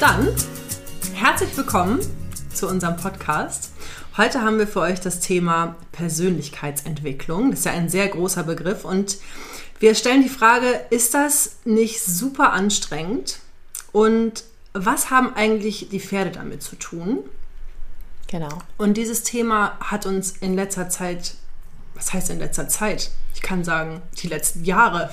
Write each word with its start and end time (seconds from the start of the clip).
Dann 0.00 0.28
herzlich 1.14 1.56
willkommen 1.56 2.00
zu 2.52 2.68
unserem 2.68 2.96
Podcast. 2.96 3.72
Heute 4.18 4.42
haben 4.42 4.58
wir 4.58 4.66
für 4.66 4.80
euch 4.80 5.00
das 5.00 5.20
Thema 5.20 5.76
Persönlichkeitsentwicklung. 5.92 7.50
Das 7.50 7.60
ist 7.60 7.64
ja 7.64 7.72
ein 7.72 7.88
sehr 7.88 8.06
großer 8.08 8.42
Begriff 8.42 8.84
und 8.84 9.16
wir 9.78 9.94
stellen 9.94 10.22
die 10.22 10.28
Frage, 10.28 10.66
ist 10.90 11.14
das 11.14 11.56
nicht 11.64 12.02
super 12.02 12.52
anstrengend? 12.52 13.38
Und 13.90 14.44
was 14.74 15.08
haben 15.08 15.34
eigentlich 15.34 15.88
die 15.88 16.00
Pferde 16.00 16.30
damit 16.30 16.62
zu 16.62 16.76
tun? 16.76 17.20
Genau. 18.26 18.58
Und 18.76 18.98
dieses 18.98 19.22
Thema 19.22 19.78
hat 19.80 20.04
uns 20.04 20.32
in 20.32 20.56
letzter 20.56 20.90
Zeit, 20.90 21.36
was 21.94 22.12
heißt 22.12 22.28
in 22.28 22.38
letzter 22.38 22.68
Zeit? 22.68 23.12
Ich 23.34 23.40
kann 23.40 23.64
sagen, 23.64 24.02
die 24.18 24.28
letzten 24.28 24.62
Jahre 24.62 25.10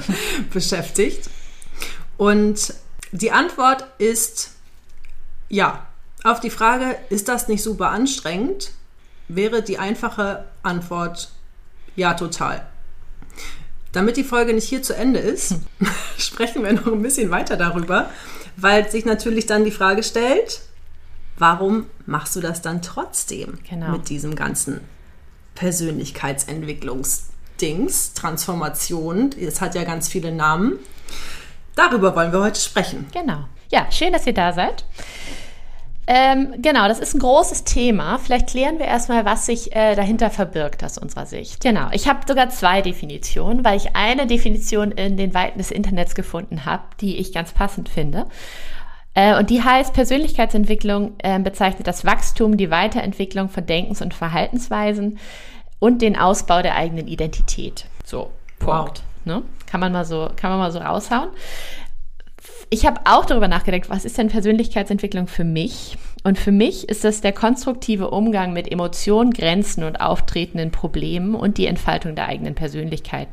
beschäftigt. 0.52 1.30
Und 2.18 2.74
die 3.12 3.32
Antwort 3.32 3.86
ist 3.98 4.52
ja. 5.48 5.84
Auf 6.24 6.40
die 6.40 6.50
Frage, 6.50 6.96
ist 7.10 7.28
das 7.28 7.46
nicht 7.46 7.62
super 7.62 7.90
anstrengend, 7.90 8.72
wäre 9.28 9.62
die 9.62 9.78
einfache 9.78 10.46
Antwort 10.64 11.30
ja, 11.94 12.14
total. 12.14 12.66
Damit 13.92 14.16
die 14.16 14.24
Folge 14.24 14.52
nicht 14.52 14.68
hier 14.68 14.82
zu 14.82 14.96
Ende 14.96 15.20
ist, 15.20 15.54
sprechen 16.18 16.64
wir 16.64 16.72
noch 16.72 16.88
ein 16.88 17.02
bisschen 17.02 17.30
weiter 17.30 17.56
darüber, 17.56 18.10
weil 18.56 18.90
sich 18.90 19.04
natürlich 19.04 19.46
dann 19.46 19.64
die 19.64 19.70
Frage 19.70 20.02
stellt, 20.02 20.60
warum 21.38 21.86
machst 22.04 22.34
du 22.36 22.40
das 22.40 22.60
dann 22.62 22.82
trotzdem 22.82 23.58
Genau. 23.68 23.92
mit 23.92 24.08
diesem 24.08 24.34
ganzen 24.34 24.80
Persönlichkeitsentwicklungsdings, 25.54 28.14
Transformation, 28.14 29.30
es 29.40 29.60
hat 29.60 29.76
ja 29.76 29.84
ganz 29.84 30.08
viele 30.08 30.32
Namen. 30.32 30.80
Darüber 31.78 32.16
wollen 32.16 32.32
wir 32.32 32.40
heute 32.40 32.60
sprechen. 32.60 33.06
Genau. 33.12 33.44
Ja, 33.70 33.86
schön, 33.92 34.12
dass 34.12 34.26
ihr 34.26 34.34
da 34.34 34.52
seid. 34.52 34.84
Ähm, 36.08 36.54
genau, 36.58 36.88
das 36.88 36.98
ist 36.98 37.14
ein 37.14 37.20
großes 37.20 37.62
Thema. 37.62 38.18
Vielleicht 38.18 38.48
klären 38.48 38.80
wir 38.80 38.86
erstmal, 38.86 39.24
was 39.24 39.46
sich 39.46 39.76
äh, 39.76 39.94
dahinter 39.94 40.30
verbirgt 40.30 40.82
aus 40.82 40.98
unserer 40.98 41.26
Sicht. 41.26 41.60
Genau, 41.60 41.88
ich 41.92 42.08
habe 42.08 42.20
sogar 42.26 42.48
zwei 42.48 42.82
Definitionen, 42.82 43.64
weil 43.64 43.76
ich 43.76 43.94
eine 43.94 44.26
Definition 44.26 44.90
in 44.90 45.16
den 45.16 45.34
Weiten 45.34 45.58
des 45.58 45.70
Internets 45.70 46.16
gefunden 46.16 46.64
habe, 46.64 46.82
die 47.00 47.18
ich 47.18 47.32
ganz 47.32 47.52
passend 47.52 47.88
finde. 47.88 48.26
Äh, 49.14 49.38
und 49.38 49.48
die 49.48 49.62
heißt, 49.62 49.92
Persönlichkeitsentwicklung 49.92 51.12
äh, 51.18 51.38
bezeichnet 51.38 51.86
das 51.86 52.04
Wachstum, 52.04 52.56
die 52.56 52.72
Weiterentwicklung 52.72 53.50
von 53.50 53.66
Denkens- 53.66 54.02
und 54.02 54.14
Verhaltensweisen 54.14 55.18
und 55.78 56.02
den 56.02 56.18
Ausbau 56.18 56.60
der 56.60 56.74
eigenen 56.74 57.06
Identität. 57.06 57.84
So, 58.04 58.32
Punkt. 58.58 59.02
Ne? 59.24 59.42
Kann 59.68 59.80
man 59.80 59.92
mal 59.92 60.04
so, 60.04 60.30
kann 60.36 60.50
man 60.50 60.58
mal 60.58 60.72
so 60.72 60.78
raushauen. 60.78 61.30
Ich 62.70 62.86
habe 62.86 63.00
auch 63.04 63.24
darüber 63.24 63.48
nachgedacht, 63.48 63.88
was 63.88 64.04
ist 64.04 64.18
denn 64.18 64.28
Persönlichkeitsentwicklung 64.28 65.26
für 65.26 65.44
mich? 65.44 65.96
Und 66.22 66.38
für 66.38 66.52
mich 66.52 66.88
ist 66.88 67.04
das 67.04 67.20
der 67.20 67.32
konstruktive 67.32 68.10
Umgang 68.10 68.52
mit 68.52 68.70
Emotionen, 68.70 69.30
Grenzen 69.30 69.84
und 69.84 70.00
auftretenden 70.00 70.70
Problemen 70.70 71.34
und 71.34 71.56
die 71.56 71.66
Entfaltung 71.66 72.14
der 72.14 72.28
eigenen 72.28 72.54
Persönlichkeit. 72.54 73.28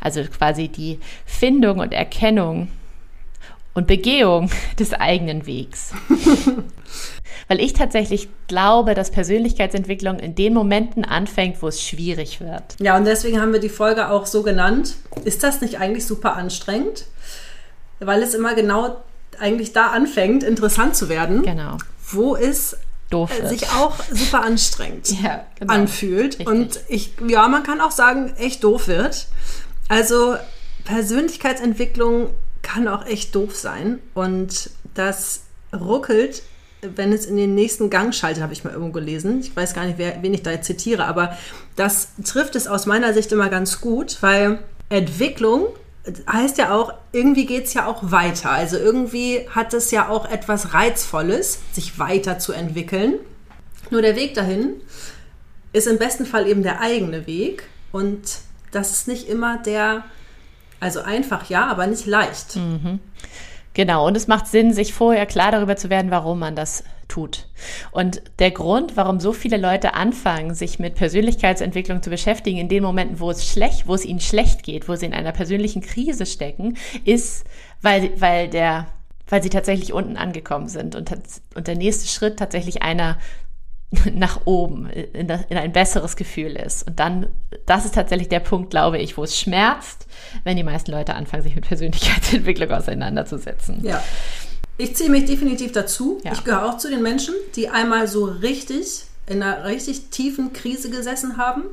Also 0.00 0.22
quasi 0.24 0.68
die 0.68 0.98
Findung 1.26 1.78
und 1.78 1.92
Erkennung 1.92 2.68
und 3.74 3.86
Begehung 3.86 4.50
des 4.78 4.92
eigenen 4.92 5.46
Wegs. 5.46 5.92
Weil 7.48 7.60
ich 7.60 7.72
tatsächlich 7.72 8.28
glaube, 8.46 8.94
dass 8.94 9.10
Persönlichkeitsentwicklung 9.10 10.18
in 10.20 10.34
den 10.36 10.54
Momenten 10.54 11.04
anfängt, 11.04 11.60
wo 11.62 11.68
es 11.68 11.82
schwierig 11.82 12.40
wird. 12.40 12.62
Ja, 12.78 12.96
und 12.96 13.04
deswegen 13.04 13.40
haben 13.40 13.52
wir 13.52 13.58
die 13.60 13.68
Folge 13.68 14.08
auch 14.10 14.26
so 14.26 14.42
genannt. 14.42 14.94
Ist 15.24 15.42
das 15.42 15.60
nicht 15.60 15.78
eigentlich 15.80 16.06
super 16.06 16.36
anstrengend? 16.36 17.06
Weil 17.98 18.22
es 18.22 18.34
immer 18.34 18.54
genau 18.54 18.96
eigentlich 19.38 19.72
da 19.72 19.88
anfängt, 19.88 20.42
interessant 20.44 20.94
zu 20.94 21.08
werden, 21.08 21.42
Genau. 21.42 21.76
wo 22.12 22.36
es 22.36 22.76
Doof 23.10 23.30
äh, 23.36 23.42
wird. 23.42 23.48
sich 23.48 23.70
auch 23.70 23.94
super 24.12 24.42
anstrengend 24.44 25.10
Ja, 25.22 25.44
genau. 25.58 25.72
anfühlt. 25.72 26.38
Richtig. 26.38 26.46
Und 26.46 26.80
ich, 26.88 27.12
ja, 27.26 27.48
man 27.48 27.62
kann 27.64 27.80
auch 27.80 27.90
sagen, 27.90 28.32
echt 28.38 28.62
doof 28.62 28.86
wird. 28.86 29.26
Also 29.88 30.36
Persönlichkeitsentwicklung 30.84 32.30
kann 32.62 32.88
auch 32.88 33.06
echt 33.06 33.34
doof 33.34 33.56
sein. 33.56 34.00
Und 34.14 34.70
das 34.94 35.42
ruckelt, 35.72 36.42
wenn 36.82 37.12
es 37.12 37.26
in 37.26 37.36
den 37.36 37.54
nächsten 37.54 37.90
Gang 37.90 38.14
schaltet, 38.14 38.42
habe 38.42 38.52
ich 38.52 38.64
mal 38.64 38.72
irgendwo 38.72 38.92
gelesen. 38.92 39.40
Ich 39.40 39.54
weiß 39.54 39.74
gar 39.74 39.84
nicht, 39.84 39.98
wer, 39.98 40.22
wen 40.22 40.34
ich 40.34 40.42
da 40.42 40.50
jetzt 40.50 40.66
zitiere, 40.66 41.04
aber 41.04 41.36
das 41.76 42.08
trifft 42.24 42.56
es 42.56 42.66
aus 42.66 42.86
meiner 42.86 43.12
Sicht 43.12 43.32
immer 43.32 43.48
ganz 43.48 43.80
gut, 43.80 44.18
weil 44.20 44.60
Entwicklung 44.88 45.66
heißt 46.30 46.58
ja 46.58 46.74
auch, 46.74 46.94
irgendwie 47.12 47.46
geht 47.46 47.66
es 47.66 47.74
ja 47.74 47.86
auch 47.86 48.10
weiter. 48.10 48.50
Also 48.50 48.78
irgendwie 48.78 49.46
hat 49.50 49.74
es 49.74 49.90
ja 49.90 50.08
auch 50.08 50.28
etwas 50.28 50.72
Reizvolles, 50.72 51.60
sich 51.72 51.98
weiterzuentwickeln. 51.98 53.14
Nur 53.90 54.02
der 54.02 54.16
Weg 54.16 54.34
dahin 54.34 54.80
ist 55.72 55.86
im 55.86 55.98
besten 55.98 56.26
Fall 56.26 56.46
eben 56.48 56.62
der 56.62 56.80
eigene 56.80 57.26
Weg. 57.26 57.64
Und 57.92 58.38
das 58.70 58.92
ist 58.92 59.08
nicht 59.08 59.28
immer 59.28 59.58
der, 59.58 60.04
also 60.80 61.00
einfach 61.00 61.48
ja, 61.50 61.66
aber 61.66 61.86
nicht 61.86 62.06
leicht. 62.06 62.54
Genau, 63.74 64.06
und 64.06 64.16
es 64.16 64.26
macht 64.26 64.48
Sinn, 64.48 64.72
sich 64.72 64.92
vorher 64.92 65.26
klar 65.26 65.52
darüber 65.52 65.76
zu 65.76 65.90
werden, 65.90 66.10
warum 66.10 66.40
man 66.40 66.56
das 66.56 66.82
tut. 67.06 67.46
Und 67.92 68.22
der 68.38 68.50
Grund, 68.50 68.96
warum 68.96 69.20
so 69.20 69.32
viele 69.32 69.56
Leute 69.58 69.94
anfangen, 69.94 70.54
sich 70.54 70.78
mit 70.78 70.94
Persönlichkeitsentwicklung 70.96 72.02
zu 72.02 72.10
beschäftigen, 72.10 72.58
in 72.58 72.68
den 72.68 72.82
Momenten, 72.82 73.20
wo 73.20 73.30
es 73.30 73.46
schlecht, 73.46 73.86
wo 73.86 73.94
es 73.94 74.04
ihnen 74.04 74.20
schlecht 74.20 74.62
geht, 74.62 74.88
wo 74.88 74.96
sie 74.96 75.06
in 75.06 75.14
einer 75.14 75.32
persönlichen 75.32 75.82
Krise 75.82 76.26
stecken, 76.26 76.76
ist, 77.04 77.44
weil, 77.82 78.10
weil 78.20 78.48
der, 78.48 78.86
weil 79.28 79.42
sie 79.42 79.50
tatsächlich 79.50 79.92
unten 79.92 80.16
angekommen 80.16 80.68
sind 80.68 80.96
und, 80.96 81.12
und 81.54 81.66
der 81.66 81.76
nächste 81.76 82.08
Schritt 82.08 82.38
tatsächlich 82.38 82.82
einer 82.82 83.18
nach 84.14 84.46
oben, 84.46 84.88
in, 84.88 85.26
das, 85.26 85.42
in 85.48 85.56
ein 85.56 85.72
besseres 85.72 86.16
Gefühl 86.16 86.56
ist. 86.56 86.86
Und 86.86 87.00
dann, 87.00 87.26
das 87.66 87.84
ist 87.84 87.94
tatsächlich 87.94 88.28
der 88.28 88.40
Punkt, 88.40 88.70
glaube 88.70 88.98
ich, 88.98 89.16
wo 89.16 89.24
es 89.24 89.38
schmerzt, 89.38 90.06
wenn 90.44 90.56
die 90.56 90.62
meisten 90.62 90.92
Leute 90.92 91.14
anfangen, 91.14 91.42
sich 91.42 91.54
mit 91.54 91.66
Persönlichkeitsentwicklung 91.66 92.70
auseinanderzusetzen. 92.72 93.84
Ja. 93.84 94.02
Ich 94.78 94.96
ziehe 94.96 95.10
mich 95.10 95.26
definitiv 95.26 95.72
dazu. 95.72 96.20
Ja. 96.24 96.32
Ich 96.32 96.44
gehöre 96.44 96.66
auch 96.66 96.78
zu 96.78 96.88
den 96.88 97.02
Menschen, 97.02 97.34
die 97.56 97.68
einmal 97.68 98.08
so 98.08 98.24
richtig 98.24 99.04
in 99.26 99.42
einer 99.42 99.64
richtig 99.64 100.10
tiefen 100.10 100.52
Krise 100.52 100.90
gesessen 100.90 101.36
haben 101.36 101.64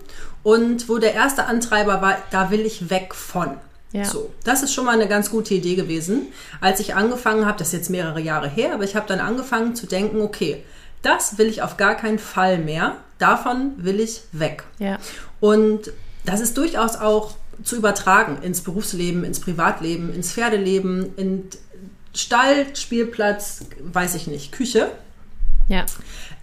und 0.44 0.90
wo 0.90 0.98
der 0.98 1.14
erste 1.14 1.46
Antreiber 1.46 2.02
war, 2.02 2.18
da 2.32 2.52
will 2.52 2.62
ich 2.62 2.90
weg 2.90 3.16
von. 3.16 3.58
Ja. 3.94 4.06
So, 4.06 4.32
das 4.44 4.64
ist 4.64 4.74
schon 4.74 4.86
mal 4.86 4.92
eine 4.92 5.08
ganz 5.08 5.32
gute 5.32 5.54
Idee 5.54 5.76
gewesen. 5.76 6.28
Als 6.60 6.80
ich 6.80 6.94
angefangen 6.94 7.46
habe, 7.46 7.58
das 7.58 7.70
ist 7.70 7.74
jetzt 7.74 7.90
mehrere 7.90 8.20
Jahre 8.20 8.50
her, 8.50 8.74
aber 8.74 8.84
ich 8.84 8.96
habe 8.96 9.08
dann 9.08 9.20
angefangen 9.20 9.76
zu 9.76 9.88
denken, 9.88 10.22
okay, 10.22 10.64
das 11.02 11.38
will 11.38 11.48
ich 11.48 11.62
auf 11.62 11.78
gar 11.78 11.96
keinen 11.96 12.20
Fall 12.20 12.58
mehr. 12.58 12.98
Davon 13.18 13.74
will 13.78 14.00
ich 14.00 14.22
weg. 14.32 14.64
Ja. 14.80 15.00
Und 15.40 15.92
das 16.26 16.42
ist 16.42 16.58
durchaus 16.58 16.96
auch 16.96 17.36
zu 17.64 17.76
übertragen 17.76 18.42
ins 18.42 18.62
Berufsleben, 18.62 19.24
ins 19.24 19.40
Privatleben, 19.40 20.14
ins 20.14 20.34
Pferdeleben, 20.34 21.16
in 21.16 21.50
Stall, 22.14 22.76
Spielplatz, 22.76 23.66
weiß 23.82 24.16
ich 24.16 24.28
nicht, 24.28 24.52
Küche. 24.52 24.92
Ja. 25.68 25.86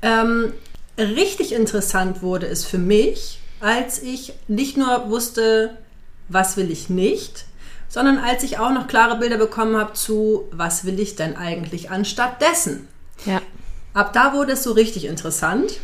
Ähm, 0.02 0.52
richtig 0.98 1.52
interessant 1.52 2.22
wurde 2.22 2.46
es 2.46 2.64
für 2.64 2.78
mich, 2.78 3.40
als 3.60 4.02
ich 4.02 4.34
nicht 4.48 4.76
nur 4.76 5.08
wusste, 5.08 5.78
was 6.28 6.56
will 6.56 6.70
ich 6.70 6.90
nicht, 6.90 7.46
sondern 7.88 8.18
als 8.18 8.42
ich 8.42 8.58
auch 8.58 8.70
noch 8.70 8.88
klare 8.88 9.18
Bilder 9.18 9.38
bekommen 9.38 9.76
habe 9.76 9.92
zu, 9.92 10.48
was 10.50 10.84
will 10.84 10.98
ich 11.00 11.16
denn 11.16 11.36
eigentlich 11.36 11.90
anstatt 11.90 12.40
dessen. 12.40 12.88
Ja. 13.24 13.40
Ab 13.94 14.12
da 14.12 14.32
wurde 14.34 14.52
es 14.52 14.64
so 14.64 14.72
richtig 14.72 15.04
interessant 15.04 15.78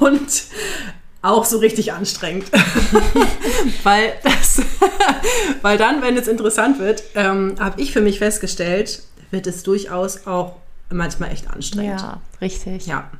und 0.00 0.44
auch 1.22 1.44
so 1.44 1.58
richtig 1.58 1.92
anstrengend. 1.92 2.46
weil, 3.84 4.14
das, 4.22 4.60
weil 5.62 5.78
dann, 5.78 6.02
wenn 6.02 6.16
es 6.16 6.28
interessant 6.28 6.78
wird, 6.80 7.04
ähm, 7.14 7.54
habe 7.58 7.80
ich 7.80 7.92
für 7.92 8.00
mich 8.00 8.18
festgestellt, 8.18 9.02
wird 9.30 9.46
es 9.46 9.62
durchaus 9.62 10.26
auch 10.26 10.56
manchmal 10.90 11.30
echt 11.30 11.48
anstrengend. 11.48 12.00
Ja, 12.00 12.20
richtig. 12.40 12.86
Ja. 12.86 13.10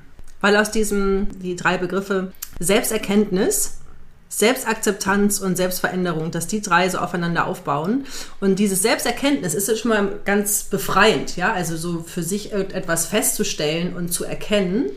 Weil 0.40 0.56
aus 0.56 0.70
diesem, 0.70 1.28
die 1.40 1.56
drei 1.56 1.78
Begriffe 1.78 2.32
Selbsterkenntnis, 2.58 3.78
Selbstakzeptanz 4.28 5.38
und 5.38 5.56
Selbstveränderung, 5.56 6.30
dass 6.30 6.46
die 6.46 6.60
drei 6.60 6.88
so 6.88 6.98
aufeinander 6.98 7.46
aufbauen. 7.46 8.06
Und 8.40 8.58
dieses 8.58 8.82
Selbsterkenntnis 8.82 9.54
ist 9.54 9.68
jetzt 9.68 9.80
schon 9.80 9.90
mal 9.90 10.18
ganz 10.24 10.64
befreiend, 10.64 11.36
ja, 11.36 11.52
also 11.52 11.76
so 11.76 12.02
für 12.02 12.22
sich 12.22 12.52
etwas 12.52 13.06
festzustellen 13.06 13.94
und 13.94 14.12
zu 14.12 14.24
erkennen. 14.24 14.90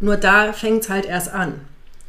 Nur 0.00 0.16
da 0.16 0.52
fängt 0.52 0.84
es 0.84 0.88
halt 0.88 1.04
erst 1.04 1.28
an. 1.30 1.60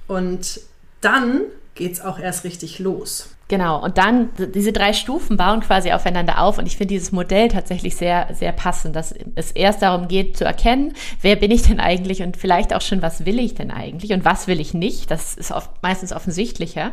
Und 0.07 0.62
dann 1.01 1.41
geht 1.75 1.94
es 1.94 2.01
auch 2.01 2.19
erst 2.19 2.44
richtig 2.44 2.80
los. 2.80 3.30
Genau, 3.49 3.83
und 3.83 3.97
dann 3.97 4.29
diese 4.37 4.71
drei 4.71 4.93
Stufen 4.93 5.35
bauen 5.35 5.61
quasi 5.61 5.91
aufeinander 5.91 6.39
auf 6.39 6.59
und 6.59 6.67
ich 6.67 6.77
finde 6.77 6.93
dieses 6.93 7.11
Modell 7.11 7.47
tatsächlich 7.47 7.95
sehr, 7.95 8.27
sehr 8.31 8.51
passend, 8.51 8.95
dass 8.95 9.11
es 9.33 9.49
erst 9.51 9.81
darum 9.81 10.07
geht 10.07 10.37
zu 10.37 10.45
erkennen, 10.45 10.93
wer 11.23 11.35
bin 11.35 11.49
ich 11.49 11.63
denn 11.63 11.79
eigentlich 11.79 12.21
und 12.21 12.37
vielleicht 12.37 12.75
auch 12.75 12.81
schon, 12.81 13.01
was 13.01 13.25
will 13.25 13.39
ich 13.39 13.55
denn 13.55 13.71
eigentlich 13.71 14.13
und 14.13 14.23
was 14.23 14.45
will 14.45 14.59
ich 14.59 14.75
nicht, 14.75 15.09
das 15.09 15.33
ist 15.33 15.51
oft, 15.51 15.71
meistens 15.81 16.13
offensichtlicher. 16.13 16.91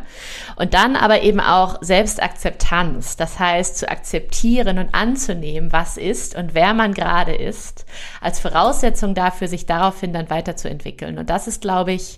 Und 0.55 0.73
dann 0.73 0.95
aber 0.95 1.21
eben 1.21 1.39
auch 1.39 1.77
Selbstakzeptanz, 1.81 3.17
das 3.17 3.37
heißt 3.37 3.77
zu 3.77 3.87
akzeptieren 3.87 4.79
und 4.79 4.95
anzunehmen, 4.95 5.71
was 5.71 5.95
ist 5.95 6.35
und 6.35 6.55
wer 6.55 6.73
man 6.73 6.95
gerade 6.95 7.35
ist, 7.35 7.85
als 8.19 8.39
Voraussetzung 8.39 9.13
dafür, 9.13 9.47
sich 9.47 9.67
daraufhin 9.67 10.11
dann 10.11 10.31
weiterzuentwickeln. 10.31 11.19
Und 11.19 11.29
das 11.29 11.47
ist, 11.47 11.61
glaube 11.61 11.91
ich, 11.93 12.17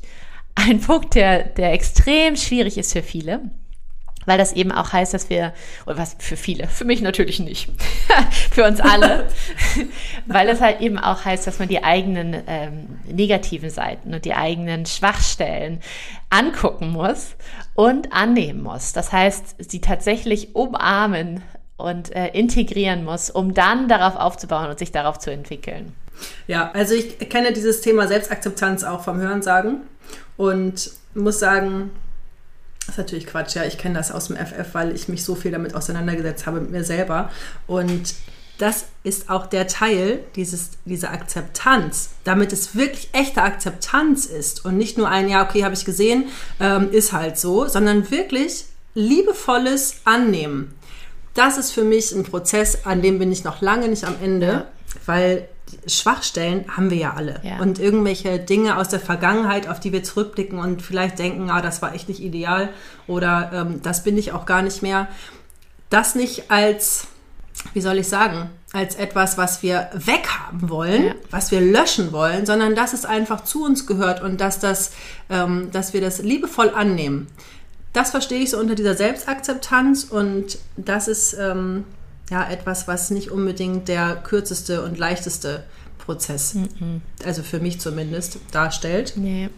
ein 0.56 0.80
Punkt, 0.80 1.16
der, 1.16 1.44
der 1.44 1.74
extrem 1.74 2.38
schwierig 2.38 2.78
ist 2.78 2.94
für 2.94 3.04
viele 3.04 3.42
weil 4.30 4.38
das 4.38 4.54
eben 4.54 4.72
auch 4.72 4.94
heißt, 4.94 5.14
dass 5.14 5.30
wir, 5.30 5.54
oder 5.86 5.98
was 5.98 6.16
für 6.20 6.38
viele, 6.38 6.68
für 6.68 6.86
mich 6.86 7.02
natürlich 7.02 7.40
nicht, 7.40 7.70
für 8.52 8.64
uns 8.66 8.80
alle, 8.80 9.28
weil 10.28 10.48
es 10.50 10.62
halt 10.62 10.82
eben 10.82 10.98
auch 10.98 11.26
heißt, 11.26 11.48
dass 11.48 11.60
man 11.60 11.68
die 11.68 11.84
eigenen 11.84 12.44
ähm, 12.48 13.00
negativen 13.12 13.70
Seiten 13.70 14.14
und 14.14 14.24
die 14.26 14.34
eigenen 14.34 14.86
Schwachstellen 14.86 15.82
angucken 16.30 16.92
muss 16.92 17.36
und 17.74 18.14
annehmen 18.14 18.62
muss. 18.62 18.94
Das 18.94 19.12
heißt, 19.12 19.56
sie 19.58 19.82
tatsächlich 19.82 20.56
umarmen 20.56 21.42
und 21.76 22.16
äh, 22.16 22.28
integrieren 22.28 23.04
muss, 23.04 23.30
um 23.30 23.54
dann 23.54 23.88
darauf 23.88 24.16
aufzubauen 24.16 24.70
und 24.70 24.78
sich 24.78 24.92
darauf 24.92 25.18
zu 25.18 25.32
entwickeln. 25.32 25.94
Ja, 26.48 26.72
also 26.74 26.94
ich 26.94 27.18
kenne 27.30 27.54
dieses 27.54 27.82
Thema 27.82 28.08
Selbstakzeptanz 28.08 28.84
auch 28.84 29.02
vom 29.02 29.18
Hörensagen 29.18 29.82
und 30.38 30.92
muss 31.14 31.40
sagen, 31.40 31.92
das 32.90 32.96
ist 32.96 32.98
natürlich 32.98 33.28
Quatsch, 33.28 33.56
ja. 33.56 33.66
Ich 33.66 33.78
kenne 33.78 33.96
das 33.96 34.12
aus 34.12 34.28
dem 34.28 34.38
FF, 34.38 34.74
weil 34.74 34.96
ich 34.96 35.08
mich 35.08 35.24
so 35.24 35.36
viel 35.36 35.52
damit 35.52 35.76
auseinandergesetzt 35.76 36.48
habe 36.48 36.60
mit 36.60 36.72
mir 36.72 36.84
selber. 36.84 37.30
Und 37.68 38.16
das 38.58 38.88
ist 39.04 39.30
auch 39.30 39.46
der 39.46 39.68
Teil 39.68 40.22
dieses, 40.36 40.72
dieser 40.86 41.12
Akzeptanz, 41.12 42.10
damit 42.24 42.52
es 42.52 42.76
wirklich 42.76 43.10
echte 43.14 43.44
Akzeptanz 43.44 44.26
ist 44.26 44.66
und 44.66 44.76
nicht 44.76 44.98
nur 44.98 45.08
ein, 45.08 45.30
ja, 45.30 45.44
okay, 45.44 45.64
habe 45.64 45.76
ich 45.76 45.86
gesehen, 45.86 46.26
ähm, 46.60 46.92
ist 46.92 47.14
halt 47.14 47.38
so, 47.38 47.68
sondern 47.68 48.10
wirklich 48.10 48.66
liebevolles 48.96 50.02
Annehmen. 50.04 50.74
Das 51.36 51.60
ist 51.60 51.72
für 51.72 51.84
mich 51.84 52.12
ein 52.12 52.24
Prozess, 52.24 52.86
an 52.86 53.04
dem 53.04 53.20
bin 53.20 53.32
ich 53.32 53.44
noch 53.44 53.62
lange 53.62 53.88
nicht 53.88 54.04
am 54.04 54.16
Ende, 54.20 54.48
ja. 54.48 54.68
weil 55.06 55.48
Schwachstellen 55.88 56.66
haben 56.76 56.90
wir 56.90 56.98
ja 56.98 57.14
alle. 57.16 57.40
Ja. 57.44 57.60
Und 57.60 57.80
irgendwelche 57.80 58.40
Dinge 58.40 58.78
aus 58.78 58.90
der 58.90 59.00
Vergangenheit, 59.00 59.68
auf 59.68 59.80
die 59.80 59.92
wir 59.92 60.04
zurückblicken 60.04 60.60
und 60.60 60.82
vielleicht 60.82 61.20
denken, 61.20 61.50
ah, 61.50 61.62
das 61.62 61.82
war 61.82 61.94
echt 61.94 62.10
nicht 62.10 62.22
ideal 62.22 62.70
oder 63.08 63.52
ähm, 63.54 63.82
das 63.82 64.04
bin 64.04 64.18
ich 64.18 64.32
auch 64.32 64.46
gar 64.46 64.62
nicht 64.62 64.82
mehr. 64.82 65.08
Das 65.90 66.16
nicht 66.16 66.52
als, 66.52 67.08
wie 67.74 67.82
soll 67.82 67.98
ich 67.98 68.08
sagen, 68.08 68.50
als 68.72 68.96
etwas, 68.96 69.38
was 69.38 69.64
wir 69.64 69.90
weghaben 69.94 70.70
wollen, 70.70 71.06
ja. 71.08 71.16
was 71.32 71.52
wir 71.52 71.62
löschen 71.62 72.12
wollen, 72.12 72.46
sondern 72.46 72.76
dass 72.76 72.94
es 72.94 73.06
einfach 73.06 73.44
zu 73.44 73.66
uns 73.66 73.88
gehört 73.88 74.22
und 74.22 74.40
dass, 74.40 74.60
das, 74.60 74.92
ähm, 75.30 75.70
dass 75.72 75.94
wir 75.94 76.02
das 76.02 76.22
liebevoll 76.22 76.70
annehmen. 76.70 77.28
Das 77.94 78.12
verstehe 78.12 78.40
ich 78.40 78.52
so 78.52 78.60
unter 78.60 78.76
dieser 78.76 78.96
Selbstakzeptanz 78.96 80.04
und 80.04 80.60
das 80.78 81.08
ist 81.08 81.34
ähm, 81.34 81.86
ja 82.30 82.50
etwas, 82.50 82.88
was 82.88 83.12
nicht 83.12 83.32
unbedingt 83.32 83.88
der 83.88 84.16
kürzeste 84.16 84.84
und 84.84 84.98
leichteste 84.98 85.64
Prozess, 85.98 86.56
mhm. 86.56 87.02
also 87.24 87.44
für 87.44 87.60
mich 87.60 87.80
zumindest, 87.80 88.40
darstellt. 88.52 89.14
Nee. 89.16 89.50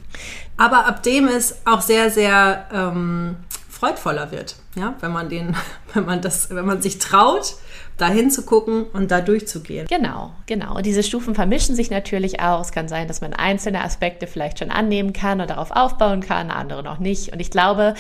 Aber 0.57 0.85
ab 0.85 1.01
dem 1.03 1.27
es 1.27 1.55
auch 1.65 1.81
sehr, 1.81 2.11
sehr 2.11 2.67
ähm, 2.73 3.37
freudvoller 3.69 4.31
wird, 4.31 4.57
ja, 4.75 4.95
wenn 4.99 5.11
man 5.11 5.29
den, 5.29 5.55
wenn 5.93 6.05
man 6.05 6.21
das, 6.21 6.49
wenn 6.49 6.65
man 6.65 6.81
sich 6.81 6.99
traut, 6.99 7.55
da 7.97 8.07
hinzugucken 8.07 8.83
und 8.83 9.11
da 9.11 9.21
durchzugehen. 9.21 9.87
Genau, 9.87 10.33
genau. 10.45 10.75
Und 10.75 10.85
diese 10.85 11.03
Stufen 11.03 11.35
vermischen 11.35 11.75
sich 11.75 11.89
natürlich 11.89 12.39
auch. 12.39 12.61
Es 12.61 12.71
kann 12.71 12.87
sein, 12.87 13.07
dass 13.07 13.21
man 13.21 13.33
einzelne 13.33 13.83
Aspekte 13.83 14.27
vielleicht 14.27 14.59
schon 14.59 14.71
annehmen 14.71 15.13
kann 15.13 15.39
und 15.39 15.49
darauf 15.49 15.71
aufbauen 15.71 16.21
kann, 16.21 16.51
andere 16.51 16.83
noch 16.83 16.99
nicht. 16.99 17.31
Und 17.31 17.39
ich 17.39 17.51
glaube, 17.51 17.93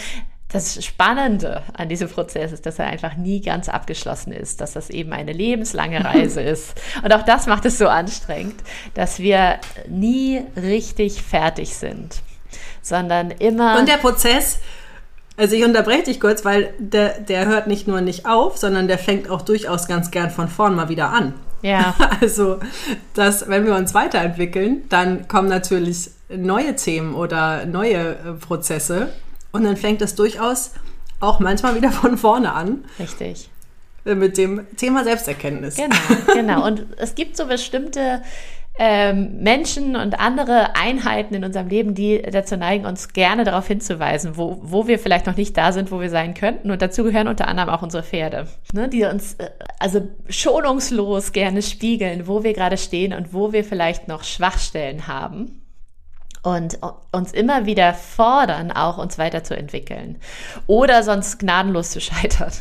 das 0.51 0.83
Spannende 0.83 1.63
an 1.73 1.89
diesem 1.89 2.09
Prozess 2.09 2.51
ist, 2.51 2.65
dass 2.65 2.79
er 2.79 2.87
einfach 2.87 3.15
nie 3.15 3.41
ganz 3.41 3.69
abgeschlossen 3.69 4.33
ist, 4.33 4.61
dass 4.61 4.73
das 4.73 4.89
eben 4.89 5.13
eine 5.13 5.31
lebenslange 5.31 6.03
Reise 6.05 6.41
ist. 6.41 6.73
Und 7.03 7.13
auch 7.13 7.23
das 7.23 7.47
macht 7.47 7.65
es 7.65 7.77
so 7.77 7.87
anstrengend, 7.87 8.61
dass 8.93 9.19
wir 9.19 9.59
nie 9.87 10.41
richtig 10.55 11.21
fertig 11.21 11.75
sind, 11.75 12.21
sondern 12.81 13.31
immer. 13.31 13.79
Und 13.79 13.87
der 13.87 13.97
Prozess, 13.97 14.59
also 15.37 15.55
ich 15.55 15.63
unterbreche 15.63 16.03
dich 16.03 16.19
kurz, 16.19 16.43
weil 16.43 16.73
der, 16.77 17.19
der 17.19 17.45
hört 17.45 17.67
nicht 17.67 17.87
nur 17.87 18.01
nicht 18.01 18.25
auf, 18.25 18.57
sondern 18.57 18.87
der 18.87 18.97
fängt 18.97 19.29
auch 19.29 19.41
durchaus 19.41 19.87
ganz 19.87 20.11
gern 20.11 20.29
von 20.29 20.47
vorn 20.47 20.75
mal 20.75 20.89
wieder 20.89 21.09
an. 21.09 21.33
Ja. 21.61 21.95
Also, 22.21 22.59
dass, 23.15 23.49
wenn 23.49 23.65
wir 23.65 23.75
uns 23.75 23.93
weiterentwickeln, 23.93 24.83
dann 24.89 25.27
kommen 25.27 25.47
natürlich 25.47 26.11
neue 26.29 26.75
Themen 26.75 27.15
oder 27.15 27.65
neue 27.65 28.11
äh, 28.11 28.33
Prozesse. 28.39 29.09
Und 29.51 29.63
dann 29.63 29.77
fängt 29.77 30.01
es 30.01 30.15
durchaus 30.15 30.71
auch 31.19 31.39
manchmal 31.39 31.75
wieder 31.75 31.91
von 31.91 32.17
vorne 32.17 32.53
an. 32.53 32.85
Richtig. 32.99 33.49
Äh, 34.05 34.15
mit 34.15 34.37
dem 34.37 34.65
Thema 34.77 35.03
Selbsterkenntnis. 35.03 35.75
Genau, 35.75 36.33
genau. 36.33 36.65
Und 36.65 36.85
es 36.97 37.15
gibt 37.15 37.37
so 37.37 37.45
bestimmte 37.45 38.21
ähm, 38.79 39.37
Menschen 39.41 39.95
und 39.95 40.19
andere 40.19 40.75
Einheiten 40.75 41.35
in 41.35 41.43
unserem 41.43 41.67
Leben, 41.67 41.93
die 41.93 42.21
dazu 42.21 42.55
neigen, 42.57 42.85
uns 42.85 43.13
gerne 43.13 43.43
darauf 43.43 43.67
hinzuweisen, 43.67 44.37
wo, 44.37 44.59
wo 44.63 44.87
wir 44.87 44.97
vielleicht 44.97 45.27
noch 45.27 45.35
nicht 45.35 45.55
da 45.57 45.71
sind, 45.71 45.91
wo 45.91 45.99
wir 45.99 46.09
sein 46.09 46.33
könnten. 46.33 46.71
Und 46.71 46.81
dazu 46.81 47.03
gehören 47.03 47.27
unter 47.27 47.47
anderem 47.47 47.69
auch 47.69 47.81
unsere 47.81 48.03
Pferde, 48.03 48.47
ne, 48.73 48.87
die 48.89 49.03
uns 49.03 49.35
äh, 49.35 49.49
also 49.77 50.07
schonungslos 50.29 51.31
gerne 51.31 51.61
spiegeln, 51.61 52.27
wo 52.27 52.43
wir 52.43 52.53
gerade 52.53 52.77
stehen 52.77 53.13
und 53.13 53.33
wo 53.33 53.51
wir 53.51 53.63
vielleicht 53.63 54.07
noch 54.07 54.23
Schwachstellen 54.23 55.07
haben 55.07 55.60
und 56.43 56.79
uns 57.11 57.33
immer 57.33 57.65
wieder 57.65 57.93
fordern, 57.93 58.71
auch 58.71 58.97
uns 58.97 59.17
weiterzuentwickeln. 59.17 60.17
Oder 60.67 61.03
sonst 61.03 61.39
gnadenlos 61.39 61.91
zu 61.91 62.01
scheitern. 62.01 62.51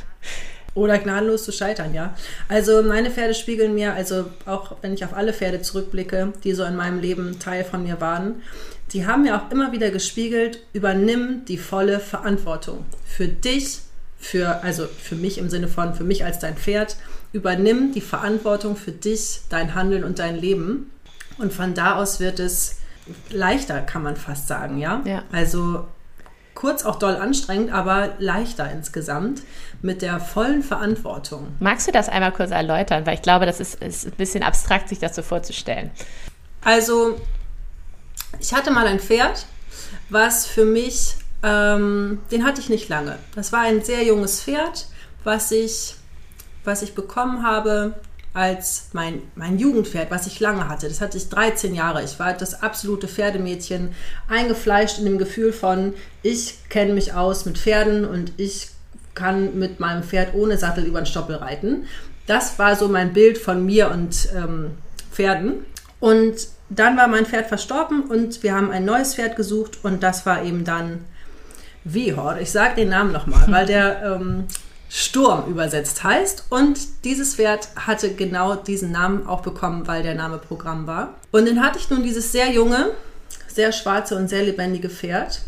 Oder 0.75 0.99
gnadenlos 0.99 1.45
zu 1.45 1.53
scheitern, 1.53 1.95
ja. 1.95 2.15
Also 2.49 2.83
meine 2.83 3.11
Pferde 3.11 3.35
spiegeln 3.35 3.75
mir, 3.75 3.95
also 3.95 4.27
auch 4.47 4.77
wenn 4.83 4.95
ich 4.95 5.05
auf 5.05 5.15
alle 5.15 5.33
Pferde 5.33 5.63
zurückblicke, 5.63 6.33
die 6.45 6.53
so 6.53 6.65
in 6.65 6.77
meinem 6.77 7.01
Leben 7.01 7.39
Teil 7.41 7.65
von 7.65 7.83
mir 7.83 8.01
waren, 8.01 8.43
die 8.93 9.07
haben 9.07 9.23
mir 9.23 9.37
auch 9.37 9.51
immer 9.51 9.73
wieder 9.73 9.91
gespiegelt, 9.91 10.61
übernimm 10.73 11.45
die 11.47 11.59
volle 11.59 12.01
Verantwortung 12.01 12.85
für 13.05 13.29
dich, 13.29 13.81
für, 14.19 14.63
also 14.63 14.87
für 14.87 15.15
mich 15.15 15.39
im 15.39 15.49
Sinne 15.49 15.69
von 15.69 15.95
für 15.95 16.05
mich 16.05 16.25
als 16.25 16.39
dein 16.39 16.57
Pferd, 16.57 16.97
übernimm 17.33 17.93
die 17.93 18.01
Verantwortung 18.01 18.77
für 18.77 18.93
dich, 18.93 19.41
dein 19.49 19.75
Handeln 19.75 20.05
und 20.05 20.19
dein 20.19 20.37
Leben. 20.37 20.91
Und 21.39 21.53
von 21.53 21.75
da 21.75 21.97
aus 21.97 22.21
wird 22.21 22.39
es 22.39 22.81
leichter, 23.31 23.81
kann 23.81 24.03
man 24.03 24.17
fast 24.17 24.49
sagen, 24.49 24.79
ja. 24.79 25.03
ja. 25.05 25.23
Also 25.33 25.87
kurz 26.55 26.85
auch 26.85 26.97
doll 26.97 27.17
anstrengend, 27.17 27.73
aber 27.73 28.11
leichter 28.19 28.71
insgesamt 28.71 29.43
mit 29.83 30.03
der 30.03 30.21
vollen 30.21 30.63
Verantwortung. 30.63 31.49
Magst 31.59 31.89
du 31.89 31.93
das 31.93 32.09
einmal 32.09 32.33
kurz 32.33 32.51
erläutern? 32.51 33.07
Weil 33.07 33.15
ich 33.15 33.23
glaube, 33.23 33.47
das 33.47 33.61
ist, 33.61 33.83
ist 33.83 34.07
ein 34.07 34.13
bisschen 34.13 34.43
abstrakt, 34.43 34.89
sich 34.89 34.99
das 34.99 35.17
so 35.17 35.23
vorzustellen. 35.23 35.91
Also, 36.63 37.19
ich 38.39 38.53
hatte 38.53 38.71
mal 38.71 38.87
ein 38.87 39.01
Pferd, 39.01 39.47
was 40.11 40.45
für 40.47 40.67
mich, 40.67 41.17
ähm, 41.43 42.21
den 42.31 42.45
hatte 42.45 42.61
ich 42.61 42.69
nicht 42.69 42.89
lange. 42.89 43.19
Das 43.35 43.53
war 43.53 43.61
ein 43.61 43.83
sehr 43.83 44.05
junges 44.05 44.43
Pferd, 44.43 44.87
was 45.25 45.51
ich, 45.53 45.95
was 46.65 46.83
ich 46.83 46.95
bekommen 46.95 47.43
habe 47.43 47.95
als 48.33 48.91
mein, 48.93 49.23
mein 49.35 49.59
Jugendpferd, 49.59 50.11
was 50.11 50.27
ich 50.27 50.39
lange 50.41 50.69
hatte. 50.69 50.89
Das 50.89 51.01
hatte 51.01 51.19
ich 51.19 51.29
13 51.29 51.75
Jahre. 51.75 52.03
Ich 52.05 52.19
war 52.19 52.33
das 52.33 52.63
absolute 52.63 53.09
Pferdemädchen, 53.09 53.91
eingefleischt 54.29 54.99
in 54.99 55.05
dem 55.05 55.19
Gefühl 55.19 55.53
von, 55.53 55.95
ich 56.23 56.69
kenne 56.69 56.93
mich 56.93 57.15
aus 57.15 57.45
mit 57.45 57.59
Pferden 57.59 58.05
und 58.05 58.33
ich 58.37 58.69
kann 59.15 59.59
mit 59.59 59.81
meinem 59.81 60.05
Pferd 60.05 60.35
ohne 60.35 60.57
Sattel 60.59 60.85
über 60.85 61.01
den 61.01 61.07
Stoppel 61.07 61.37
reiten. 61.37 61.87
Das 62.27 62.59
war 62.59 62.77
so 62.77 62.89
mein 62.89 63.13
Bild 63.13 63.39
von 63.39 63.67
mir 63.67 63.91
und 63.91 64.29
ähm, 64.37 64.73
Pferden. 65.11 65.65
Und 65.99 66.49
dann 66.69 66.97
war 66.97 67.09
mein 67.09 67.27
Pferd 67.27 67.49
verstorben 67.49 68.05
und 68.05 68.45
wir 68.45 68.55
haben 68.55 68.71
ein 68.71 68.85
neues 68.85 69.17
Pferd 69.17 69.35
gesucht 69.35 69.81
und 69.83 70.03
das 70.05 70.25
war 70.25 70.45
eben 70.45 70.65
dann 70.65 71.05
Vihor. 71.83 72.39
Ich 72.41 72.53
sage 72.53 72.77
den 72.77 72.91
Namen 72.91 73.13
nochmal, 73.13 73.45
weil 73.49 73.67
der 73.67 74.03
ähm, 74.21 74.45
Sturm 74.93 75.49
übersetzt 75.49 76.03
heißt. 76.03 76.47
Und 76.51 77.05
dieses 77.05 77.37
Pferd 77.37 77.69
hatte 77.77 78.13
genau 78.15 78.57
diesen 78.57 78.91
Namen 78.91 79.27
auch 79.27 79.41
bekommen, 79.41 79.87
weil 79.87 80.03
der 80.03 80.17
Name 80.17 80.39
Programm 80.39 80.87
war. 80.87 81.15
Und 81.31 81.49
dann 81.49 81.63
hatte 81.63 81.79
ich 81.79 81.89
nun 81.89 82.03
dieses 82.03 82.33
sehr 82.33 82.51
junge, 82.51 82.91
sehr 83.47 83.73
schwarze 83.73 84.17
und 84.17 84.29
sehr 84.29 84.43
lebendige 84.43 84.91
Pferd. 84.91 85.43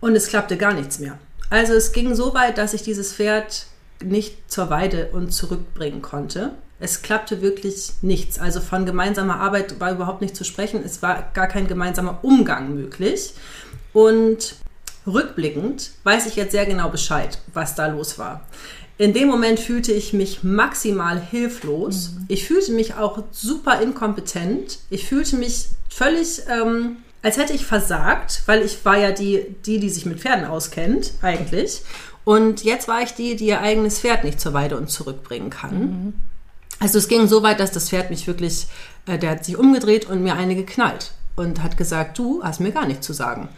Und 0.00 0.16
es 0.16 0.28
klappte 0.28 0.56
gar 0.56 0.72
nichts 0.72 0.98
mehr. 0.98 1.18
Also 1.50 1.74
es 1.74 1.92
ging 1.92 2.14
so 2.14 2.34
weit, 2.34 2.56
dass 2.56 2.72
ich 2.72 2.82
dieses 2.82 3.12
Pferd 3.12 3.66
nicht 4.02 4.50
zur 4.50 4.70
Weide 4.70 5.10
und 5.12 5.32
zurückbringen 5.32 6.02
konnte. 6.02 6.52
Es 6.80 7.02
klappte 7.02 7.42
wirklich 7.42 7.92
nichts. 8.00 8.38
Also 8.38 8.60
von 8.60 8.86
gemeinsamer 8.86 9.38
Arbeit 9.40 9.78
war 9.80 9.92
überhaupt 9.92 10.22
nicht 10.22 10.34
zu 10.34 10.44
sprechen. 10.44 10.82
Es 10.84 11.02
war 11.02 11.30
gar 11.34 11.46
kein 11.46 11.68
gemeinsamer 11.68 12.18
Umgang 12.22 12.74
möglich. 12.74 13.34
Und 13.92 14.56
rückblickend 15.06 15.90
weiß 16.04 16.26
ich 16.26 16.36
jetzt 16.36 16.52
sehr 16.52 16.66
genau 16.66 16.88
Bescheid, 16.88 17.38
was 17.52 17.74
da 17.74 17.86
los 17.86 18.18
war. 18.18 18.46
In 18.96 19.12
dem 19.12 19.28
Moment 19.28 19.58
fühlte 19.58 19.92
ich 19.92 20.12
mich 20.12 20.44
maximal 20.44 21.20
hilflos. 21.20 22.12
Mhm. 22.12 22.24
Ich 22.28 22.46
fühlte 22.46 22.72
mich 22.72 22.94
auch 22.94 23.24
super 23.32 23.80
inkompetent. 23.80 24.78
Ich 24.88 25.06
fühlte 25.06 25.36
mich 25.36 25.66
völlig 25.88 26.42
ähm, 26.48 26.98
als 27.24 27.38
hätte 27.38 27.54
ich 27.54 27.64
versagt, 27.64 28.42
weil 28.44 28.60
ich 28.60 28.84
war 28.84 28.98
ja 28.98 29.10
die, 29.10 29.56
die, 29.64 29.80
die 29.80 29.88
sich 29.88 30.04
mit 30.04 30.20
Pferden 30.20 30.44
auskennt, 30.44 31.14
eigentlich. 31.22 31.80
Und 32.24 32.64
jetzt 32.64 32.86
war 32.86 33.00
ich 33.00 33.14
die, 33.14 33.34
die 33.34 33.46
ihr 33.46 33.62
eigenes 33.62 33.98
Pferd 34.00 34.24
nicht 34.24 34.38
zur 34.38 34.52
Weide 34.52 34.76
und 34.76 34.90
zurückbringen 34.90 35.48
kann. 35.48 35.78
Mhm. 35.78 36.14
Also 36.80 36.98
es 36.98 37.08
ging 37.08 37.26
so 37.26 37.42
weit, 37.42 37.60
dass 37.60 37.72
das 37.72 37.88
Pferd 37.88 38.10
mich 38.10 38.26
wirklich, 38.26 38.66
äh, 39.06 39.18
der 39.18 39.30
hat 39.30 39.44
sich 39.46 39.56
umgedreht 39.56 40.06
und 40.06 40.22
mir 40.22 40.34
eine 40.34 40.54
geknallt 40.54 41.12
und 41.34 41.62
hat 41.62 41.78
gesagt, 41.78 42.18
du 42.18 42.42
hast 42.42 42.60
mir 42.60 42.72
gar 42.72 42.86
nichts 42.86 43.06
zu 43.06 43.14
sagen. 43.14 43.48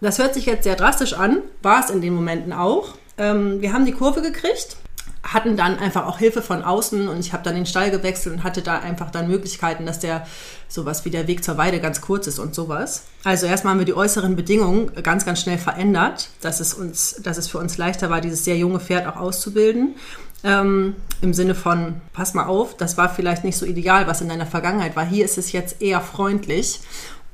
Das 0.00 0.18
hört 0.18 0.34
sich 0.34 0.46
jetzt 0.46 0.64
sehr 0.64 0.76
drastisch 0.76 1.14
an, 1.14 1.38
war 1.62 1.84
es 1.84 1.90
in 1.90 2.00
den 2.00 2.14
Momenten 2.14 2.52
auch. 2.52 2.94
Ähm, 3.16 3.60
wir 3.60 3.72
haben 3.72 3.84
die 3.84 3.92
Kurve 3.92 4.22
gekriegt 4.22 4.76
hatten 5.22 5.56
dann 5.56 5.78
einfach 5.78 6.06
auch 6.06 6.18
Hilfe 6.18 6.42
von 6.42 6.62
außen 6.62 7.08
und 7.08 7.18
ich 7.20 7.32
habe 7.32 7.42
dann 7.42 7.54
den 7.54 7.66
Stall 7.66 7.90
gewechselt 7.90 8.34
und 8.34 8.44
hatte 8.44 8.62
da 8.62 8.78
einfach 8.78 9.10
dann 9.10 9.28
Möglichkeiten, 9.28 9.84
dass 9.84 9.98
der 9.98 10.26
sowas 10.68 11.04
wie 11.04 11.10
der 11.10 11.26
Weg 11.26 11.44
zur 11.44 11.58
Weide 11.58 11.80
ganz 11.80 12.00
kurz 12.00 12.26
ist 12.26 12.38
und 12.38 12.54
sowas. 12.54 13.04
Also 13.24 13.46
erstmal 13.46 13.72
haben 13.72 13.78
wir 13.78 13.86
die 13.86 13.94
äußeren 13.94 14.36
Bedingungen 14.36 14.90
ganz, 15.02 15.26
ganz 15.26 15.40
schnell 15.40 15.58
verändert, 15.58 16.30
dass 16.40 16.60
es 16.60 16.72
uns, 16.72 17.20
dass 17.22 17.36
es 17.36 17.48
für 17.48 17.58
uns 17.58 17.76
leichter 17.78 18.10
war, 18.10 18.20
dieses 18.20 18.44
sehr 18.44 18.56
junge 18.56 18.80
Pferd 18.80 19.06
auch 19.06 19.16
auszubilden. 19.16 19.96
Ähm, 20.44 20.96
Im 21.20 21.34
Sinne 21.34 21.54
von, 21.54 22.00
pass 22.12 22.32
mal 22.32 22.46
auf, 22.46 22.76
das 22.76 22.96
war 22.96 23.12
vielleicht 23.12 23.44
nicht 23.44 23.58
so 23.58 23.66
ideal, 23.66 24.06
was 24.06 24.20
in 24.20 24.28
deiner 24.28 24.46
Vergangenheit 24.46 24.94
war. 24.94 25.04
Hier 25.04 25.24
ist 25.24 25.36
es 25.36 25.52
jetzt 25.52 25.82
eher 25.82 26.00
freundlich. 26.00 26.80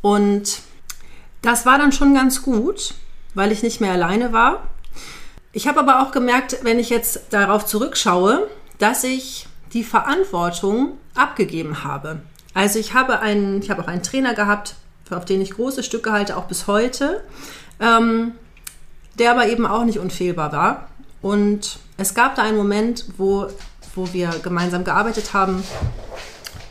Und 0.01 0.63
das 1.45 1.67
war 1.67 1.79
dann 1.79 1.93
schon 1.93 2.15
ganz 2.15 2.43
gut, 2.43 2.95
weil 3.35 3.53
ich 3.53 3.63
nicht 3.63 3.81
mehr 3.81 3.93
alleine 3.93 4.33
war 4.33 4.63
ich 5.57 5.69
habe 5.69 5.79
aber 5.79 6.03
auch 6.03 6.11
gemerkt, 6.11 6.59
wenn 6.63 6.81
ich 6.81 6.91
jetzt 6.91 7.27
darauf 7.31 7.65
zurückschaue, 7.65 8.49
dass 8.79 9.05
ich 9.05 9.47
die 9.73 9.85
Verantwortung 9.85 10.99
abgegeben 11.15 11.85
habe. 11.85 12.21
Also 12.55 12.81
ich 12.81 12.93
habe 12.93 13.21
einen, 13.21 13.63
ich 13.63 13.71
habe 13.71 13.81
auch 13.81 13.87
einen 13.87 14.03
Trainer 14.03 14.35
gehabt, 14.35 14.75
auf 15.11 15.25
den 15.25 15.41
ich 15.41 15.53
große 15.53 15.85
Stücke 15.85 16.11
halte, 16.11 16.37
auch 16.37 16.47
bis 16.47 16.67
heute, 16.67 17.23
ähm, 17.79 18.33
der 19.17 19.31
aber 19.31 19.47
eben 19.47 19.65
auch 19.65 19.85
nicht 19.85 20.01
unfehlbar 20.01 20.51
war. 20.51 20.89
Und 21.23 21.79
es 21.99 22.15
gab 22.15 22.35
da 22.35 22.43
einen 22.43 22.57
Moment, 22.57 23.07
wo, 23.17 23.47
wo 23.95 24.13
wir 24.13 24.31
gemeinsam 24.43 24.83
gearbeitet 24.83 25.35
haben 25.35 25.63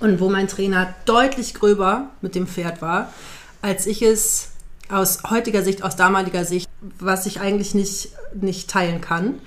und 0.01 0.20
wo 0.20 0.30
mein 0.30 0.50
Trainer 0.50 0.94
deutlich 1.06 1.53
gröber 1.53 2.10
mit 2.20 2.36
dem 2.36 2.48
Pferd 2.48 2.82
war, 2.82 3.13
als 3.62 3.86
ich 3.86 4.01
es 4.01 4.52
aus 4.89 5.23
heutiger 5.29 5.63
Sicht, 5.63 5.83
aus 5.83 5.95
damaliger 5.95 6.45
Sicht, 6.45 6.69
was 6.99 7.25
ich 7.25 7.39
eigentlich 7.39 7.73
nicht, 7.73 8.09
nicht 8.33 8.69
teilen 8.69 9.01
kann. 9.01 9.39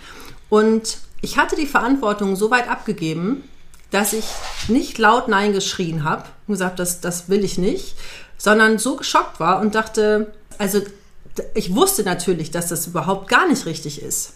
Und 0.49 0.99
ich 1.21 1.39
hatte 1.39 1.57
die 1.57 1.67
Verantwortung 1.67 2.37
so 2.37 2.51
weit 2.51 2.69
abgegeben, 2.69 3.45
dass 3.91 4.13
ich 4.13 4.25
nicht 4.69 4.99
laut 4.99 5.29
Nein 5.29 5.53
geschrien 5.53 6.05
habe 6.05 6.25
und 6.47 6.55
gesagt, 6.55 6.79
das, 6.79 7.01
das 7.01 7.29
will 7.29 7.45
ich 7.45 7.59
nicht, 7.59 7.97
sondern 8.37 8.79
so 8.79 8.97
geschockt 8.97 9.41
war 9.41 9.61
und 9.61 9.75
dachte, 9.75 10.33
also 10.59 10.81
ich 11.55 11.75
wusste 11.75 12.03
natürlich, 12.03 12.51
dass 12.51 12.69
das 12.69 12.87
überhaupt 12.87 13.29
gar 13.29 13.49
nicht 13.49 13.67
richtig 13.67 14.03
ist. 14.03 14.35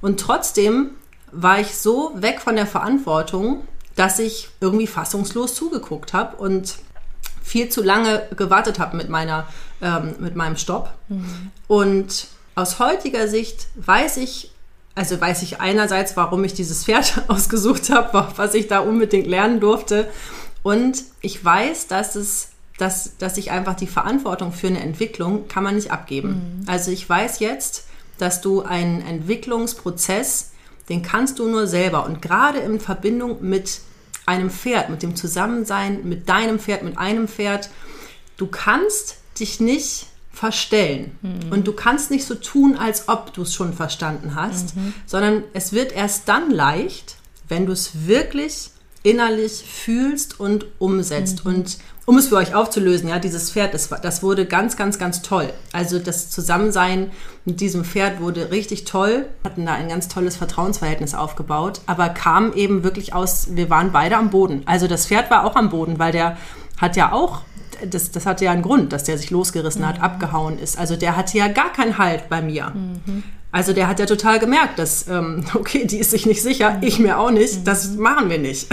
Und 0.00 0.20
trotzdem 0.20 0.90
war 1.30 1.60
ich 1.60 1.76
so 1.76 2.12
weg 2.14 2.40
von 2.40 2.56
der 2.56 2.66
Verantwortung, 2.66 3.66
dass 3.96 4.18
ich 4.18 4.48
irgendwie 4.60 4.86
fassungslos 4.86 5.54
zugeguckt 5.54 6.12
habe 6.12 6.36
und 6.36 6.76
viel 7.42 7.68
zu 7.68 7.82
lange 7.82 8.28
gewartet 8.36 8.78
habe 8.78 8.96
mit 8.96 9.08
meiner 9.08 9.46
ähm, 9.82 10.14
mit 10.18 10.36
meinem 10.36 10.56
Stopp. 10.56 10.92
Mhm. 11.08 11.50
Und 11.66 12.28
aus 12.54 12.78
heutiger 12.78 13.28
Sicht 13.28 13.68
weiß 13.76 14.16
ich, 14.18 14.50
also 14.94 15.20
weiß 15.20 15.42
ich 15.42 15.60
einerseits, 15.60 16.16
warum 16.16 16.42
ich 16.44 16.54
dieses 16.54 16.84
Pferd 16.84 17.22
ausgesucht 17.28 17.90
habe, 17.90 18.28
was 18.36 18.54
ich 18.54 18.68
da 18.68 18.80
unbedingt 18.80 19.26
lernen 19.26 19.60
durfte. 19.60 20.08
Und 20.62 21.04
ich 21.20 21.44
weiß, 21.44 21.86
dass 21.86 22.14
es 22.14 22.48
dass, 22.78 23.18
dass 23.18 23.36
ich 23.36 23.50
einfach 23.50 23.74
die 23.74 23.88
Verantwortung 23.88 24.52
für 24.52 24.68
eine 24.68 24.80
Entwicklung 24.80 25.48
kann 25.48 25.64
man 25.64 25.74
nicht 25.74 25.90
abgeben. 25.90 26.60
Mhm. 26.60 26.68
Also 26.68 26.90
ich 26.92 27.08
weiß 27.08 27.40
jetzt, 27.40 27.86
dass 28.18 28.40
du 28.40 28.62
einen 28.62 29.02
Entwicklungsprozess, 29.02 30.52
den 30.88 31.02
kannst 31.02 31.38
du 31.40 31.48
nur 31.48 31.66
selber 31.66 32.06
und 32.06 32.22
gerade 32.22 32.58
in 32.60 32.80
Verbindung 32.80 33.38
mit 33.42 33.80
einem 34.26 34.50
Pferd, 34.50 34.90
mit 34.90 35.02
dem 35.02 35.16
Zusammensein, 35.16 36.08
mit 36.08 36.28
deinem 36.28 36.58
Pferd, 36.60 36.82
mit 36.82 36.98
einem 36.98 37.28
Pferd, 37.28 37.68
du 38.36 38.46
kannst 38.46 39.16
dich 39.40 39.60
nicht 39.60 40.06
verstellen. 40.32 41.18
Mhm. 41.22 41.50
Und 41.52 41.66
du 41.66 41.72
kannst 41.72 42.10
nicht 42.10 42.24
so 42.24 42.34
tun, 42.34 42.76
als 42.76 43.08
ob 43.08 43.32
du 43.32 43.42
es 43.42 43.54
schon 43.54 43.72
verstanden 43.72 44.34
hast, 44.34 44.76
mhm. 44.76 44.94
sondern 45.06 45.42
es 45.52 45.72
wird 45.72 45.92
erst 45.92 46.28
dann 46.28 46.50
leicht, 46.50 47.16
wenn 47.48 47.66
du 47.66 47.72
es 47.72 48.06
wirklich 48.06 48.70
innerlich 49.02 49.64
fühlst 49.66 50.38
und 50.38 50.66
umsetzt. 50.78 51.44
Mhm. 51.44 51.54
Und 51.54 51.78
um 52.04 52.16
es 52.16 52.28
für 52.28 52.36
euch 52.36 52.54
aufzulösen, 52.54 53.08
ja, 53.08 53.18
dieses 53.18 53.50
Pferd, 53.50 53.74
das, 53.74 53.88
das 53.88 54.22
wurde 54.22 54.46
ganz, 54.46 54.76
ganz, 54.76 54.98
ganz 54.98 55.22
toll. 55.22 55.52
Also 55.72 55.98
das 55.98 56.30
Zusammensein 56.30 57.10
mit 57.44 57.60
diesem 57.60 57.84
Pferd 57.84 58.20
wurde 58.20 58.50
richtig 58.50 58.84
toll, 58.84 59.26
hatten 59.44 59.66
da 59.66 59.74
ein 59.74 59.88
ganz 59.88 60.08
tolles 60.08 60.36
Vertrauensverhältnis 60.36 61.14
aufgebaut, 61.14 61.80
aber 61.86 62.08
kam 62.08 62.52
eben 62.54 62.82
wirklich 62.82 63.12
aus, 63.12 63.48
wir 63.56 63.68
waren 63.70 63.92
beide 63.92 64.16
am 64.16 64.30
Boden. 64.30 64.62
Also 64.66 64.86
das 64.86 65.06
Pferd 65.06 65.30
war 65.30 65.44
auch 65.44 65.56
am 65.56 65.68
Boden, 65.68 65.98
weil 65.98 66.12
der 66.12 66.38
hat 66.78 66.96
ja 66.96 67.12
auch 67.12 67.42
das, 67.86 68.10
das 68.10 68.26
hatte 68.26 68.44
ja 68.44 68.52
einen 68.52 68.62
Grund, 68.62 68.92
dass 68.92 69.04
der 69.04 69.18
sich 69.18 69.30
losgerissen 69.30 69.86
hat, 69.86 69.98
mhm. 69.98 70.04
abgehauen 70.04 70.58
ist. 70.58 70.78
Also 70.78 70.96
der 70.96 71.16
hatte 71.16 71.38
ja 71.38 71.48
gar 71.48 71.72
keinen 71.72 71.98
Halt 71.98 72.28
bei 72.28 72.42
mir. 72.42 72.70
Mhm. 72.70 73.22
Also 73.50 73.72
der 73.72 73.88
hat 73.88 73.98
ja 73.98 74.06
total 74.06 74.38
gemerkt, 74.38 74.78
dass, 74.78 75.08
ähm, 75.08 75.44
okay, 75.54 75.86
die 75.86 75.98
ist 75.98 76.10
sich 76.10 76.26
nicht 76.26 76.42
sicher, 76.42 76.74
mhm. 76.74 76.82
ich 76.82 76.98
mir 76.98 77.18
auch 77.18 77.30
nicht, 77.30 77.66
das 77.66 77.90
mhm. 77.90 78.02
machen 78.02 78.30
wir 78.30 78.38
nicht. 78.38 78.68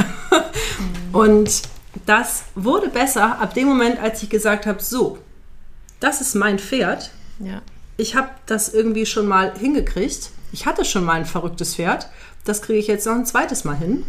Und 1.12 1.62
das 2.06 2.44
wurde 2.56 2.90
besser 2.90 3.40
ab 3.40 3.54
dem 3.54 3.68
Moment, 3.68 4.00
als 4.00 4.22
ich 4.22 4.30
gesagt 4.30 4.66
habe, 4.66 4.82
so, 4.82 5.18
das 6.00 6.22
ist 6.22 6.36
mein 6.36 6.60
Pferd. 6.60 7.12
Ja. 7.40 7.62
Ich 7.98 8.16
habe 8.16 8.30
das 8.46 8.74
irgendwie 8.74 9.06
schon 9.06 9.28
mal 9.28 9.54
hingekriegt. 9.58 10.32
Ich 10.52 10.66
hatte 10.66 10.84
schon 10.84 11.06
mal 11.06 11.14
ein 11.14 11.26
verrücktes 11.26 11.76
Pferd. 11.76 12.10
Das 12.44 12.62
kriege 12.62 12.80
ich 12.80 12.88
jetzt 12.88 13.06
noch 13.06 13.16
ein 13.16 13.26
zweites 13.26 13.64
Mal 13.64 13.78
hin. 13.78 14.04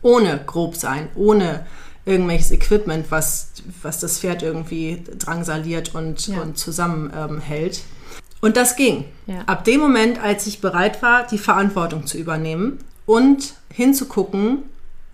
Ohne 0.00 0.40
grob 0.46 0.76
sein, 0.76 1.08
ohne 1.16 1.66
irgendwelches 2.06 2.50
Equipment, 2.50 3.06
was, 3.10 3.50
was 3.82 4.00
das 4.00 4.18
Pferd 4.18 4.42
irgendwie 4.42 5.02
drangsaliert 5.18 5.94
und, 5.94 6.26
ja. 6.28 6.40
und 6.40 6.58
zusammenhält. 6.58 7.78
Ähm, 7.78 8.18
und 8.40 8.56
das 8.56 8.76
ging. 8.76 9.06
Ja. 9.26 9.40
Ab 9.46 9.64
dem 9.64 9.80
Moment, 9.80 10.22
als 10.22 10.46
ich 10.46 10.60
bereit 10.60 11.00
war, 11.02 11.26
die 11.26 11.38
Verantwortung 11.38 12.06
zu 12.06 12.18
übernehmen 12.18 12.78
und 13.06 13.54
hinzugucken, 13.72 14.64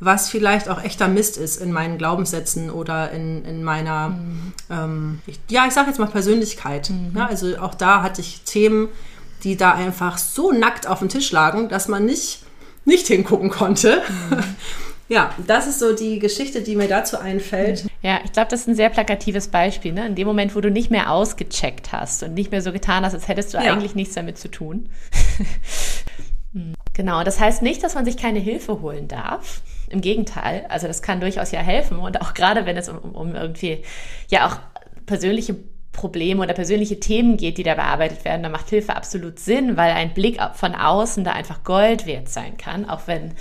was 0.00 0.30
vielleicht 0.30 0.68
auch 0.68 0.82
echter 0.82 1.08
Mist 1.08 1.36
ist 1.36 1.60
in 1.60 1.72
meinen 1.72 1.98
Glaubenssätzen 1.98 2.70
oder 2.70 3.10
in, 3.12 3.44
in 3.44 3.62
meiner, 3.62 4.08
mhm. 4.08 4.52
ähm, 4.70 5.18
ich, 5.26 5.38
ja, 5.48 5.66
ich 5.66 5.74
sage 5.74 5.88
jetzt 5.88 5.98
mal 5.98 6.06
Persönlichkeit. 6.06 6.90
Mhm. 6.90 7.12
Ja, 7.14 7.26
also 7.26 7.56
auch 7.58 7.74
da 7.74 8.02
hatte 8.02 8.22
ich 8.22 8.42
Themen, 8.42 8.88
die 9.44 9.56
da 9.56 9.72
einfach 9.72 10.18
so 10.18 10.52
nackt 10.52 10.86
auf 10.86 11.00
dem 11.00 11.08
Tisch 11.08 11.30
lagen, 11.32 11.68
dass 11.68 11.86
man 11.86 12.06
nicht, 12.06 12.42
nicht 12.84 13.06
hingucken 13.06 13.50
konnte. 13.50 14.02
Mhm. 14.30 14.38
Ja, 15.10 15.34
das 15.44 15.66
ist 15.66 15.80
so 15.80 15.92
die 15.92 16.20
Geschichte, 16.20 16.62
die 16.62 16.76
mir 16.76 16.86
dazu 16.86 17.18
einfällt. 17.18 17.86
Ja, 18.00 18.20
ich 18.24 18.30
glaube, 18.30 18.48
das 18.48 18.60
ist 18.60 18.68
ein 18.68 18.76
sehr 18.76 18.90
plakatives 18.90 19.48
Beispiel. 19.48 19.92
Ne? 19.92 20.06
In 20.06 20.14
dem 20.14 20.26
Moment, 20.26 20.54
wo 20.54 20.60
du 20.60 20.70
nicht 20.70 20.88
mehr 20.88 21.10
ausgecheckt 21.10 21.90
hast 21.90 22.22
und 22.22 22.32
nicht 22.32 22.52
mehr 22.52 22.62
so 22.62 22.72
getan 22.72 23.04
hast, 23.04 23.14
als 23.14 23.26
hättest 23.26 23.52
du 23.52 23.58
ja. 23.58 23.72
eigentlich 23.72 23.96
nichts 23.96 24.14
damit 24.14 24.38
zu 24.38 24.48
tun. 24.50 24.88
Hm. 26.52 26.74
genau, 26.94 27.22
das 27.22 27.38
heißt 27.38 27.62
nicht, 27.62 27.84
dass 27.84 27.94
man 27.94 28.04
sich 28.04 28.16
keine 28.16 28.40
Hilfe 28.40 28.80
holen 28.80 29.06
darf. 29.06 29.62
Im 29.88 30.00
Gegenteil, 30.00 30.66
also 30.68 30.88
das 30.88 31.00
kann 31.00 31.20
durchaus 31.20 31.52
ja 31.52 31.60
helfen 31.60 32.00
und 32.00 32.20
auch 32.20 32.34
gerade 32.34 32.66
wenn 32.66 32.76
es 32.76 32.88
um, 32.88 32.98
um 33.12 33.36
irgendwie 33.36 33.84
ja 34.30 34.48
auch 34.48 34.56
persönliche 35.06 35.54
Probleme 35.92 36.42
oder 36.42 36.52
persönliche 36.52 36.98
Themen 36.98 37.36
geht, 37.36 37.56
die 37.58 37.62
da 37.62 37.76
bearbeitet 37.76 38.24
werden, 38.24 38.42
da 38.42 38.48
macht 38.48 38.68
Hilfe 38.68 38.96
absolut 38.96 39.38
Sinn, 39.38 39.76
weil 39.76 39.92
ein 39.92 40.12
Blick 40.12 40.40
von 40.54 40.74
außen 40.74 41.22
da 41.22 41.32
einfach 41.32 41.62
Gold 41.62 42.04
wert 42.06 42.28
sein 42.28 42.56
kann, 42.56 42.88
auch 42.88 43.02
wenn 43.06 43.34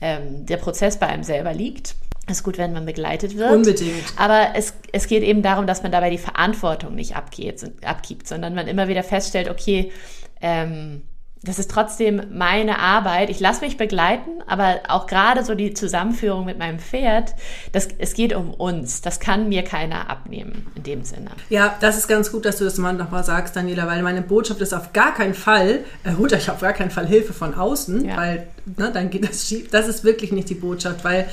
ähm, 0.00 0.46
der 0.46 0.56
Prozess 0.56 0.98
bei 0.98 1.06
einem 1.06 1.22
selber 1.22 1.52
liegt. 1.52 1.96
Es 2.28 2.38
ist 2.38 2.42
gut, 2.42 2.58
wenn 2.58 2.72
man 2.72 2.84
begleitet 2.84 3.36
wird. 3.36 3.52
Unbedingt. 3.52 4.04
Aber 4.16 4.50
es, 4.54 4.74
es 4.92 5.06
geht 5.06 5.22
eben 5.22 5.42
darum, 5.42 5.66
dass 5.66 5.82
man 5.82 5.92
dabei 5.92 6.10
die 6.10 6.18
Verantwortung 6.18 6.94
nicht 6.94 7.14
abgeht, 7.14 7.70
abgibt, 7.84 8.26
sondern 8.26 8.54
man 8.54 8.66
immer 8.66 8.88
wieder 8.88 9.04
feststellt, 9.04 9.48
okay, 9.48 9.92
ähm, 10.40 11.02
das 11.42 11.58
ist 11.58 11.70
trotzdem 11.70 12.22
meine 12.32 12.78
Arbeit. 12.78 13.30
Ich 13.30 13.40
lasse 13.40 13.60
mich 13.60 13.76
begleiten, 13.76 14.42
aber 14.46 14.80
auch 14.88 15.06
gerade 15.06 15.44
so 15.44 15.54
die 15.54 15.74
Zusammenführung 15.74 16.44
mit 16.44 16.58
meinem 16.58 16.78
Pferd, 16.78 17.34
das, 17.72 17.88
es 17.98 18.14
geht 18.14 18.34
um 18.34 18.52
uns. 18.52 19.00
Das 19.00 19.20
kann 19.20 19.48
mir 19.48 19.62
keiner 19.62 20.10
abnehmen 20.10 20.66
in 20.74 20.82
dem 20.82 21.04
Sinne. 21.04 21.30
Ja, 21.48 21.76
das 21.80 21.96
ist 21.98 22.08
ganz 22.08 22.32
gut, 22.32 22.44
dass 22.44 22.56
du 22.58 22.64
das 22.64 22.78
mal 22.78 22.92
nochmal 22.94 23.22
sagst, 23.22 23.54
Daniela, 23.54 23.86
weil 23.86 24.02
meine 24.02 24.22
Botschaft 24.22 24.60
ist 24.60 24.74
auf 24.74 24.92
gar 24.92 25.14
keinen 25.14 25.34
Fall, 25.34 25.84
äh, 26.04 26.14
holt 26.18 26.32
euch 26.32 26.50
auf 26.50 26.60
gar 26.60 26.72
keinen 26.72 26.90
Fall 26.90 27.06
Hilfe 27.06 27.32
von 27.32 27.54
außen, 27.54 28.06
ja. 28.06 28.16
weil 28.16 28.48
ne, 28.76 28.90
dann 28.92 29.10
geht 29.10 29.28
das 29.28 29.46
schief. 29.46 29.70
Das 29.70 29.88
ist 29.88 30.04
wirklich 30.04 30.32
nicht 30.32 30.48
die 30.48 30.54
Botschaft, 30.54 31.04
weil 31.04 31.28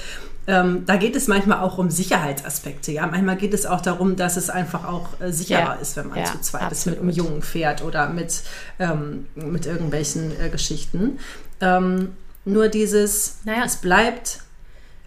ähm, 0.47 0.85
da 0.85 0.97
geht 0.97 1.15
es 1.15 1.27
manchmal 1.27 1.59
auch 1.59 1.77
um 1.77 1.89
Sicherheitsaspekte. 1.89 2.91
Ja, 2.91 3.07
manchmal 3.07 3.38
geht 3.38 3.53
es 3.53 3.65
auch 3.65 3.81
darum, 3.81 4.15
dass 4.15 4.35
es 4.38 4.50
einfach 4.50 4.85
auch 4.85 5.09
äh, 5.21 5.31
sicherer 5.31 5.59
ja. 5.59 5.73
ist, 5.73 5.95
wenn 5.95 6.09
man 6.09 6.19
ja, 6.19 6.25
zu 6.25 6.41
zweit 6.41 6.63
absolut. 6.63 6.77
ist 6.77 6.85
mit 6.85 7.00
einem 7.00 7.09
jungen 7.09 7.41
Pferd 7.41 7.83
oder 7.83 8.09
mit, 8.09 8.41
ähm, 8.79 9.27
mit 9.35 9.65
irgendwelchen 9.65 10.31
äh, 10.39 10.50
Geschichten. 10.50 11.19
Ähm, 11.62 12.13
nur 12.45 12.67
dieses, 12.67 13.38
naja. 13.45 13.63
es 13.65 13.77
bleibt 13.77 14.39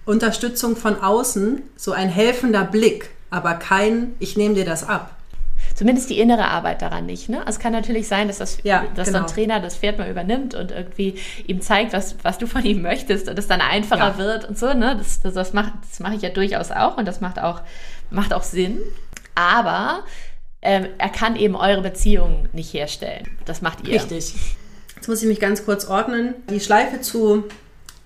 Unterstützung 0.06 0.76
von 0.76 1.00
außen, 1.02 1.62
so 1.76 1.92
ein 1.92 2.08
helfender 2.08 2.64
Blick, 2.64 3.10
aber 3.28 3.54
kein, 3.54 4.14
ich 4.20 4.36
nehme 4.36 4.54
dir 4.54 4.64
das 4.64 4.88
ab 4.88 5.15
zumindest 5.76 6.10
die 6.10 6.18
innere 6.18 6.48
Arbeit 6.48 6.82
daran 6.82 7.06
nicht. 7.06 7.28
Ne? 7.28 7.38
Also 7.40 7.50
es 7.50 7.58
kann 7.58 7.72
natürlich 7.72 8.08
sein, 8.08 8.28
dass, 8.28 8.38
das, 8.38 8.58
ja, 8.64 8.86
dass 8.94 9.08
genau. 9.08 9.18
so 9.18 9.24
ein 9.24 9.30
Trainer 9.30 9.60
das 9.60 9.76
Pferd 9.76 9.98
mal 9.98 10.10
übernimmt 10.10 10.54
und 10.54 10.72
irgendwie 10.72 11.18
ihm 11.46 11.60
zeigt, 11.60 11.92
was, 11.92 12.16
was 12.22 12.38
du 12.38 12.46
von 12.46 12.64
ihm 12.64 12.82
möchtest 12.82 13.28
und 13.28 13.38
es 13.38 13.46
dann 13.46 13.60
einfacher 13.60 14.12
ja. 14.12 14.18
wird 14.18 14.46
und 14.46 14.58
so. 14.58 14.72
Ne? 14.72 14.96
Das, 14.96 15.20
das, 15.20 15.34
das 15.34 15.52
mache 15.52 15.72
das 15.88 16.00
mach 16.00 16.12
ich 16.12 16.22
ja 16.22 16.30
durchaus 16.30 16.72
auch 16.72 16.96
und 16.96 17.06
das 17.06 17.20
macht 17.20 17.38
auch, 17.38 17.60
macht 18.10 18.32
auch 18.32 18.42
Sinn. 18.42 18.80
Aber 19.34 20.02
ähm, 20.62 20.88
er 20.96 21.10
kann 21.10 21.36
eben 21.36 21.54
eure 21.54 21.82
Beziehung 21.82 22.48
nicht 22.52 22.72
herstellen. 22.72 23.28
Das 23.44 23.60
macht 23.60 23.86
ihr. 23.86 23.94
Richtig. 23.94 24.34
Jetzt 24.96 25.08
muss 25.08 25.22
ich 25.22 25.28
mich 25.28 25.40
ganz 25.40 25.66
kurz 25.66 25.84
ordnen. 25.84 26.34
Die 26.48 26.58
Schleife 26.58 27.02
zu, 27.02 27.44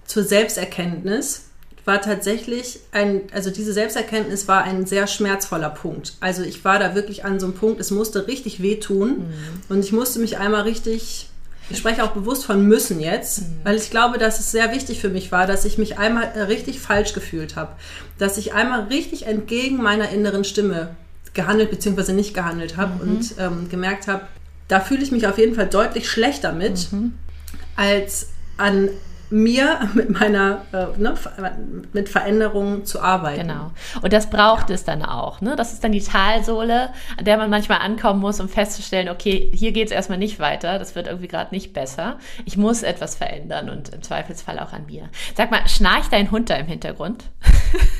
zur 0.04 0.24
Selbsterkenntnis 0.24 1.49
war 1.84 2.00
tatsächlich 2.00 2.80
ein, 2.92 3.22
also 3.32 3.50
diese 3.50 3.72
Selbsterkenntnis 3.72 4.48
war 4.48 4.64
ein 4.64 4.86
sehr 4.86 5.06
schmerzvoller 5.06 5.70
Punkt. 5.70 6.14
Also 6.20 6.42
ich 6.42 6.64
war 6.64 6.78
da 6.78 6.94
wirklich 6.94 7.24
an 7.24 7.40
so 7.40 7.46
einem 7.46 7.54
Punkt, 7.54 7.80
es 7.80 7.90
musste 7.90 8.26
richtig 8.26 8.62
wehtun 8.62 9.08
mhm. 9.08 9.32
und 9.68 9.84
ich 9.84 9.92
musste 9.92 10.18
mich 10.18 10.38
einmal 10.38 10.62
richtig, 10.62 11.28
ich 11.70 11.78
spreche 11.78 12.04
auch 12.04 12.10
bewusst 12.10 12.44
von 12.44 12.66
müssen 12.66 13.00
jetzt, 13.00 13.42
mhm. 13.42 13.60
weil 13.64 13.76
ich 13.76 13.90
glaube, 13.90 14.18
dass 14.18 14.40
es 14.40 14.50
sehr 14.50 14.72
wichtig 14.72 15.00
für 15.00 15.08
mich 15.08 15.32
war, 15.32 15.46
dass 15.46 15.64
ich 15.64 15.78
mich 15.78 15.98
einmal 15.98 16.24
richtig 16.48 16.80
falsch 16.80 17.12
gefühlt 17.12 17.56
habe, 17.56 17.72
dass 18.18 18.36
ich 18.36 18.52
einmal 18.52 18.84
richtig 18.84 19.26
entgegen 19.26 19.76
meiner 19.76 20.10
inneren 20.10 20.44
Stimme 20.44 20.96
gehandelt 21.32 21.70
bzw. 21.70 22.12
nicht 22.12 22.34
gehandelt 22.34 22.76
habe 22.76 23.04
mhm. 23.04 23.10
und 23.10 23.34
ähm, 23.38 23.68
gemerkt 23.68 24.08
habe, 24.08 24.22
da 24.68 24.80
fühle 24.80 25.02
ich 25.02 25.12
mich 25.12 25.26
auf 25.26 25.38
jeden 25.38 25.54
Fall 25.54 25.68
deutlich 25.68 26.08
schlechter 26.08 26.52
mit, 26.52 26.92
mhm. 26.92 27.14
als 27.76 28.28
an 28.56 28.90
mir 29.30 29.88
mit 29.94 30.10
meiner 30.10 30.62
äh, 30.72 30.86
ne, 30.98 31.14
mit 31.92 32.08
Veränderungen 32.08 32.84
zu 32.84 33.00
arbeiten. 33.00 33.48
Genau. 33.48 33.70
Und 34.02 34.12
das 34.12 34.28
braucht 34.28 34.68
ja. 34.68 34.74
es 34.74 34.84
dann 34.84 35.04
auch. 35.04 35.40
Ne? 35.40 35.56
Das 35.56 35.72
ist 35.72 35.84
dann 35.84 35.92
die 35.92 36.02
Talsohle, 36.02 36.90
an 37.16 37.24
der 37.24 37.36
man 37.36 37.48
manchmal 37.48 37.78
ankommen 37.78 38.20
muss, 38.20 38.40
um 38.40 38.48
festzustellen, 38.48 39.08
okay, 39.08 39.50
hier 39.54 39.72
geht 39.72 39.86
es 39.86 39.92
erstmal 39.92 40.18
nicht 40.18 40.40
weiter, 40.40 40.78
das 40.78 40.94
wird 40.94 41.06
irgendwie 41.06 41.28
gerade 41.28 41.54
nicht 41.54 41.72
besser. 41.72 42.18
Ich 42.44 42.56
muss 42.56 42.82
etwas 42.82 43.14
verändern 43.14 43.70
und 43.70 43.90
im 43.90 44.02
Zweifelsfall 44.02 44.58
auch 44.58 44.72
an 44.72 44.86
mir. 44.86 45.08
Sag 45.36 45.50
mal, 45.50 45.66
schnarcht 45.68 46.12
dein 46.12 46.30
Hund 46.30 46.50
da 46.50 46.56
im 46.56 46.66
Hintergrund? 46.66 47.24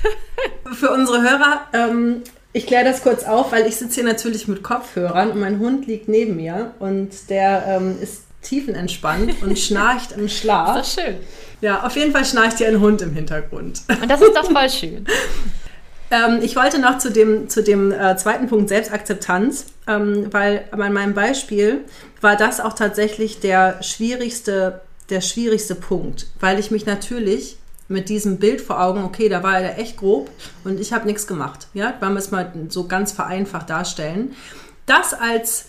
Für 0.73 0.91
unsere 0.91 1.23
Hörer, 1.23 1.61
ähm, 1.73 2.23
ich 2.53 2.67
kläre 2.67 2.85
das 2.85 3.03
kurz 3.03 3.25
auf, 3.25 3.53
weil 3.53 3.67
ich 3.67 3.77
sitze 3.77 4.01
hier 4.01 4.05
natürlich 4.05 4.49
mit 4.49 4.63
Kopfhörern 4.63 5.31
und 5.31 5.41
mein 5.41 5.61
Hund 5.61 5.87
liegt 5.87 6.09
neben 6.09 6.37
mir 6.37 6.73
und 6.81 7.31
der 7.31 7.65
ähm, 7.69 7.99
ist 8.01 8.25
tiefenentspannt 8.43 9.43
und 9.43 9.59
schnarcht 9.59 10.13
im 10.13 10.29
Schlaf. 10.29 10.77
Das 10.77 10.89
ist 10.89 11.01
schön. 11.01 11.17
Ja, 11.61 11.85
auf 11.85 11.95
jeden 11.97 12.13
Fall 12.13 12.25
schnarcht 12.25 12.59
hier 12.59 12.69
ein 12.69 12.81
Hund 12.81 13.03
im 13.03 13.13
Hintergrund. 13.13 13.83
Und 13.89 14.11
das 14.11 14.21
ist 14.21 14.35
doch 14.35 14.51
voll 14.51 14.71
schön. 14.71 15.05
ähm, 16.11 16.41
ich 16.43 16.57
wollte 16.57 16.79
noch 16.79 16.99
zu 16.99 17.11
dem, 17.11 17.49
zu 17.49 17.63
dem 17.63 17.93
äh, 17.93 18.17
zweiten 18.17 18.49
Punkt 18.49 18.69
Selbstakzeptanz, 18.69 19.67
ähm, 19.87 20.29
weil 20.31 20.65
bei 20.71 20.89
meinem 20.89 21.15
Beispiel 21.15 21.85
war 22.21 22.37
das 22.37 22.61
auch 22.61 22.73
tatsächlich 22.73 23.41
der 23.41 23.83
schwierigste, 23.83 24.81
der 25.11 25.21
schwierigste 25.21 25.75
Punkt, 25.75 26.29
weil 26.41 26.59
ich 26.59 26.71
mich 26.71 26.87
natürlich 26.87 27.57
mit 27.89 28.09
diesem 28.09 28.39
Bild 28.39 28.61
vor 28.61 28.81
Augen, 28.81 29.03
okay, 29.03 29.29
da 29.29 29.43
war 29.43 29.59
er 29.59 29.79
echt 29.79 29.97
grob 29.97 30.31
und 30.65 30.81
ich 30.81 30.93
habe 30.93 31.07
nichts 31.07 31.27
gemacht. 31.27 31.67
Ja, 31.75 31.95
wollen 32.01 32.13
wir 32.13 32.21
es 32.21 32.31
mal 32.31 32.53
so 32.69 32.87
ganz 32.87 33.11
vereinfacht 33.11 33.69
darstellen. 33.69 34.37
Das 34.87 35.13
als 35.13 35.67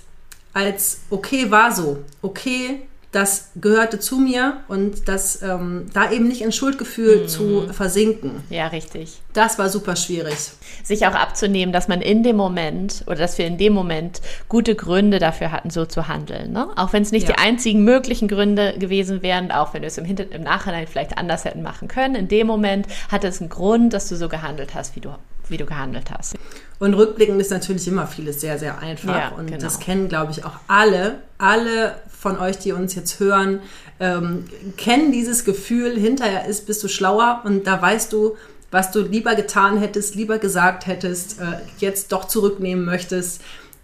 als 0.53 1.01
okay 1.09 1.49
war 1.51 1.71
so, 1.73 1.99
okay, 2.21 2.81
das 3.11 3.51
gehörte 3.55 3.99
zu 3.99 4.17
mir 4.17 4.61
und 4.69 5.09
das 5.09 5.41
ähm, 5.41 5.87
da 5.93 6.11
eben 6.11 6.29
nicht 6.29 6.41
in 6.41 6.53
Schuldgefühl 6.53 7.23
mhm. 7.23 7.27
zu 7.27 7.67
versinken. 7.73 8.43
Ja, 8.49 8.67
richtig. 8.67 9.19
Das 9.33 9.59
war 9.59 9.67
super 9.67 9.97
schwierig. 9.97 10.35
Sich 10.83 11.05
auch 11.05 11.13
abzunehmen, 11.13 11.73
dass 11.73 11.89
man 11.89 12.01
in 12.01 12.23
dem 12.23 12.37
Moment 12.37 13.03
oder 13.07 13.17
dass 13.17 13.37
wir 13.37 13.45
in 13.45 13.57
dem 13.57 13.73
Moment 13.73 14.21
gute 14.47 14.75
Gründe 14.75 15.19
dafür 15.19 15.51
hatten, 15.51 15.69
so 15.69 15.85
zu 15.85 16.07
handeln. 16.07 16.53
Ne? 16.53 16.69
Auch 16.77 16.93
wenn 16.93 17.03
es 17.03 17.11
nicht 17.11 17.27
ja. 17.27 17.35
die 17.35 17.41
einzigen 17.41 17.83
möglichen 17.83 18.29
Gründe 18.29 18.77
gewesen 18.77 19.21
wären, 19.21 19.51
auch 19.51 19.73
wenn 19.73 19.81
wir 19.81 19.87
es 19.87 19.97
im, 19.97 20.05
Hinter 20.05 20.31
im 20.31 20.43
Nachhinein 20.43 20.87
vielleicht 20.87 21.17
anders 21.17 21.43
hätten 21.43 21.63
machen 21.63 21.89
können. 21.89 22.15
In 22.15 22.29
dem 22.29 22.47
Moment 22.47 22.87
hatte 23.09 23.27
es 23.27 23.41
einen 23.41 23.49
Grund, 23.49 23.91
dass 23.91 24.07
du 24.07 24.15
so 24.15 24.29
gehandelt 24.29 24.73
hast, 24.73 24.95
wie 24.95 25.01
du 25.01 25.09
wie 25.51 25.57
du 25.57 25.65
gehandelt 25.65 26.09
hast. 26.09 26.35
Und 26.79 26.95
rückblickend 26.95 27.39
ist 27.39 27.51
natürlich 27.51 27.87
immer 27.87 28.07
vieles 28.07 28.41
sehr, 28.41 28.57
sehr 28.57 28.79
einfach. 28.79 29.15
Ja, 29.15 29.29
und 29.29 29.47
genau. 29.47 29.59
das 29.59 29.79
kennen, 29.79 30.07
glaube 30.07 30.31
ich, 30.31 30.43
auch 30.43 30.55
alle. 30.67 31.19
Alle 31.37 31.95
von 32.09 32.39
euch, 32.39 32.57
die 32.57 32.71
uns 32.71 32.95
jetzt 32.95 33.19
hören, 33.19 33.59
ähm, 33.99 34.45
kennen 34.77 35.11
dieses 35.11 35.45
Gefühl, 35.45 35.99
hinterher 35.99 36.45
ist, 36.45 36.65
bist 36.65 36.83
du 36.83 36.87
schlauer 36.87 37.41
und 37.43 37.67
da 37.67 37.79
weißt 37.81 38.11
du, 38.13 38.35
was 38.71 38.91
du 38.91 39.01
lieber 39.01 39.35
getan 39.35 39.77
hättest, 39.77 40.15
lieber 40.15 40.39
gesagt 40.39 40.87
hättest, 40.87 41.39
äh, 41.39 41.57
jetzt 41.77 42.11
doch 42.11 42.25
zurücknehmen 42.25 42.85
möchtest. 42.85 43.41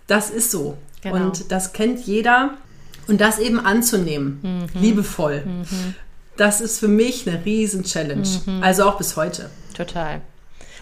Das 0.08 0.30
ist 0.30 0.50
so. 0.50 0.78
Genau. 1.02 1.16
Und 1.16 1.52
das 1.52 1.74
kennt 1.74 2.00
jeder. 2.00 2.56
Und 3.08 3.22
das 3.22 3.40
eben 3.40 3.60
anzunehmen, 3.60 4.40
mhm. 4.42 4.82
liebevoll, 4.82 5.44
mhm. 5.46 5.96
das 6.36 6.60
ist 6.60 6.80
für 6.80 6.90
mich 6.90 7.26
eine 7.26 7.46
riesen 7.46 7.84
Challenge. 7.84 8.28
Mhm. 8.46 8.62
Also 8.62 8.84
auch 8.84 8.98
bis 8.98 9.16
heute. 9.16 9.50
Total 9.76 10.22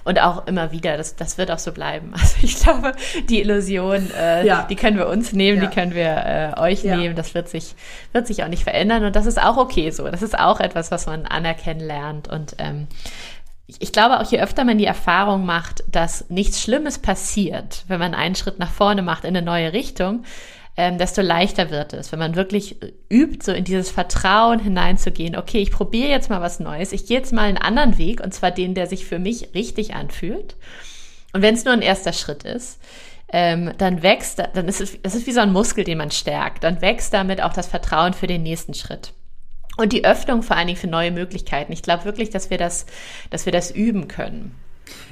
und 0.06 0.22
auch 0.22 0.48
immer 0.48 0.72
wieder. 0.72 0.96
Das, 0.96 1.16
das 1.18 1.38
wird 1.38 1.52
auch 1.52 1.60
so 1.60 1.74
bleiben. 1.74 2.14
Also 2.26 2.38
ich 2.42 2.60
glaube, 2.60 2.94
die 3.30 3.42
Illusion, 3.42 4.10
äh, 4.18 4.46
ja. 4.46 4.66
die 4.70 4.76
können 4.76 4.98
wir 4.98 5.08
uns 5.08 5.34
nehmen, 5.34 5.62
ja. 5.62 5.68
die 5.68 5.76
können 5.76 5.94
wir 5.94 6.54
äh, 6.58 6.60
euch 6.60 6.84
ja. 6.84 6.96
nehmen. 6.96 7.16
Das 7.16 7.34
wird 7.34 7.50
sich, 7.50 7.76
wird 8.14 8.26
sich 8.26 8.44
auch 8.44 8.48
nicht 8.48 8.64
verändern 8.64 9.04
und 9.04 9.16
das 9.16 9.26
ist 9.26 9.42
auch 9.42 9.58
okay 9.58 9.92
so. 9.92 10.10
Das 10.10 10.22
ist 10.22 10.38
auch 10.38 10.60
etwas, 10.60 10.92
was 10.92 11.06
man 11.06 11.26
anerkennen 11.26 11.82
lernt 11.82 12.28
und 12.28 12.56
ähm, 12.60 12.88
ich 13.68 13.92
glaube 13.92 14.20
auch, 14.20 14.32
je 14.32 14.40
öfter 14.40 14.64
man 14.64 14.78
die 14.78 14.86
Erfahrung 14.86 15.46
macht, 15.46 15.84
dass 15.88 16.30
nichts 16.30 16.62
Schlimmes 16.62 17.00
passiert, 17.00 17.84
wenn 17.88 18.00
man 18.00 18.14
einen 18.14 18.36
Schritt 18.36 18.60
nach 18.60 18.72
vorne 18.72 19.02
macht 19.02 19.24
in 19.24 19.36
eine 19.36 19.44
neue 19.44 19.74
Richtung, 19.74 20.24
ähm, 20.78 20.98
desto 20.98 21.22
leichter 21.22 21.70
wird 21.70 21.94
es, 21.94 22.12
wenn 22.12 22.20
man 22.20 22.36
wirklich 22.36 22.78
übt, 23.10 23.46
so 23.46 23.54
in 23.54 23.64
dieses 23.64 23.90
Vertrauen 23.90 24.60
hineinzugehen. 24.60 25.38
Okay, 25.38 25.60
ich 25.60 25.72
probiere 25.72 26.10
jetzt 26.10 26.30
mal 26.30 26.42
was 26.42 26.60
Neues. 26.60 26.92
Ich 26.92 27.06
gehe 27.06 27.18
jetzt 27.18 27.32
mal 27.32 27.44
einen 27.44 27.58
anderen 27.58 27.98
Weg, 27.98 28.22
und 28.22 28.34
zwar 28.34 28.52
den, 28.52 28.76
der 28.76 28.88
sich 28.88 29.06
für 29.06 29.20
mich 29.20 29.54
richtig 29.54 29.94
anfühlt. 29.96 30.56
Und 31.34 31.42
wenn 31.42 31.56
es 31.56 31.64
nur 31.64 31.74
ein 31.74 31.82
erster 31.82 32.14
Schritt 32.14 32.44
ist, 32.44 32.80
ähm, 33.30 33.72
dann 33.78 34.04
wächst, 34.04 34.40
dann 34.40 34.68
ist 34.68 34.82
es, 34.82 34.98
es 35.02 35.16
ist 35.16 35.28
wie 35.28 35.32
so 35.32 35.40
ein 35.40 35.54
Muskel, 35.54 35.84
den 35.84 35.98
man 35.98 36.12
stärkt. 36.12 36.64
Dann 36.64 36.82
wächst 36.82 37.14
damit 37.14 37.42
auch 37.42 37.54
das 37.54 37.68
Vertrauen 37.68 38.14
für 38.14 38.28
den 38.28 38.44
nächsten 38.44 38.74
Schritt. 38.74 39.14
Und 39.78 39.94
die 39.94 40.06
Öffnung 40.06 40.44
vor 40.44 40.56
allen 40.56 40.68
Dingen 40.68 40.80
für 40.80 40.88
neue 40.88 41.12
Möglichkeiten. 41.12 41.72
Ich 41.72 41.82
glaube 41.82 42.06
wirklich, 42.06 42.30
dass 42.30 42.50
wir 42.50 42.58
das, 42.58 42.86
dass 43.30 43.46
wir 43.46 43.52
das 43.52 43.72
üben 43.72 44.08
können. 44.08 44.56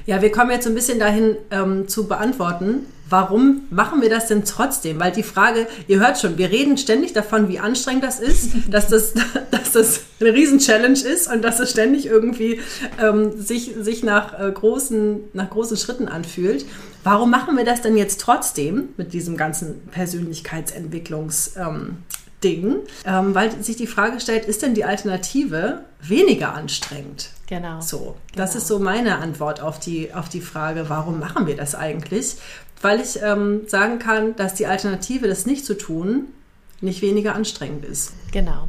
Ja, 0.06 0.22
wir 0.22 0.30
kommen 0.30 0.50
jetzt 0.50 0.64
so 0.64 0.70
ein 0.70 0.74
bisschen 0.74 0.98
dahin 0.98 1.36
ähm, 1.50 1.88
zu 1.88 2.06
beantworten, 2.06 2.86
warum 3.08 3.62
machen 3.70 4.02
wir 4.02 4.10
das 4.10 4.26
denn 4.26 4.44
trotzdem? 4.44 4.98
Weil 5.00 5.12
die 5.12 5.22
Frage, 5.22 5.66
ihr 5.88 6.00
hört 6.00 6.18
schon, 6.18 6.38
wir 6.38 6.50
reden 6.50 6.76
ständig 6.76 7.12
davon, 7.12 7.48
wie 7.48 7.58
anstrengend 7.58 8.04
das 8.04 8.20
ist, 8.20 8.52
dass 8.70 8.88
das, 8.88 9.14
dass 9.50 9.72
das 9.72 10.00
eine 10.20 10.32
Riesen-Challenge 10.34 10.98
ist 10.98 11.30
und 11.32 11.42
dass 11.42 11.60
es 11.60 11.70
ständig 11.70 12.06
irgendwie 12.06 12.60
ähm, 13.00 13.32
sich, 13.40 13.72
sich 13.80 14.02
nach, 14.02 14.38
äh, 14.38 14.50
großen, 14.50 15.20
nach 15.32 15.50
großen 15.50 15.76
Schritten 15.76 16.08
anfühlt. 16.08 16.64
Warum 17.02 17.30
machen 17.30 17.56
wir 17.56 17.64
das 17.64 17.82
denn 17.82 17.96
jetzt 17.96 18.20
trotzdem 18.20 18.88
mit 18.96 19.12
diesem 19.12 19.36
ganzen 19.36 19.82
Persönlichkeitsentwicklungs- 19.90 21.58
ähm, 21.58 21.98
Ding, 22.44 22.76
ähm, 23.06 23.34
weil 23.34 23.62
sich 23.62 23.76
die 23.76 23.86
Frage 23.86 24.20
stellt, 24.20 24.44
ist 24.44 24.62
denn 24.62 24.74
die 24.74 24.84
Alternative 24.84 25.80
weniger 26.00 26.54
anstrengend? 26.54 27.30
Genau. 27.48 27.80
So, 27.80 28.16
das 28.36 28.50
genau. 28.50 28.60
ist 28.60 28.68
so 28.68 28.78
meine 28.78 29.18
Antwort 29.18 29.60
auf 29.60 29.80
die, 29.80 30.12
auf 30.12 30.28
die 30.28 30.40
Frage, 30.40 30.88
warum 30.88 31.18
machen 31.18 31.46
wir 31.46 31.56
das 31.56 31.74
eigentlich? 31.74 32.36
Weil 32.82 33.00
ich 33.00 33.20
ähm, 33.22 33.62
sagen 33.66 33.98
kann, 33.98 34.36
dass 34.36 34.54
die 34.54 34.66
Alternative, 34.66 35.26
das 35.26 35.46
nicht 35.46 35.64
zu 35.64 35.76
tun, 35.76 36.26
nicht 36.84 37.02
weniger 37.02 37.34
anstrengend 37.34 37.84
ist. 37.84 38.12
Genau. 38.32 38.68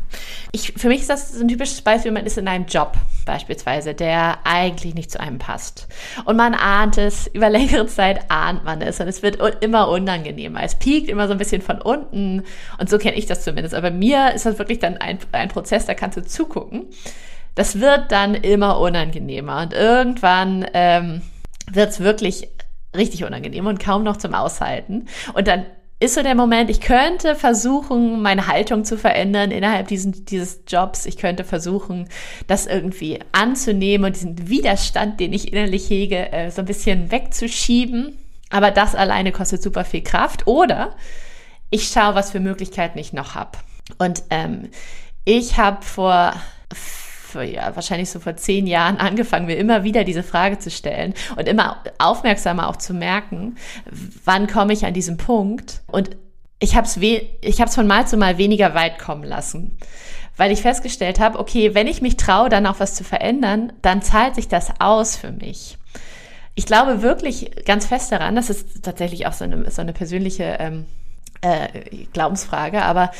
Ich, 0.51 0.73
für 0.73 0.88
mich 0.88 1.01
ist 1.01 1.10
das 1.10 1.34
so 1.34 1.41
ein 1.41 1.47
typisches 1.47 1.82
Beispiel, 1.82 2.12
man 2.12 2.25
ist 2.25 2.38
in 2.38 2.47
einem 2.47 2.65
Job 2.65 2.93
beispielsweise, 3.25 3.93
der 3.93 4.39
eigentlich 4.43 4.95
nicht 4.95 5.12
zu 5.12 5.19
einem 5.19 5.39
passt. 5.39 5.88
Und 6.25 6.38
man 6.38 6.54
ahnt 6.54 6.97
es, 6.97 7.28
über 7.28 7.49
längere 7.49 7.88
Zeit 7.88 8.30
ahnt 8.30 8.63
man 8.63 8.82
es 8.82 8.99
und 8.99 9.08
es 9.08 9.23
wird 9.23 9.38
immer 9.63 9.89
unangenehmer. 9.89 10.63
Es 10.63 10.75
piekt 10.75 11.10
immer 11.10 11.28
so 11.28 11.34
ein 11.34 11.38
bisschen 11.39 11.62
von 11.62 11.82
unten 11.82 12.43
und 12.80 12.89
so 12.89 12.97
kenne 12.97 13.17
ich 13.17 13.25
das 13.25 13.43
zumindest. 13.43 13.75
Aber 13.75 13.91
mir 13.91 14.34
ist 14.34 14.45
das 14.45 14.60
wirklich 14.60 14.80
dann 14.80 14.97
ein, 14.97 15.19
ein 15.32 15.49
Prozess, 15.49 15.86
da 15.86 15.93
kannst 15.93 16.17
du 16.17 16.23
zugucken. 16.23 16.86
Das 17.56 17.80
wird 17.80 18.12
dann 18.12 18.36
immer 18.36 18.80
unangenehmer 18.80 19.62
und 19.62 19.73
irgendwann 19.73 20.65
ähm, 20.73 21.21
wird 21.71 21.89
es 21.89 21.99
wirklich 22.01 22.49
richtig 22.95 23.23
unangenehm 23.23 23.67
und 23.67 23.80
kaum 23.80 24.04
noch 24.04 24.17
zum 24.17 24.34
Aushalten. 24.34 25.08
Und 25.34 25.47
dann 25.47 25.65
ist 25.99 26.15
so 26.15 26.23
der 26.23 26.36
Moment, 26.36 26.69
ich 26.69 26.81
könnte 26.81 27.36
versuchen, 27.36 28.21
meine 28.21 28.47
Haltung 28.47 28.84
zu 28.84 28.97
verändern 28.97 29.51
innerhalb 29.51 29.88
diesen, 29.88 30.25
dieses 30.25 30.63
Jobs. 30.67 31.05
Ich 31.05 31.17
könnte 31.17 31.43
versuchen, 31.43 32.10
das 32.47 32.67
irgendwie 32.67 33.19
anzunehmen 33.31 34.05
und 34.05 34.15
diesen 34.15 34.49
Widerstand, 34.49 35.19
den 35.19 35.31
ich 35.31 35.53
innerlich 35.53 35.89
hege, 35.89 36.31
äh, 36.34 36.51
so 36.51 36.62
ein 36.62 36.65
bisschen 36.65 37.12
wegzuschieben. 37.12 38.17
Aber 38.49 38.71
das 38.71 38.93
alleine 38.93 39.31
kostet 39.31 39.63
super 39.63 39.86
viel 39.86 40.03
Kraft. 40.03 40.47
Oder 40.47 40.95
ich 41.69 41.88
schaue, 41.88 42.15
was 42.15 42.31
für 42.31 42.39
Möglichkeiten 42.39 42.99
ich 42.99 43.13
noch 43.13 43.36
habe. 43.36 43.58
Und 43.97 44.23
ähm, 44.29 44.69
ich 45.23 45.58
habe 45.58 45.81
vor 45.81 46.34
vor, 47.35 47.43
ja, 47.43 47.75
wahrscheinlich 47.75 48.09
so 48.09 48.19
vor 48.19 48.35
zehn 48.37 48.65
Jahren 48.65 48.97
angefangen, 48.97 49.45
mir 49.45 49.57
immer 49.57 49.83
wieder 49.83 50.03
diese 50.03 50.23
Frage 50.23 50.57
zu 50.57 50.71
stellen 50.71 51.13
und 51.35 51.47
immer 51.47 51.83
aufmerksamer 51.99 52.69
auch 52.69 52.77
zu 52.77 52.93
merken, 52.93 53.55
wann 54.23 54.47
komme 54.47 54.73
ich 54.73 54.85
an 54.85 54.93
diesen 54.93 55.17
Punkt 55.17 55.81
und 55.87 56.15
ich 56.59 56.75
habe 56.75 56.87
es 56.87 57.75
von 57.75 57.87
Mal 57.87 58.07
zu 58.07 58.17
Mal 58.17 58.37
weniger 58.37 58.73
weit 58.73 58.97
kommen 58.97 59.23
lassen, 59.23 59.77
weil 60.37 60.51
ich 60.51 60.61
festgestellt 60.61 61.19
habe, 61.19 61.37
okay, 61.37 61.75
wenn 61.75 61.87
ich 61.87 62.01
mich 62.01 62.15
traue, 62.17 62.49
dann 62.49 62.65
auch 62.65 62.79
was 62.79 62.95
zu 62.95 63.03
verändern, 63.03 63.73
dann 63.81 64.01
zahlt 64.01 64.35
sich 64.35 64.47
das 64.47 64.71
aus 64.79 65.17
für 65.17 65.31
mich. 65.31 65.77
Ich 66.55 66.65
glaube 66.65 67.01
wirklich 67.01 67.51
ganz 67.65 67.85
fest 67.85 68.13
daran, 68.13 68.35
das 68.35 68.49
ist 68.49 68.83
tatsächlich 68.83 69.27
auch 69.27 69.33
so 69.33 69.43
eine, 69.43 69.69
so 69.69 69.81
eine 69.81 69.91
persönliche 69.91 70.55
ähm, 70.59 70.85
äh, 71.41 71.67
Glaubensfrage, 72.13 72.81
aber 72.81 73.11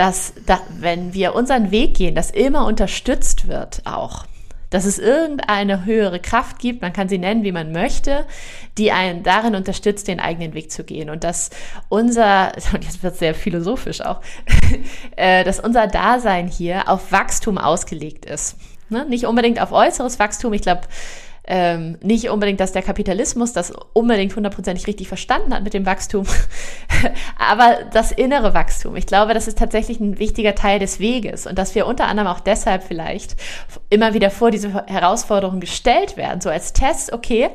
dass, 0.00 0.32
dass 0.46 0.60
wenn 0.78 1.12
wir 1.12 1.34
unseren 1.34 1.70
Weg 1.70 1.92
gehen, 1.92 2.14
das 2.14 2.30
immer 2.30 2.64
unterstützt 2.64 3.48
wird 3.48 3.82
auch. 3.84 4.24
Dass 4.70 4.86
es 4.86 4.98
irgendeine 4.98 5.84
höhere 5.84 6.20
Kraft 6.20 6.58
gibt, 6.58 6.80
man 6.80 6.94
kann 6.94 7.10
sie 7.10 7.18
nennen, 7.18 7.44
wie 7.44 7.52
man 7.52 7.70
möchte, 7.70 8.24
die 8.78 8.92
einen 8.92 9.24
darin 9.24 9.54
unterstützt, 9.54 10.08
den 10.08 10.18
eigenen 10.18 10.54
Weg 10.54 10.72
zu 10.72 10.84
gehen. 10.84 11.10
Und 11.10 11.22
dass 11.22 11.50
unser, 11.90 12.52
und 12.72 12.82
jetzt 12.82 13.02
wird 13.02 13.16
sehr 13.16 13.34
philosophisch 13.34 14.00
auch, 14.00 14.22
äh, 15.16 15.44
dass 15.44 15.60
unser 15.60 15.86
Dasein 15.86 16.48
hier 16.48 16.88
auf 16.88 17.12
Wachstum 17.12 17.58
ausgelegt 17.58 18.24
ist. 18.24 18.56
Ne? 18.88 19.04
Nicht 19.04 19.26
unbedingt 19.26 19.60
auf 19.60 19.70
äußeres 19.70 20.18
Wachstum. 20.18 20.54
Ich 20.54 20.62
glaube, 20.62 20.80
ähm, 21.52 21.98
nicht 22.00 22.30
unbedingt, 22.30 22.60
dass 22.60 22.70
der 22.70 22.82
Kapitalismus 22.82 23.52
das 23.52 23.72
unbedingt 23.92 24.36
hundertprozentig 24.36 24.86
richtig 24.86 25.08
verstanden 25.08 25.52
hat 25.52 25.64
mit 25.64 25.74
dem 25.74 25.84
Wachstum, 25.84 26.24
aber 27.38 27.78
das 27.92 28.12
innere 28.12 28.54
Wachstum. 28.54 28.94
Ich 28.94 29.06
glaube, 29.06 29.34
das 29.34 29.48
ist 29.48 29.58
tatsächlich 29.58 29.98
ein 29.98 30.20
wichtiger 30.20 30.54
Teil 30.54 30.78
des 30.78 31.00
Weges 31.00 31.48
und 31.48 31.58
dass 31.58 31.74
wir 31.74 31.86
unter 31.86 32.06
anderem 32.06 32.28
auch 32.28 32.38
deshalb 32.38 32.84
vielleicht 32.84 33.34
immer 33.88 34.14
wieder 34.14 34.30
vor 34.30 34.52
diese 34.52 34.86
Herausforderung 34.86 35.58
gestellt 35.58 36.16
werden, 36.16 36.40
so 36.40 36.50
als 36.50 36.72
Test, 36.72 37.12
okay, 37.12 37.50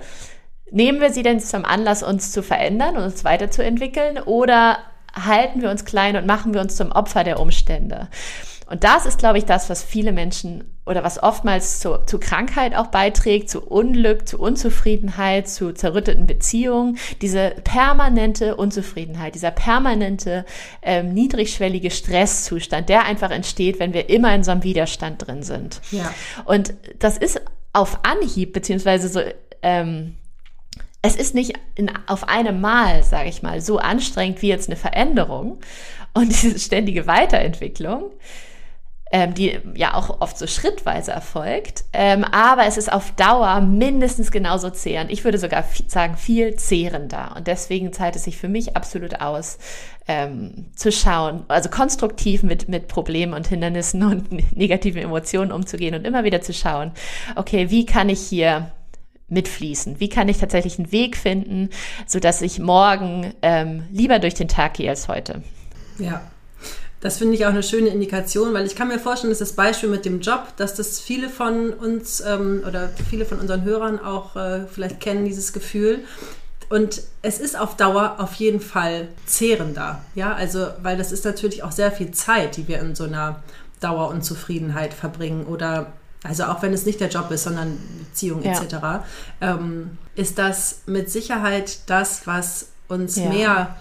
nehmen 0.71 0.99
wir 0.99 1.13
sie 1.13 1.23
denn 1.23 1.39
zum 1.39 1.63
Anlass, 1.63 2.03
uns 2.03 2.33
zu 2.33 2.43
verändern 2.43 2.97
und 2.97 3.03
uns 3.03 3.23
weiterzuentwickeln 3.23 4.19
oder 4.19 4.79
halten 5.15 5.61
wir 5.61 5.69
uns 5.69 5.85
klein 5.85 6.17
und 6.17 6.25
machen 6.25 6.53
wir 6.53 6.59
uns 6.59 6.75
zum 6.75 6.91
Opfer 6.91 7.23
der 7.23 7.39
Umstände? 7.39 8.09
Und 8.67 8.83
das 8.83 9.05
ist, 9.05 9.19
glaube 9.19 9.37
ich, 9.37 9.45
das, 9.45 9.69
was 9.69 9.83
viele 9.83 10.11
Menschen 10.11 10.63
oder 10.85 11.03
was 11.03 11.21
oftmals 11.21 11.79
zu, 11.79 11.97
zu 12.05 12.19
Krankheit 12.19 12.75
auch 12.75 12.87
beiträgt, 12.87 13.49
zu 13.49 13.61
Unglück, 13.61 14.27
zu 14.27 14.39
Unzufriedenheit, 14.39 15.47
zu 15.47 15.73
zerrütteten 15.73 16.27
Beziehungen, 16.27 16.97
diese 17.21 17.51
permanente 17.63 18.55
Unzufriedenheit, 18.55 19.35
dieser 19.35 19.51
permanente 19.51 20.45
ähm, 20.81 21.13
niedrigschwellige 21.13 21.91
Stresszustand, 21.91 22.89
der 22.89 23.05
einfach 23.05 23.31
entsteht, 23.31 23.79
wenn 23.79 23.93
wir 23.93 24.09
immer 24.09 24.33
in 24.33 24.43
so 24.43 24.51
einem 24.51 24.63
Widerstand 24.63 25.25
drin 25.25 25.43
sind. 25.43 25.81
Ja. 25.91 26.13
Und 26.45 26.73
das 26.99 27.17
ist 27.17 27.41
auf 27.73 27.99
Anhieb, 28.03 28.53
beziehungsweise 28.53 29.09
so, 29.09 29.21
ähm, 29.61 30.15
es 31.01 31.15
ist 31.15 31.35
nicht 31.35 31.53
in, 31.75 31.91
auf 32.07 32.27
einem 32.27 32.61
Mal, 32.61 33.03
sage 33.03 33.29
ich 33.29 33.43
mal, 33.43 33.61
so 33.61 33.77
anstrengend 33.77 34.41
wie 34.41 34.47
jetzt 34.47 34.69
eine 34.69 34.75
Veränderung 34.75 35.59
und 36.13 36.29
diese 36.43 36.59
ständige 36.59 37.07
Weiterentwicklung 37.07 38.11
ähm, 39.15 39.33
die 39.33 39.57
ja 39.75 39.93
auch 39.93 40.19
oft 40.19 40.37
so 40.37 40.45
schrittweise 40.45 41.13
erfolgt. 41.13 41.85
Ähm, 41.93 42.25
aber 42.25 42.65
es 42.65 42.75
ist 42.75 42.91
auf 42.91 43.11
Dauer 43.11 43.61
mindestens 43.61 44.29
genauso 44.29 44.69
zehrend. 44.69 45.09
Ich 45.09 45.23
würde 45.23 45.37
sogar 45.37 45.63
sagen, 45.87 46.17
viel 46.17 46.57
zehrender. 46.57 47.33
Und 47.37 47.47
deswegen 47.47 47.93
zahlt 47.93 48.17
es 48.17 48.25
sich 48.25 48.35
für 48.35 48.49
mich 48.49 48.75
absolut 48.75 49.21
aus, 49.21 49.57
ähm, 50.09 50.65
zu 50.75 50.91
schauen, 50.91 51.45
also 51.47 51.69
konstruktiv 51.69 52.43
mit, 52.43 52.67
mit 52.67 52.89
Problemen 52.89 53.33
und 53.33 53.47
Hindernissen 53.47 54.03
und 54.03 54.31
negativen 54.53 55.01
Emotionen 55.01 55.53
umzugehen 55.53 55.95
und 55.95 56.05
immer 56.05 56.25
wieder 56.25 56.41
zu 56.41 56.51
schauen, 56.51 56.91
okay, 57.37 57.71
wie 57.71 57.85
kann 57.85 58.09
ich 58.09 58.19
hier 58.19 58.69
mitfließen? 59.29 60.01
Wie 60.01 60.09
kann 60.09 60.27
ich 60.27 60.39
tatsächlich 60.39 60.77
einen 60.77 60.91
Weg 60.91 61.15
finden, 61.15 61.69
so 62.05 62.19
dass 62.19 62.41
ich 62.41 62.59
morgen 62.59 63.33
ähm, 63.41 63.83
lieber 63.93 64.19
durch 64.19 64.33
den 64.33 64.49
Tag 64.49 64.73
gehe 64.73 64.89
als 64.89 65.07
heute? 65.07 65.41
Ja, 65.99 66.21
das 67.05 67.19
finde 67.19 67.35
ich 67.35 67.45
auch 67.45 67.51
eine 67.51 67.61
schöne 67.61 67.89
Indikation, 67.89 68.51
weil 68.55 68.65
ich 68.65 68.75
kann 68.75 68.87
mir 68.87 68.97
vorstellen, 68.97 69.29
dass 69.29 69.37
das 69.37 69.53
Beispiel 69.53 69.89
mit 69.89 70.05
dem 70.05 70.21
Job, 70.21 70.47
dass 70.57 70.73
das 70.73 70.99
viele 70.99 71.29
von 71.29 71.71
uns 71.71 72.19
ähm, 72.19 72.63
oder 72.67 72.89
viele 73.07 73.25
von 73.25 73.39
unseren 73.39 73.63
Hörern 73.63 73.99
auch 73.99 74.35
äh, 74.35 74.65
vielleicht 74.65 75.01
kennen, 75.01 75.23
dieses 75.23 75.53
Gefühl. 75.53 75.99
Und 76.67 77.03
es 77.21 77.37
ist 77.37 77.59
auf 77.59 77.77
Dauer 77.77 78.15
auf 78.17 78.33
jeden 78.33 78.59
Fall 78.59 79.09
zehrender. 79.27 80.01
Ja, 80.15 80.33
also, 80.33 80.69
weil 80.81 80.97
das 80.97 81.11
ist 81.11 81.25
natürlich 81.25 81.61
auch 81.61 81.71
sehr 81.71 81.91
viel 81.91 82.09
Zeit, 82.09 82.57
die 82.57 82.67
wir 82.67 82.79
in 82.79 82.95
so 82.95 83.03
einer 83.03 83.43
Dauerunzufriedenheit 83.81 84.91
verbringen 84.91 85.45
oder 85.45 85.93
also 86.23 86.45
auch 86.45 86.63
wenn 86.63 86.73
es 86.73 86.87
nicht 86.87 87.01
der 87.01 87.09
Job 87.09 87.29
ist, 87.29 87.43
sondern 87.43 87.77
Beziehung 87.99 88.41
ja. 88.41 88.53
etc., 88.53 89.05
ähm, 89.41 89.99
ist 90.15 90.39
das 90.39 90.81
mit 90.87 91.11
Sicherheit 91.11 91.81
das, 91.85 92.25
was 92.25 92.69
uns 92.87 93.17
ja. 93.17 93.29
mehr 93.29 93.75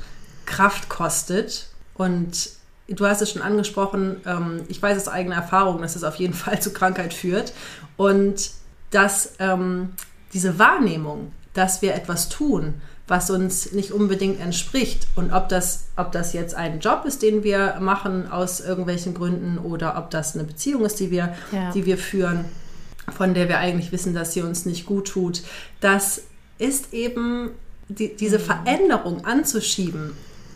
Kraft 0.45 0.91
kostet 0.91 1.69
und 1.95 2.51
du 2.89 3.07
hast 3.07 3.23
es 3.23 3.31
schon 3.31 3.43
angesprochen, 3.43 4.17
ähm, 4.27 4.63
ich 4.69 4.81
weiß 4.83 4.97
aus 4.99 5.09
eigener 5.09 5.37
Erfahrung, 5.37 5.81
dass 5.81 5.97
es 5.97 6.05
auf 6.05 6.17
jeden 6.17 6.35
Fall 6.35 6.61
zu 6.61 6.73
Krankheit 6.73 7.15
führt. 7.15 7.53
Und 7.97 8.51
dass 8.91 9.35
ähm, 9.39 9.91
diese 10.33 10.59
Wahrnehmung, 10.59 11.33
dass 11.53 11.83
wir 11.83 11.95
etwas 11.95 12.29
tun, 12.29 12.75
was 13.07 13.31
uns 13.31 13.73
nicht 13.73 13.93
unbedingt 13.93 14.41
entspricht 14.41 15.07
und 15.15 15.33
ob 15.33 15.49
das, 15.49 15.85
ob 15.97 16.13
das 16.13 16.33
jetzt 16.33 16.55
ein 16.55 16.81
Job 16.81 17.05
ist, 17.05 17.23
den 17.23 17.45
wir 17.45 17.77
machen 17.81 18.31
aus 18.31 18.61
irgendwelchen 18.61 19.13
Gründen 19.13 19.59
oder 19.59 19.99
ob 19.99 20.11
das 20.11 20.35
eine 20.35 20.45
Beziehung 20.45 20.85
ist, 20.87 21.01
die 21.01 21.11
wir, 21.11 21.35
ja. 21.53 21.71
die 21.73 21.85
wir 21.85 21.99
führen, 21.99 22.47
von 23.15 23.35
der 23.35 23.49
wir 23.49 23.59
eigentlich 23.59 23.93
wissen, 23.93 24.15
dass 24.15 24.33
sie 24.33 24.41
uns 24.41 24.65
nicht 24.65 24.87
gut 24.87 25.09
tut, 25.09 25.43
das 25.81 26.23
ist 26.59 26.95
eben 26.95 27.51
die, 27.89 28.17
diese 28.17 28.39
mhm. 28.39 28.43
Veränderung 28.43 29.25
anzuschieben, 29.27 30.13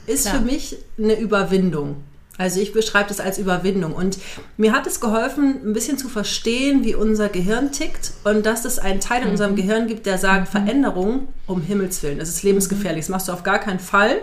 ist 0.07 0.27
ja. 0.27 0.33
für 0.33 0.41
mich 0.41 0.79
eine 0.97 1.19
Überwindung. 1.19 1.97
Also 2.38 2.61
ich 2.61 2.72
beschreibe 2.72 3.09
das 3.09 3.18
als 3.18 3.37
Überwindung. 3.37 3.92
Und 3.92 4.18
mir 4.57 4.72
hat 4.72 4.87
es 4.87 5.01
geholfen, 5.01 5.61
ein 5.64 5.72
bisschen 5.72 5.98
zu 5.98 6.09
verstehen, 6.09 6.85
wie 6.85 6.94
unser 6.94 7.29
Gehirn 7.29 7.72
tickt 7.72 8.12
und 8.22 8.46
dass 8.46 8.64
es 8.64 8.79
einen 8.79 9.01
Teil 9.01 9.22
in 9.22 9.27
mhm. 9.27 9.33
unserem 9.33 9.57
Gehirn 9.57 9.88
gibt, 9.88 10.07
der 10.07 10.18
sagt, 10.18 10.48
mhm. 10.48 10.59
Veränderung 10.59 11.29
um 11.46 11.61
Himmels 11.61 12.03
Willen, 12.03 12.18
das 12.18 12.29
ist 12.29 12.44
lebensgefährlich, 12.44 13.07
das 13.07 13.09
machst 13.11 13.29
du 13.29 13.33
auf 13.33 13.42
gar 13.42 13.59
keinen 13.59 13.81
Fall. 13.81 14.18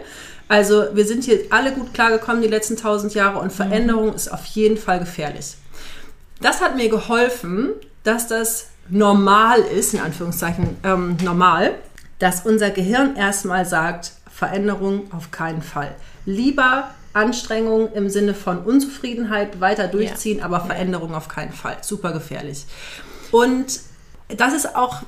Also 0.48 0.86
wir 0.94 1.06
sind 1.06 1.24
hier 1.26 1.40
alle 1.50 1.74
gut 1.74 1.94
klargekommen 1.94 2.42
die 2.42 2.48
letzten 2.48 2.78
tausend 2.78 3.14
Jahre 3.14 3.40
und 3.40 3.52
Veränderung 3.52 4.10
mhm. 4.10 4.16
ist 4.16 4.32
auf 4.32 4.46
jeden 4.46 4.78
Fall 4.78 5.00
gefährlich. 5.00 5.56
Das 6.42 6.62
hat 6.62 6.76
mir 6.76 6.90
geholfen, 6.90 7.70
dass 8.04 8.28
das 8.28 8.68
normal 8.88 9.60
ist, 9.60 9.94
in 9.94 10.00
Anführungszeichen 10.00 10.78
ähm, 10.84 11.18
normal, 11.24 11.74
dass 12.20 12.46
unser 12.46 12.70
Gehirn 12.70 13.16
erstmal 13.16 13.66
sagt, 13.66 14.14
Veränderung 14.32 15.12
auf 15.12 15.32
keinen 15.32 15.62
Fall. 15.62 15.96
Lieber 16.26 16.90
Anstrengung 17.16 17.92
im 17.94 18.10
Sinne 18.10 18.34
von 18.34 18.60
Unzufriedenheit 18.60 19.62
weiter 19.62 19.88
durchziehen, 19.88 20.40
ja. 20.40 20.46
aber 20.46 20.62
Veränderung 20.62 21.16
auf 21.16 21.28
keinen 21.28 21.54
Fall. 21.54 21.78
Super 21.82 22.12
gefährlich. 22.12 22.66
Und 23.32 23.80
das 24.28 24.54
ist 24.54 24.76
auch, 24.76 25.04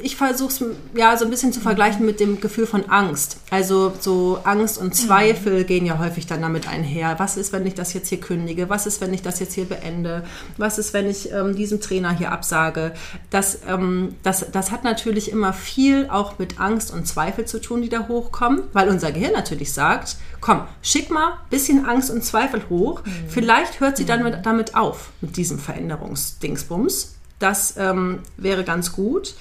ich 0.00 0.16
versuche 0.16 0.48
es 0.48 0.64
ja 0.94 1.16
so 1.16 1.24
ein 1.24 1.30
bisschen 1.30 1.52
zu 1.52 1.60
vergleichen 1.60 2.06
mit 2.06 2.20
dem 2.20 2.40
Gefühl 2.40 2.66
von 2.66 2.88
Angst. 2.88 3.38
Also 3.50 3.92
so 3.98 4.38
Angst 4.44 4.78
und 4.78 4.94
Zweifel 4.94 5.62
mhm. 5.62 5.66
gehen 5.66 5.86
ja 5.86 5.98
häufig 5.98 6.26
dann 6.26 6.42
damit 6.42 6.68
einher. 6.68 7.16
Was 7.18 7.36
ist, 7.36 7.52
wenn 7.52 7.66
ich 7.66 7.74
das 7.74 7.94
jetzt 7.94 8.08
hier 8.08 8.20
kündige? 8.20 8.68
Was 8.68 8.86
ist, 8.86 9.00
wenn 9.00 9.12
ich 9.12 9.22
das 9.22 9.40
jetzt 9.40 9.54
hier 9.54 9.64
beende? 9.64 10.24
Was 10.56 10.78
ist, 10.78 10.92
wenn 10.92 11.10
ich 11.10 11.32
ähm, 11.32 11.56
diesem 11.56 11.80
Trainer 11.80 12.12
hier 12.16 12.30
absage? 12.30 12.92
Das, 13.30 13.58
ähm, 13.66 14.14
das, 14.22 14.46
das 14.52 14.70
hat 14.70 14.84
natürlich 14.84 15.32
immer 15.32 15.52
viel 15.52 16.08
auch 16.08 16.38
mit 16.38 16.60
Angst 16.60 16.92
und 16.92 17.08
Zweifel 17.08 17.46
zu 17.46 17.60
tun, 17.60 17.82
die 17.82 17.88
da 17.88 18.06
hochkommen, 18.06 18.62
weil 18.72 18.88
unser 18.88 19.10
Gehirn 19.10 19.32
natürlich 19.32 19.72
sagt, 19.72 20.16
komm, 20.40 20.62
schick 20.80 21.10
mal 21.10 21.32
ein 21.32 21.50
bisschen 21.50 21.86
Angst 21.86 22.08
und 22.08 22.22
Zweifel 22.22 22.62
hoch. 22.70 23.02
Mhm. 23.04 23.10
Vielleicht 23.28 23.80
hört 23.80 23.96
sie 23.96 24.04
dann 24.04 24.22
mit, 24.22 24.46
damit 24.46 24.76
auf, 24.76 25.08
mit 25.20 25.36
diesem 25.36 25.58
Veränderungsdingsbums. 25.58 27.13
Das 27.38 27.74
ähm, 27.76 28.20
wäre 28.36 28.64
ganz 28.64 28.92
gut. 28.92 29.34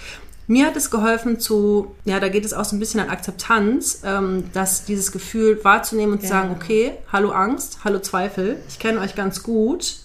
Mir 0.45 0.65
hat 0.65 0.75
es 0.75 0.91
geholfen 0.91 1.39
zu, 1.39 1.95
ja, 2.03 2.19
da 2.19 2.27
geht 2.27 2.43
es 2.43 2.53
auch 2.53 2.65
so 2.65 2.75
ein 2.75 2.79
bisschen 2.79 2.99
an 2.99 3.09
Akzeptanz, 3.09 4.01
ähm, 4.03 4.49
dass 4.53 4.83
dieses 4.83 5.11
Gefühl 5.11 5.63
wahrzunehmen 5.63 6.13
und 6.13 6.21
zu 6.21 6.27
sagen, 6.27 6.51
okay, 6.51 6.93
hallo 7.11 7.31
Angst, 7.31 7.79
hallo 7.85 7.99
Zweifel, 7.99 8.57
ich 8.67 8.77
kenne 8.77 8.99
euch 8.99 9.15
ganz 9.15 9.41
gut. 9.41 9.97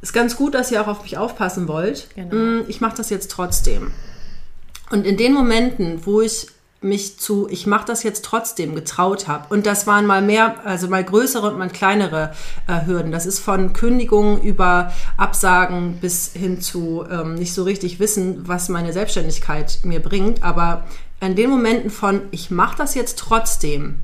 Ist 0.00 0.12
ganz 0.12 0.36
gut, 0.36 0.54
dass 0.54 0.70
ihr 0.70 0.80
auch 0.82 0.86
auf 0.86 1.02
mich 1.02 1.16
aufpassen 1.16 1.66
wollt. 1.66 2.08
Genau. 2.14 2.34
Mm, 2.34 2.64
ich 2.68 2.80
mache 2.80 2.96
das 2.96 3.10
jetzt 3.10 3.30
trotzdem. 3.30 3.90
Und 4.90 5.06
in 5.06 5.16
den 5.16 5.32
Momenten, 5.32 6.04
wo 6.04 6.20
ich 6.20 6.48
mich 6.84 7.18
zu, 7.18 7.48
ich 7.50 7.66
mache 7.66 7.86
das 7.86 8.02
jetzt 8.02 8.24
trotzdem 8.24 8.74
getraut 8.74 9.26
habe. 9.26 9.46
Und 9.52 9.66
das 9.66 9.86
waren 9.86 10.06
mal 10.06 10.22
mehr, 10.22 10.54
also 10.64 10.88
mal 10.88 11.02
größere 11.02 11.50
und 11.50 11.58
mal 11.58 11.70
kleinere 11.70 12.32
äh, 12.68 12.86
Hürden. 12.86 13.10
Das 13.10 13.26
ist 13.26 13.40
von 13.40 13.72
Kündigungen 13.72 14.40
über 14.42 14.92
Absagen 15.16 15.98
bis 16.00 16.32
hin 16.32 16.60
zu 16.60 17.04
ähm, 17.10 17.34
nicht 17.34 17.54
so 17.54 17.64
richtig 17.64 17.98
wissen, 17.98 18.46
was 18.46 18.68
meine 18.68 18.92
Selbstständigkeit 18.92 19.80
mir 19.82 20.00
bringt. 20.00 20.42
Aber 20.42 20.84
in 21.20 21.34
den 21.34 21.50
Momenten 21.50 21.90
von, 21.90 22.22
ich 22.30 22.50
mache 22.50 22.76
das 22.76 22.94
jetzt 22.94 23.18
trotzdem. 23.18 24.00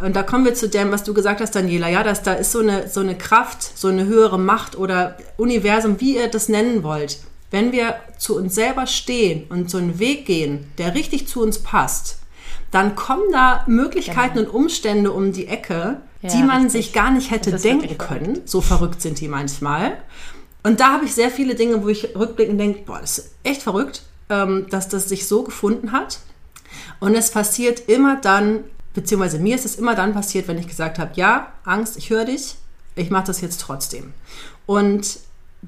Und 0.00 0.14
da 0.14 0.22
kommen 0.22 0.44
wir 0.44 0.54
zu 0.54 0.68
dem, 0.68 0.92
was 0.92 1.02
du 1.02 1.12
gesagt 1.12 1.40
hast, 1.40 1.56
Daniela, 1.56 1.88
ja, 1.88 2.04
dass 2.04 2.22
da 2.22 2.34
ist 2.34 2.52
so 2.52 2.60
eine, 2.60 2.88
so 2.88 3.00
eine 3.00 3.16
Kraft, 3.18 3.76
so 3.76 3.88
eine 3.88 4.06
höhere 4.06 4.38
Macht 4.38 4.76
oder 4.76 5.16
Universum, 5.36 6.00
wie 6.00 6.16
ihr 6.16 6.28
das 6.28 6.48
nennen 6.48 6.84
wollt. 6.84 7.18
Wenn 7.50 7.72
wir 7.72 7.96
zu 8.18 8.36
uns 8.36 8.54
selber 8.54 8.86
stehen 8.86 9.46
und 9.48 9.70
so 9.70 9.78
einen 9.78 9.98
Weg 9.98 10.26
gehen, 10.26 10.70
der 10.78 10.94
richtig 10.94 11.28
zu 11.28 11.42
uns 11.42 11.60
passt, 11.60 12.18
dann 12.70 12.94
kommen 12.94 13.32
da 13.32 13.64
Möglichkeiten 13.66 14.38
genau. 14.38 14.50
und 14.50 14.54
Umstände 14.54 15.12
um 15.12 15.32
die 15.32 15.46
Ecke, 15.46 16.00
ja, 16.20 16.30
die 16.30 16.42
man 16.42 16.64
richtig. 16.64 16.86
sich 16.86 16.92
gar 16.92 17.10
nicht 17.10 17.30
hätte 17.30 17.52
denken 17.56 17.96
können. 17.96 18.42
So 18.44 18.60
verrückt 18.60 19.00
sind 19.00 19.20
die 19.20 19.28
manchmal. 19.28 19.96
Und 20.62 20.80
da 20.80 20.92
habe 20.92 21.06
ich 21.06 21.14
sehr 21.14 21.30
viele 21.30 21.54
Dinge, 21.54 21.82
wo 21.82 21.88
ich 21.88 22.14
rückblickend 22.16 22.60
denke, 22.60 22.82
boah, 22.84 23.00
das 23.00 23.18
ist 23.18 23.34
echt 23.42 23.62
verrückt, 23.62 24.02
ähm, 24.28 24.66
dass 24.70 24.88
das 24.88 25.08
sich 25.08 25.26
so 25.26 25.42
gefunden 25.42 25.92
hat. 25.92 26.18
Und 27.00 27.14
es 27.14 27.30
passiert 27.30 27.88
immer 27.88 28.16
dann, 28.16 28.64
beziehungsweise 28.92 29.38
mir 29.38 29.54
ist 29.54 29.64
es 29.64 29.76
immer 29.76 29.94
dann 29.94 30.12
passiert, 30.12 30.48
wenn 30.48 30.58
ich 30.58 30.68
gesagt 30.68 30.98
habe, 30.98 31.12
ja, 31.14 31.52
Angst, 31.64 31.96
ich 31.96 32.10
höre 32.10 32.26
dich, 32.26 32.56
ich 32.96 33.10
mache 33.10 33.28
das 33.28 33.40
jetzt 33.40 33.60
trotzdem. 33.60 34.12
Und 34.66 35.20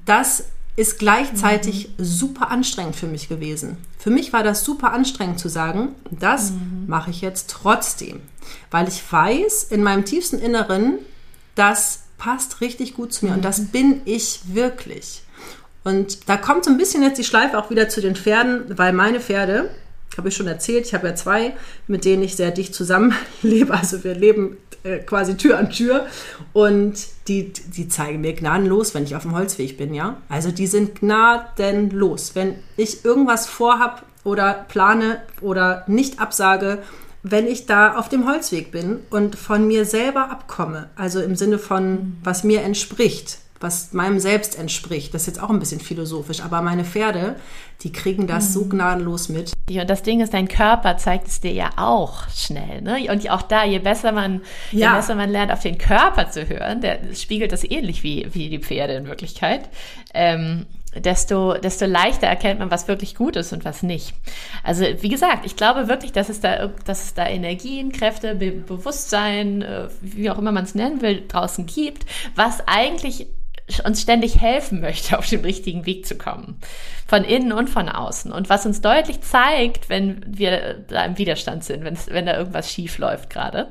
das 0.05 0.45
ist 0.81 0.99
gleichzeitig 0.99 1.91
mhm. 1.99 2.05
super 2.05 2.51
anstrengend 2.51 2.97
für 2.97 3.07
mich 3.07 3.29
gewesen. 3.29 3.77
Für 3.99 4.09
mich 4.09 4.33
war 4.33 4.43
das 4.43 4.65
super 4.65 4.93
anstrengend 4.93 5.39
zu 5.39 5.51
sagen, 5.51 5.95
das 6.11 6.53
mhm. 6.53 6.85
mache 6.87 7.11
ich 7.11 7.21
jetzt 7.21 7.51
trotzdem, 7.51 8.23
weil 8.71 8.89
ich 8.89 9.03
weiß 9.13 9.65
in 9.65 9.83
meinem 9.83 10.07
tiefsten 10.07 10.39
Inneren, 10.39 10.95
das 11.55 12.05
passt 12.17 12.63
richtig 12.63 12.95
gut 12.95 13.13
zu 13.13 13.27
mir 13.27 13.33
mhm. 13.33 13.37
und 13.37 13.45
das 13.45 13.59
mhm. 13.59 13.67
bin 13.67 14.01
ich 14.07 14.41
wirklich. 14.55 15.23
Und 15.85 16.31
da 16.31 16.39
kommt 16.39 16.65
so 16.65 16.71
ein 16.71 16.79
bisschen 16.79 17.03
jetzt 17.03 17.19
die 17.19 17.25
Schleife 17.25 17.59
auch 17.59 17.69
wieder 17.69 17.91
zu 17.91 18.01
den 18.01 18.17
Pferden, 18.17 18.65
weil 18.79 18.95
meine 18.95 19.21
Pferde, 19.21 19.71
habe 20.17 20.29
ich 20.29 20.37
schon 20.37 20.47
erzählt, 20.47 20.87
ich 20.87 20.95
habe 20.95 21.09
ja 21.09 21.15
zwei, 21.15 21.55
mit 21.87 22.05
denen 22.05 22.23
ich 22.23 22.37
sehr 22.37 22.51
dicht 22.51 22.75
zusammenlebe. 22.75 23.73
Also 23.81 24.05
wir 24.05 24.15
leben 24.15 24.57
äh, 24.83 24.99
quasi 24.99 25.37
Tür 25.37 25.59
an 25.59 25.71
Tür 25.71 26.07
und 26.53 26.95
die, 27.29 27.53
die 27.53 27.89
zeigen 27.89 28.21
mir 28.21 28.35
gnadenlos, 28.35 28.95
wenn 28.95 29.05
ich 29.05 29.15
auf 29.17 29.23
dem 29.23 29.35
Holzweg 29.35 29.77
bin, 29.77 29.95
ja. 29.95 30.19
Also 30.29 30.51
die 30.51 30.67
sind 30.67 31.01
gnadenlos. 31.01 32.35
Wenn 32.35 32.57
ich 32.77 33.05
irgendwas 33.05 33.47
vorhab 33.47 34.05
oder 34.25 34.67
plane 34.69 35.23
oder 35.41 35.85
nicht 35.87 36.21
absage, 36.21 36.79
wenn 37.23 37.47
ich 37.47 37.67
da 37.67 37.97
auf 37.97 38.09
dem 38.09 38.27
Holzweg 38.27 38.73
bin 38.73 39.01
und 39.11 39.37
von 39.37 39.67
mir 39.67 39.85
selber 39.85 40.31
abkomme, 40.31 40.89
also 40.97 41.21
im 41.21 41.37
Sinne 41.37 41.59
von, 41.59 42.17
was 42.25 42.45
mir 42.45 42.63
entspricht, 42.63 43.39
was 43.61 43.93
meinem 43.93 44.19
Selbst 44.19 44.59
entspricht. 44.59 45.13
Das 45.13 45.23
ist 45.23 45.27
jetzt 45.27 45.43
auch 45.43 45.51
ein 45.51 45.59
bisschen 45.59 45.81
philosophisch, 45.81 46.41
aber 46.41 46.63
meine 46.63 46.85
Pferde, 46.85 47.37
die 47.83 47.93
kriegen 47.93 48.27
das 48.27 48.49
mhm. 48.49 48.53
so 48.53 48.65
gnadenlos 48.65 49.29
mit. 49.29 49.53
Und 49.69 49.91
das 49.91 50.03
Ding 50.03 50.21
ist, 50.21 50.33
dein 50.33 50.49
Körper 50.49 50.97
zeigt 50.97 51.29
es 51.29 51.41
dir 51.41 51.53
ja 51.53 51.71
auch 51.77 52.29
schnell. 52.31 52.81
Ne? 52.81 53.07
Und 53.11 53.29
auch 53.31 53.43
da, 53.43 53.65
je 53.65 53.79
besser 53.79 54.13
man, 54.13 54.41
ja. 54.73 54.91
je 54.91 54.97
besser 54.97 55.15
man 55.15 55.31
lernt, 55.31 55.53
auf 55.53 55.61
den 55.61 55.77
Körper 55.77 56.31
zu 56.31 56.49
hören, 56.49 56.81
der 56.81 57.15
spiegelt 57.15 57.53
das 57.53 57.63
ähnlich 57.63 58.03
wie, 58.03 58.27
wie 58.33 58.49
die 58.49 58.59
Pferde 58.59 58.95
in 58.95 59.07
Wirklichkeit. 59.07 59.69
Ähm, 60.15 60.67
desto, 60.97 61.55
desto 61.55 61.85
leichter 61.85 62.27
erkennt 62.27 62.61
man, 62.61 62.71
was 62.71 62.89
wirklich 62.89 63.15
gut 63.15 63.37
ist 63.37 63.53
und 63.53 63.65
was 63.65 63.83
nicht. 63.83 64.15
Also 64.65 64.85
wie 65.01 65.09
gesagt, 65.09 65.45
ich 65.45 65.55
glaube 65.55 65.87
wirklich, 65.87 66.13
dass 66.13 66.31
es 66.31 66.41
da, 66.41 66.69
dass 66.85 67.05
es 67.05 67.15
da 67.15 67.27
Energien, 67.27 67.93
Kräfte, 67.93 68.35
Be 68.35 68.51
Bewusstsein, 68.51 69.63
äh, 69.63 69.89
wie 70.01 70.31
auch 70.31 70.39
immer 70.39 70.51
man 70.51 70.65
es 70.65 70.75
nennen 70.75 71.03
will, 71.03 71.25
draußen 71.29 71.67
gibt, 71.67 72.07
was 72.35 72.67
eigentlich 72.67 73.27
uns 73.85 74.03
ständig 74.03 74.41
helfen 74.41 74.81
möchte, 74.81 75.19
auf 75.19 75.29
den 75.29 75.41
richtigen 75.41 75.87
Weg 75.87 76.07
zu 76.07 76.17
kommen. 76.17 76.59
Von 77.07 77.25
innen 77.25 77.53
und 77.53 77.71
von 77.71 77.89
außen. 77.89 78.33
Und 78.33 78.49
was 78.49 78.67
uns 78.67 78.81
deutlich 78.81 79.21
zeigt, 79.23 79.89
wenn 79.89 80.25
wir 80.27 80.85
da 80.89 81.05
im 81.05 81.19
Widerstand 81.19 81.65
sind, 81.65 81.85
wenn, 81.85 82.27
da 82.27 82.37
irgendwas 82.37 82.71
schief 82.71 82.99
läuft 82.99 83.31
gerade. 83.31 83.69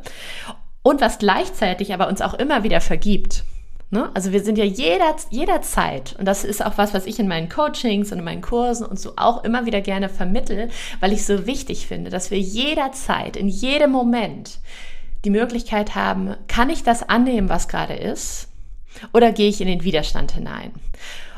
Und 0.81 1.01
was 1.01 1.19
gleichzeitig 1.19 1.93
aber 1.93 2.07
uns 2.07 2.21
auch 2.21 2.33
immer 2.33 2.63
wieder 2.63 2.81
vergibt. 2.81 3.43
Ne? 3.91 4.09
Also 4.13 4.31
wir 4.31 4.43
sind 4.43 4.57
ja 4.57 4.65
jeder, 4.65 5.15
jederzeit, 5.31 6.15
und 6.19 6.25
das 6.25 6.43
ist 6.43 6.63
auch 6.63 6.77
was, 6.77 6.93
was 6.93 7.07
ich 7.07 7.17
in 7.19 7.27
meinen 7.27 7.49
Coachings 7.49 8.11
und 8.11 8.19
in 8.19 8.23
meinen 8.23 8.41
Kursen 8.41 8.85
und 8.85 8.99
so 8.99 9.13
auch 9.15 9.43
immer 9.43 9.65
wieder 9.65 9.81
gerne 9.81 10.09
vermittel, 10.09 10.69
weil 10.99 11.11
ich 11.11 11.25
so 11.25 11.47
wichtig 11.47 11.87
finde, 11.87 12.11
dass 12.11 12.29
wir 12.29 12.39
jederzeit, 12.39 13.35
in 13.35 13.47
jedem 13.47 13.91
Moment 13.91 14.59
die 15.25 15.31
Möglichkeit 15.31 15.95
haben, 15.95 16.35
kann 16.47 16.69
ich 16.69 16.83
das 16.83 17.07
annehmen, 17.07 17.49
was 17.49 17.67
gerade 17.67 17.95
ist? 17.95 18.48
Oder 19.13 19.31
gehe 19.31 19.49
ich 19.49 19.61
in 19.61 19.67
den 19.67 19.83
Widerstand 19.83 20.31
hinein? 20.31 20.71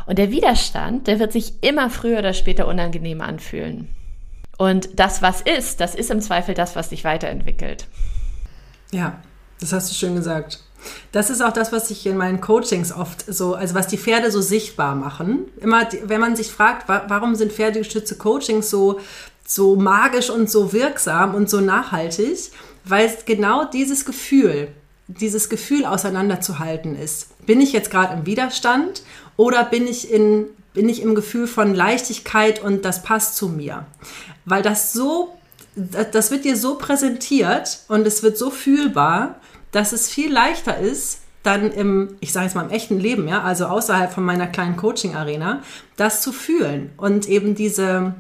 Und 0.06 0.18
der 0.18 0.32
Widerstand, 0.32 1.08
der 1.08 1.20
wird 1.20 1.32
sich 1.32 1.54
immer 1.62 1.90
früher 1.90 2.20
oder 2.20 2.34
später 2.34 2.68
unangenehm 2.68 3.22
anfühlen. 3.22 3.88
Und 4.58 5.00
das, 5.00 5.22
was 5.22 5.42
ist, 5.42 5.80
das 5.80 5.96
ist 5.96 6.12
im 6.12 6.22
Zweifel 6.22 6.54
das, 6.54 6.76
was 6.76 6.90
sich 6.90 7.04
weiterentwickelt. 7.04 7.88
Ja, 8.92 9.22
das 9.60 9.74
hast 9.74 9.90
du 9.90 9.96
schön 9.96 10.16
gesagt. 10.16 10.60
Das 11.12 11.30
ist 11.30 11.42
auch 11.42 11.54
das, 11.54 11.72
was 11.72 11.92
ich 11.92 12.06
in 12.06 12.18
meinen 12.18 12.42
Coachings 12.42 12.92
oft 12.92 13.24
so, 13.28 13.54
also 13.54 13.76
was 13.76 13.88
die 13.88 13.98
Pferde 13.98 14.32
so 14.32 14.42
sichtbar 14.42 14.96
machen. 14.96 15.46
Immer, 15.58 15.88
wenn 16.06 16.22
man 16.22 16.36
sich 16.36 16.52
fragt, 16.52 16.88
warum 16.88 17.36
sind 17.36 17.52
pferdegestützte 17.52 18.16
Coachings 18.16 18.70
so, 18.70 19.00
so 19.46 19.76
magisch 19.76 20.30
und 20.30 20.50
so 20.50 20.74
wirksam 20.74 21.36
und 21.36 21.50
so 21.50 21.62
nachhaltig, 21.62 22.52
weil 22.84 23.06
es 23.06 23.26
genau 23.26 23.66
dieses 23.66 24.06
Gefühl, 24.06 24.70
dieses 25.20 25.50
Gefühl 25.50 25.86
auseinanderzuhalten 25.86 26.96
ist. 26.96 27.46
Bin 27.46 27.62
ich 27.62 27.74
jetzt 27.74 27.92
gerade 27.92 28.14
im 28.14 28.26
Widerstand 28.26 29.04
oder 29.38 29.64
bin 29.64 29.88
ich, 29.88 30.12
in, 30.12 30.46
bin 30.74 30.90
ich 30.90 31.02
im 31.02 31.16
Gefühl 31.16 31.48
von 31.48 31.74
Leichtigkeit 31.74 32.62
und 32.62 32.86
das 32.86 33.04
passt 33.04 33.36
zu 33.36 33.50
mir? 33.50 33.86
Weil 34.46 34.62
das 34.62 34.94
so, 34.94 35.38
das 35.76 36.32
wird 36.32 36.46
dir 36.46 36.56
so 36.56 36.76
präsentiert 36.76 37.80
und 37.88 38.06
es 38.06 38.24
wird 38.24 38.38
so 38.38 38.52
fühlbar, 38.52 39.36
dass 39.72 39.94
es 39.94 40.10
viel 40.10 40.32
leichter 40.32 40.78
ist, 40.78 41.20
dann 41.44 41.72
im, 41.72 42.18
ich 42.20 42.34
sage 42.34 42.46
jetzt 42.46 42.56
mal 42.56 42.66
im 42.66 42.70
echten 42.70 43.00
Leben, 43.00 43.28
ja, 43.28 43.42
also 43.42 43.66
außerhalb 43.66 44.12
von 44.12 44.24
meiner 44.24 44.48
kleinen 44.48 44.78
Coaching-Arena, 44.78 45.62
das 45.96 46.22
zu 46.22 46.32
fühlen 46.32 46.92
und 46.98 47.28
eben 47.28 47.56
diese, 47.56 48.14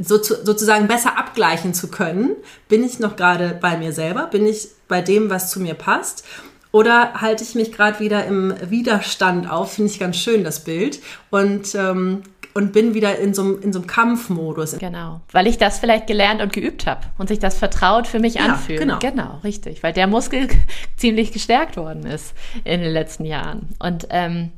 so 0.00 0.18
zu, 0.18 0.44
sozusagen 0.44 0.86
besser 0.86 1.18
abgleichen 1.18 1.72
zu 1.72 1.88
können, 1.88 2.36
bin 2.68 2.84
ich 2.84 2.98
noch 2.98 3.16
gerade 3.16 3.58
bei 3.60 3.78
mir 3.78 3.92
selber, 3.92 4.26
bin 4.26 4.46
ich 4.46 4.68
bei 4.92 5.00
dem, 5.00 5.30
was 5.30 5.50
zu 5.50 5.58
mir 5.58 5.72
passt. 5.72 6.22
Oder 6.70 7.14
halte 7.14 7.42
ich 7.42 7.54
mich 7.54 7.72
gerade 7.72 7.98
wieder 7.98 8.26
im 8.26 8.54
Widerstand 8.68 9.50
auf, 9.50 9.72
finde 9.72 9.90
ich 9.90 9.98
ganz 9.98 10.18
schön 10.18 10.44
das 10.44 10.64
Bild. 10.64 11.00
Und 11.30 11.74
ähm, 11.74 12.22
und 12.54 12.74
bin 12.74 12.92
wieder 12.92 13.18
in 13.18 13.32
so, 13.32 13.56
in 13.56 13.72
so 13.72 13.78
einem 13.78 13.86
Kampfmodus. 13.86 14.76
Genau, 14.78 15.22
weil 15.32 15.46
ich 15.46 15.56
das 15.56 15.78
vielleicht 15.78 16.06
gelernt 16.06 16.42
und 16.42 16.52
geübt 16.52 16.86
habe 16.86 17.00
und 17.16 17.28
sich 17.28 17.38
das 17.38 17.56
vertraut 17.56 18.06
für 18.06 18.18
mich 18.18 18.34
ja, 18.34 18.42
anfühlt. 18.42 18.78
Genau. 18.78 18.98
genau, 18.98 19.40
richtig, 19.42 19.82
weil 19.82 19.94
der 19.94 20.06
Muskel 20.06 20.48
ziemlich 20.98 21.32
gestärkt 21.32 21.78
worden 21.78 22.04
ist 22.04 22.34
in 22.64 22.82
den 22.82 22.92
letzten 22.92 23.24
Jahren. 23.24 23.70
Und 23.78 24.06
ähm, 24.10 24.52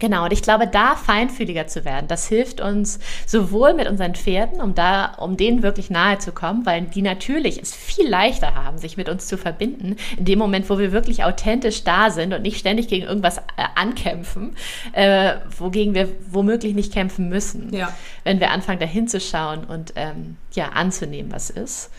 Genau, 0.00 0.24
und 0.24 0.32
ich 0.32 0.42
glaube, 0.42 0.66
da 0.66 0.96
feinfühliger 0.96 1.66
zu 1.66 1.84
werden, 1.84 2.08
das 2.08 2.26
hilft 2.26 2.60
uns 2.60 2.98
sowohl 3.26 3.74
mit 3.74 3.86
unseren 3.86 4.14
Pferden, 4.14 4.60
um 4.60 4.74
da, 4.74 5.14
um 5.18 5.36
denen 5.36 5.62
wirklich 5.62 5.90
nahe 5.90 6.18
zu 6.18 6.32
kommen, 6.32 6.66
weil 6.66 6.82
die 6.82 7.02
natürlich 7.02 7.60
es 7.60 7.74
viel 7.74 8.08
leichter 8.08 8.54
haben, 8.54 8.78
sich 8.78 8.96
mit 8.96 9.08
uns 9.08 9.28
zu 9.28 9.36
verbinden, 9.36 9.96
in 10.16 10.24
dem 10.24 10.38
Moment, 10.38 10.68
wo 10.70 10.78
wir 10.78 10.90
wirklich 10.90 11.22
authentisch 11.22 11.84
da 11.84 12.10
sind 12.10 12.32
und 12.32 12.42
nicht 12.42 12.58
ständig 12.58 12.88
gegen 12.88 13.04
irgendwas 13.06 13.38
äh, 13.38 13.42
ankämpfen, 13.74 14.56
äh, 14.92 15.34
wogegen 15.56 15.94
wir 15.94 16.08
womöglich 16.30 16.74
nicht 16.74 16.92
kämpfen 16.92 17.28
müssen, 17.28 17.72
ja. 17.74 17.94
wenn 18.24 18.40
wir 18.40 18.50
anfangen, 18.50 18.80
dahin 18.80 19.06
zu 19.06 19.20
schauen 19.20 19.64
und 19.64 19.92
ähm, 19.96 20.38
ja, 20.52 20.70
anzunehmen, 20.70 21.30
was 21.30 21.50
ist 21.50 21.90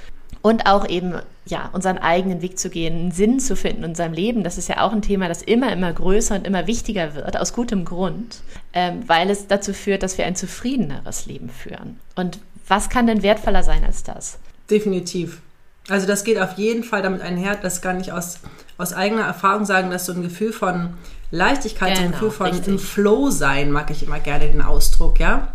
und 0.42 0.66
auch 0.66 0.88
eben 0.88 1.16
ja 1.46 1.70
unseren 1.74 1.98
eigenen 1.98 2.42
Weg 2.42 2.58
zu 2.60 2.70
gehen, 2.70 2.96
einen 2.96 3.12
Sinn 3.12 3.40
zu 3.40 3.56
finden 3.56 3.84
in 3.84 3.90
unserem 3.90 4.14
Leben. 4.14 4.44
Das 4.44 4.58
ist 4.58 4.70
ja 4.70 4.82
auch 4.82 4.92
ein 4.92 5.02
Thema, 5.02 5.28
das 5.28 5.42
immer 5.42 5.72
immer 5.72 5.92
größer 5.92 6.36
und 6.36 6.48
immer 6.48 6.68
wichtiger 6.68 7.16
wird 7.16 7.38
aus 7.38 7.54
gutem 7.54 7.86
Grund, 7.86 8.42
ähm, 8.74 9.04
weil 9.08 9.30
es 9.30 9.48
dazu 9.48 9.74
führt, 9.74 10.04
dass 10.04 10.18
wir 10.18 10.26
ein 10.26 10.36
zufriedeneres 10.36 11.26
Leben 11.26 11.50
führen. 11.50 12.00
Und 12.16 12.40
was 12.68 12.90
kann 12.90 13.08
denn 13.08 13.24
wertvoller 13.24 13.64
sein 13.64 13.84
als 13.84 14.04
das? 14.04 14.40
Definitiv. 14.70 15.42
Also 15.90 16.08
das 16.08 16.24
geht 16.24 16.40
auf 16.40 16.58
jeden 16.58 16.84
Fall 16.84 17.02
damit 17.02 17.22
einher, 17.22 17.56
das 17.56 17.82
kann 17.82 18.00
ich 18.00 18.14
aus, 18.14 18.40
aus 18.78 18.94
eigener 18.94 19.24
Erfahrung 19.24 19.66
sagen, 19.66 19.90
dass 19.90 20.06
so 20.06 20.14
ein 20.14 20.22
Gefühl 20.22 20.54
von 20.54 20.94
Leichtigkeit, 21.32 21.98
genau, 21.98 22.00
so 22.00 22.04
ein 22.04 22.12
genau, 22.12 22.20
Gefühl 22.20 22.32
von 22.32 22.48
richtig. 22.48 22.68
im 22.68 22.80
Flow 22.80 23.30
sein, 23.30 23.72
mag 23.72 23.90
ich 23.90 24.04
immer 24.04 24.20
gerne 24.20 24.48
den 24.48 24.62
Ausdruck, 24.62 25.20
ja. 25.20 25.54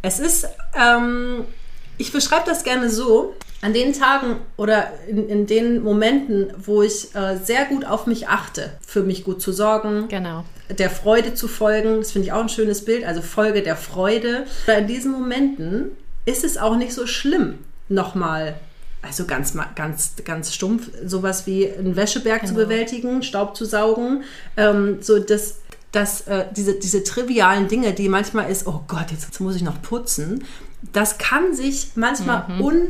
Es 0.00 0.20
ist, 0.20 0.48
ähm, 0.80 1.44
ich 1.96 2.12
beschreibe 2.12 2.44
das 2.46 2.62
gerne 2.62 2.88
so, 2.88 3.34
an 3.60 3.72
den 3.72 3.92
Tagen 3.92 4.36
oder 4.56 4.92
in, 5.08 5.28
in 5.28 5.46
den 5.46 5.82
Momenten, 5.82 6.52
wo 6.58 6.82
ich 6.82 7.14
äh, 7.14 7.36
sehr 7.36 7.64
gut 7.64 7.84
auf 7.84 8.06
mich 8.06 8.28
achte, 8.28 8.72
für 8.86 9.02
mich 9.02 9.24
gut 9.24 9.42
zu 9.42 9.52
sorgen, 9.52 10.06
genau. 10.08 10.44
der 10.70 10.90
Freude 10.90 11.34
zu 11.34 11.48
folgen, 11.48 11.98
das 11.98 12.12
finde 12.12 12.26
ich 12.26 12.32
auch 12.32 12.42
ein 12.42 12.48
schönes 12.48 12.84
Bild, 12.84 13.04
also 13.04 13.20
Folge 13.20 13.62
der 13.62 13.76
Freude. 13.76 14.44
In 14.66 14.86
diesen 14.86 15.10
Momenten 15.10 15.90
ist 16.24 16.44
es 16.44 16.56
auch 16.56 16.76
nicht 16.76 16.92
so 16.92 17.06
schlimm, 17.06 17.58
nochmal 17.88 18.54
also 19.02 19.26
ganz, 19.26 19.56
ganz, 19.74 20.14
ganz 20.24 20.54
stumpf, 20.54 20.90
sowas 21.04 21.46
wie 21.46 21.70
einen 21.70 21.96
Wäscheberg 21.96 22.40
genau. 22.40 22.52
zu 22.52 22.58
bewältigen, 22.58 23.22
Staub 23.22 23.56
zu 23.56 23.64
saugen, 23.64 24.24
ähm, 24.56 24.98
so 25.00 25.18
das, 25.18 25.60
dass 25.92 26.22
äh, 26.22 26.46
diese, 26.56 26.74
diese 26.74 27.04
trivialen 27.04 27.68
Dinge, 27.68 27.92
die 27.92 28.08
manchmal 28.08 28.50
ist, 28.50 28.66
oh 28.66 28.82
Gott, 28.88 29.10
jetzt, 29.10 29.24
jetzt 29.24 29.40
muss 29.40 29.54
ich 29.54 29.62
noch 29.62 29.80
putzen, 29.82 30.44
das 30.92 31.18
kann 31.18 31.54
sich 31.54 31.92
manchmal 31.94 32.44
mhm. 32.48 32.60
un 32.60 32.88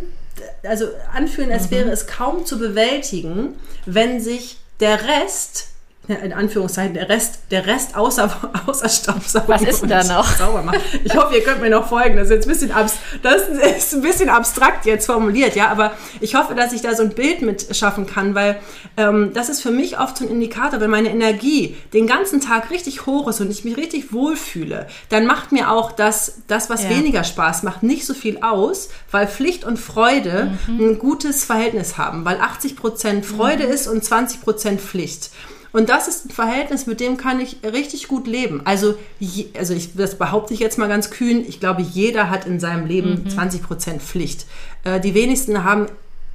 also 0.62 0.87
anfühlen, 1.12 1.53
als 1.53 1.66
mhm. 1.66 1.77
wäre 1.77 1.90
es 1.90 2.07
kaum 2.07 2.46
zu 2.46 2.59
bewältigen, 2.59 3.55
wenn 3.87 4.20
sich 4.20 4.59
der 4.81 5.01
Rest 5.07 5.68
in 6.09 6.33
Anführungszeichen, 6.33 6.94
der 6.94 7.09
Rest, 7.09 7.40
der 7.51 7.66
Rest 7.66 7.94
außer, 7.97 8.31
außer 8.66 8.88
Staubsaugen. 8.88 9.49
Was 9.49 9.62
ist 9.62 9.83
denn 9.83 9.90
da 9.90 10.05
noch? 10.05 10.27
Sauber 10.37 10.62
machen. 10.62 10.81
Ich 11.05 11.14
hoffe, 11.14 11.37
ihr 11.37 11.44
könnt 11.44 11.61
mir 11.61 11.71
noch 11.71 11.88
folgen. 11.88 12.16
Das 12.16 12.27
ist 12.27 12.31
jetzt 12.31 12.47
ein 12.47 12.53
bisschen, 12.53 12.73
abs 12.73 12.94
das 13.23 13.49
ist 13.49 13.94
ein 13.94 14.03
bisschen 14.03 14.29
abstrakt 14.29 14.87
jetzt 14.87 15.07
formuliert, 15.07 15.55
ja, 15.55 15.68
aber 15.68 15.92
ich 16.21 16.35
hoffe, 16.35 16.55
dass 16.55 16.73
ich 16.73 16.81
da 16.81 16.94
so 16.94 17.03
ein 17.03 17.11
Bild 17.11 17.42
mit 17.42 17.77
schaffen 17.77 18.07
kann, 18.07 18.35
weil 18.35 18.59
ähm, 18.97 19.33
das 19.35 19.49
ist 19.49 19.61
für 19.61 19.71
mich 19.71 19.99
oft 19.99 20.16
so 20.16 20.25
ein 20.25 20.31
Indikator, 20.31 20.81
wenn 20.81 20.90
meine 20.90 21.11
Energie 21.11 21.77
den 21.92 22.07
ganzen 22.07 22.40
Tag 22.40 22.71
richtig 22.71 23.07
hoch 23.07 23.29
ist 23.29 23.40
und 23.40 23.51
ich 23.51 23.64
mich 23.64 23.77
richtig 23.77 24.12
wohlfühle, 24.12 24.87
dann 25.11 25.27
macht 25.27 25.53
mir 25.53 25.71
auch 25.71 25.92
das, 25.92 26.42
das 26.47 26.71
was 26.71 26.85
ja. 26.85 26.90
weniger 26.90 27.25
Spaß 27.25 27.62
macht, 27.62 27.83
nicht 27.83 28.07
so 28.07 28.14
viel 28.14 28.38
aus, 28.42 28.88
weil 29.11 29.27
Pflicht 29.27 29.64
und 29.64 29.79
Freude 29.79 30.57
mhm. 30.66 30.81
ein 30.81 30.99
gutes 30.99 31.44
Verhältnis 31.44 31.99
haben, 31.99 32.25
weil 32.25 32.40
80 32.40 32.77
Prozent 32.77 33.27
Freude 33.27 33.66
mhm. 33.66 33.73
ist 33.73 33.88
und 33.88 34.05
20 34.05 34.40
Prozent 34.40 34.81
Pflicht. 34.81 35.31
Und 35.72 35.88
das 35.88 36.09
ist 36.09 36.26
ein 36.26 36.31
Verhältnis, 36.31 36.87
mit 36.87 37.00
dem 37.00 37.16
kann 37.16 37.40
ich 37.40 37.59
richtig 37.62 38.09
gut 38.09 38.26
leben. 38.26 38.62
Also, 38.64 38.94
je, 39.18 39.46
also 39.59 39.74
ich, 39.74 39.94
das 39.94 40.16
behaupte 40.16 40.54
ich 40.54 40.61
jetzt 40.61 40.78
mal 40.78 40.88
ganz 40.88 41.11
kühn. 41.11 41.44
Ich 41.46 41.61
glaube, 41.61 41.83
jeder 41.83 42.31
hat 42.31 42.46
in 42.46 42.59
seinem 42.61 42.87
Leben 42.87 43.24
mhm. 43.24 43.31
20 43.31 43.62
Prozent 43.62 44.02
Pflicht. 44.02 44.46
Äh, 44.85 45.00
die 45.00 45.14
wenigsten 45.14 45.64
haben 45.64 45.87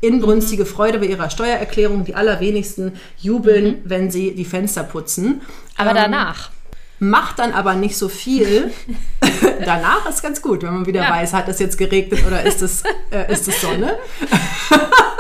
inbrünstige 0.01 0.63
mhm. 0.63 0.67
Freude 0.67 0.99
bei 0.99 1.05
ihrer 1.07 1.29
Steuererklärung. 1.29 2.05
Die 2.05 2.15
allerwenigsten 2.15 2.93
jubeln, 3.17 3.65
mhm. 3.65 3.81
wenn 3.85 4.11
sie 4.11 4.35
die 4.35 4.45
Fenster 4.45 4.83
putzen. 4.83 5.41
Aber 5.77 5.91
ähm, 5.91 5.95
danach. 5.95 6.51
Macht 6.99 7.39
dann 7.39 7.51
aber 7.51 7.73
nicht 7.73 7.97
so 7.97 8.09
viel. 8.09 8.71
danach 9.65 10.07
ist 10.07 10.21
ganz 10.21 10.41
gut, 10.41 10.63
wenn 10.63 10.73
man 10.73 10.85
wieder 10.85 11.03
ja. 11.03 11.09
weiß, 11.09 11.33
hat 11.33 11.47
es 11.47 11.59
jetzt 11.59 11.77
geregnet 11.77 12.25
oder 12.25 12.43
ist 12.43 12.61
es, 12.61 12.83
äh, 13.11 13.31
ist 13.31 13.47
es 13.47 13.61
Sonne. 13.61 13.97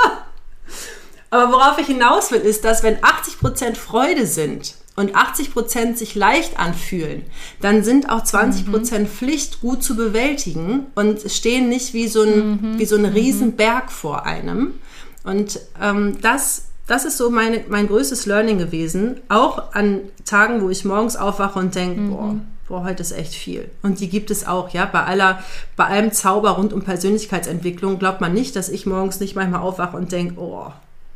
Aber 1.33 1.51
worauf 1.51 1.79
ich 1.79 1.87
hinaus 1.87 2.31
will, 2.31 2.41
ist, 2.41 2.63
dass 2.63 2.83
wenn 2.83 2.97
80% 2.97 3.73
Freude 3.75 4.27
sind 4.27 4.75
und 4.95 5.15
80% 5.15 5.95
sich 5.95 6.13
leicht 6.13 6.59
anfühlen, 6.59 7.23
dann 7.59 7.83
sind 7.83 8.07
auch 8.07 8.23
20% 8.23 8.99
mhm. 8.99 9.07
Pflicht 9.07 9.59
gut 9.59 9.81
zu 9.81 9.95
bewältigen 9.95 10.85
und 10.93 11.21
stehen 11.31 11.69
nicht 11.69 11.95
wie 11.95 12.07
so 12.07 12.21
ein, 12.21 12.49
mhm. 12.49 12.77
wie 12.77 12.85
so 12.85 12.97
ein 12.97 13.01
mhm. 13.01 13.07
Riesenberg 13.07 13.91
vor 13.91 14.27
einem. 14.27 14.75
Und 15.23 15.59
ähm, 15.81 16.19
das, 16.21 16.65
das 16.85 17.03
ist 17.03 17.17
so 17.17 17.31
meine, 17.31 17.63
mein 17.67 17.87
größtes 17.87 18.27
Learning 18.27 18.59
gewesen. 18.59 19.19
Auch 19.27 19.73
an 19.73 20.01
Tagen, 20.25 20.61
wo 20.61 20.69
ich 20.69 20.85
morgens 20.85 21.15
aufwache 21.15 21.57
und 21.57 21.73
denke, 21.73 21.99
mhm. 21.99 22.09
boah, 22.11 22.35
boah, 22.67 22.83
heute 22.83 23.01
ist 23.01 23.11
echt 23.11 23.33
viel. 23.33 23.71
Und 23.81 24.01
die 24.01 24.09
gibt 24.09 24.29
es 24.29 24.45
auch, 24.45 24.69
ja. 24.69 24.85
Bei 24.85 25.03
aller, 25.03 25.39
bei 25.77 25.85
allem 25.85 26.11
Zauber 26.11 26.51
rund 26.51 26.73
um 26.73 26.83
Persönlichkeitsentwicklung 26.83 27.97
glaubt 27.97 28.21
man 28.21 28.35
nicht, 28.35 28.55
dass 28.55 28.69
ich 28.69 28.85
morgens 28.85 29.19
nicht 29.19 29.35
manchmal 29.35 29.61
aufwache 29.61 29.97
und 29.97 30.11
denke, 30.11 30.39
oh, 30.39 30.71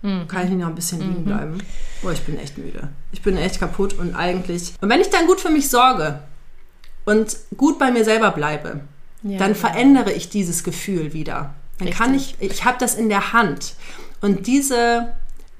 Mhm. 0.08 0.28
Kann 0.28 0.46
ich 0.46 0.50
nicht 0.52 0.60
noch 0.60 0.67
ein 0.67 0.76
bisschen 0.76 1.02
liegen 1.02 1.22
mhm. 1.22 1.26
bleiben? 1.26 1.58
Boah, 2.02 2.13
ich 2.13 2.22
bin 2.22 2.39
echt 2.39 2.58
müde. 2.58 2.89
Ich 3.12 3.22
bin 3.22 3.36
echt 3.38 3.60
kaputt 3.60 3.93
und 3.93 4.15
eigentlich. 4.15 4.74
Und 4.80 4.89
wenn 4.89 5.02
ich 5.02 5.10
dann 5.10 5.28
gut 5.28 5.41
für 5.41 5.50
mich 5.50 5.70
sorge 5.70 6.22
und 7.06 7.36
gut 7.58 7.78
bei 7.78 7.91
mir 7.91 8.06
selber 8.06 8.32
bleibe, 8.32 8.82
ja, 9.24 9.38
dann 9.38 9.54
verändere 9.54 10.13
ich 10.13 10.30
dieses 10.30 10.63
Gefühl 10.63 11.13
wieder. 11.13 11.54
Dann 11.80 11.89
Richtig. 11.89 11.98
kann 11.98 12.13
ich, 12.15 12.36
ich 12.39 12.63
habe 12.63 12.78
das 12.80 12.96
in 12.96 13.10
der 13.10 13.34
Hand. 13.34 13.76
Und 14.22 14.48
diese, 14.48 15.13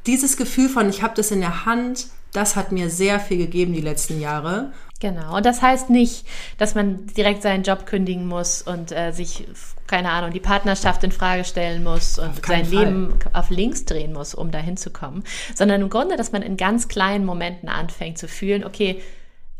dieses 0.06 0.38
Gefühl 0.38 0.70
von, 0.70 0.90
ich 0.90 1.04
habe 1.04 1.14
das 1.16 1.32
in 1.32 1.42
der 1.42 1.66
Hand, 1.66 2.08
das 2.32 2.56
hat 2.56 2.72
mir 2.72 2.90
sehr 2.90 3.20
viel 3.20 3.38
gegeben 3.38 3.74
die 3.74 3.82
letzten 3.82 4.22
Jahre. 4.22 4.72
Genau. 5.00 5.36
Und 5.36 5.46
das 5.46 5.62
heißt 5.62 5.90
nicht, 5.90 6.26
dass 6.58 6.74
man 6.74 7.06
direkt 7.08 7.44
seinen 7.44 7.64
Job 7.64 7.86
kündigen 7.86 8.28
muss 8.28 8.62
und 8.62 8.92
äh, 8.92 9.12
sich, 9.12 9.48
keine 9.88 10.12
Ahnung, 10.12 10.32
die 10.32 10.40
Partnerschaft 10.40 11.04
in 11.04 11.12
Frage 11.12 11.44
stellen 11.44 11.84
muss 11.84 12.20
und 12.20 12.46
sein 12.46 12.66
Fall. 12.66 12.86
Leben 12.86 13.14
auf 13.34 13.50
links 13.50 13.86
drehen 13.86 14.14
muss, 14.14 14.36
um 14.36 14.52
dahin 14.52 14.78
zu 14.78 14.92
kommen. 14.92 15.24
Sondern 15.56 15.82
im 15.82 15.90
Grunde, 15.90 16.18
dass 16.18 16.32
man 16.32 16.42
in 16.42 16.58
ganz 16.58 16.88
kleinen 16.88 17.26
Momenten 17.26 17.70
anfängt 17.70 18.18
zu 18.18 18.28
fühlen, 18.28 18.64
okay, 18.64 19.02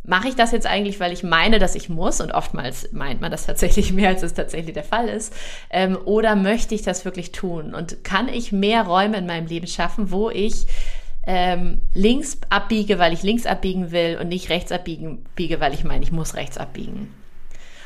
mache 0.04 0.30
ich 0.30 0.36
das 0.36 0.52
jetzt 0.52 0.66
eigentlich, 0.66 1.00
weil 1.00 1.12
ich 1.12 1.22
meine, 1.22 1.60
dass 1.60 1.76
ich 1.76 1.90
muss? 1.90 2.22
Und 2.22 2.32
oftmals 2.32 2.92
meint 2.94 3.22
man 3.22 3.32
das 3.32 3.46
tatsächlich 3.46 3.94
mehr, 3.94 4.10
als 4.10 4.24
es 4.24 4.34
tatsächlich 4.34 4.74
der 4.74 4.84
Fall 4.84 5.10
ist. 5.10 5.34
Ähm, 5.70 5.98
oder 6.06 6.36
möchte 6.36 6.74
ich 6.74 6.82
das 6.82 7.06
wirklich 7.06 7.32
tun? 7.32 7.76
Und 7.76 8.04
kann 8.04 8.30
ich 8.30 8.52
mehr 8.52 8.84
Räume 8.84 9.18
in 9.18 9.26
meinem 9.26 9.48
Leben 9.48 9.68
schaffen, 9.68 10.12
wo 10.12 10.30
ich 10.30 10.68
ähm, 11.28 11.82
links 11.94 12.40
abbiege, 12.50 13.00
weil 13.00 13.14
ich 13.14 13.22
links 13.22 13.46
abbiegen 13.46 13.92
will 13.92 14.18
und 14.20 14.30
nicht 14.30 14.50
rechts 14.50 14.72
abbiegen 14.72 15.26
biege, 15.36 15.60
weil 15.60 15.74
ich 15.74 15.84
meine, 15.84 16.04
ich 16.04 16.12
muss 16.14 16.36
rechts 16.36 16.58
abbiegen. 16.58 17.14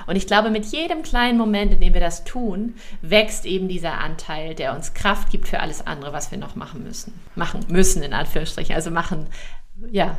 Und 0.08 0.16
ich 0.16 0.28
glaube, 0.28 0.50
mit 0.50 0.66
jedem 0.66 1.04
kleinen 1.04 1.38
Moment, 1.38 1.74
in 1.74 1.80
dem 1.80 1.94
wir 1.94 2.02
das 2.02 2.24
tun, 2.24 2.76
wächst 3.02 3.46
eben 3.46 3.68
dieser 3.68 4.00
Anteil, 4.00 4.56
der 4.56 4.76
uns 4.76 4.94
Kraft 4.94 5.30
gibt 5.30 5.48
für 5.48 5.60
alles 5.60 5.86
andere, 5.86 6.14
was 6.14 6.32
wir 6.32 6.38
noch 6.38 6.56
machen 6.56 6.84
müssen. 6.84 7.14
Machen 7.36 7.66
müssen, 7.70 8.04
in 8.04 8.14
Anführungsstrichen. 8.14 8.76
Also 8.76 8.92
machen, 8.92 9.28
ja, 9.92 10.18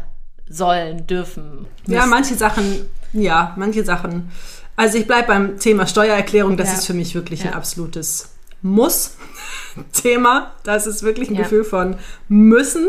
sollen, 0.48 1.06
dürfen. 1.06 1.66
Müssen. 1.86 1.92
Ja, 1.92 2.06
manche 2.06 2.34
Sachen, 2.34 2.86
ja, 3.12 3.54
manche 3.56 3.84
Sachen. 3.84 4.30
Also 4.76 4.98
ich 4.98 5.06
bleibe 5.06 5.28
beim 5.28 5.58
Thema 5.58 5.86
Steuererklärung, 5.86 6.56
das 6.56 6.68
ja. 6.68 6.74
ist 6.74 6.86
für 6.86 6.94
mich 6.94 7.14
wirklich 7.14 7.44
ja. 7.44 7.50
ein 7.50 7.54
absolutes 7.54 8.30
Muss-Thema. 8.62 10.52
Das 10.62 10.86
ist 10.86 11.02
wirklich 11.02 11.28
ein 11.28 11.34
ja. 11.34 11.42
Gefühl 11.42 11.64
von 11.64 11.96
müssen. 12.28 12.88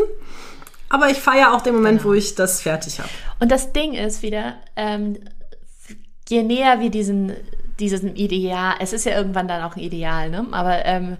Aber 0.88 1.10
ich 1.10 1.18
feiere 1.18 1.54
auch 1.54 1.60
den 1.60 1.74
Moment, 1.74 1.98
genau. 1.98 2.10
wo 2.10 2.14
ich 2.14 2.36
das 2.36 2.60
fertig 2.60 3.00
habe. 3.00 3.08
Und 3.40 3.50
das 3.50 3.72
Ding 3.72 3.94
ist 3.94 4.22
wieder, 4.22 4.54
ähm, 4.76 5.18
je 6.28 6.42
näher 6.42 6.80
wir 6.80 6.90
diesen, 6.90 7.32
diesem 7.78 8.14
Ideal, 8.14 8.74
es 8.80 8.92
ist 8.92 9.06
ja 9.06 9.16
irgendwann 9.16 9.48
dann 9.48 9.62
auch 9.62 9.76
ein 9.76 9.82
Ideal, 9.82 10.30
ne? 10.30 10.46
aber 10.52 10.84
ähm, 10.84 11.16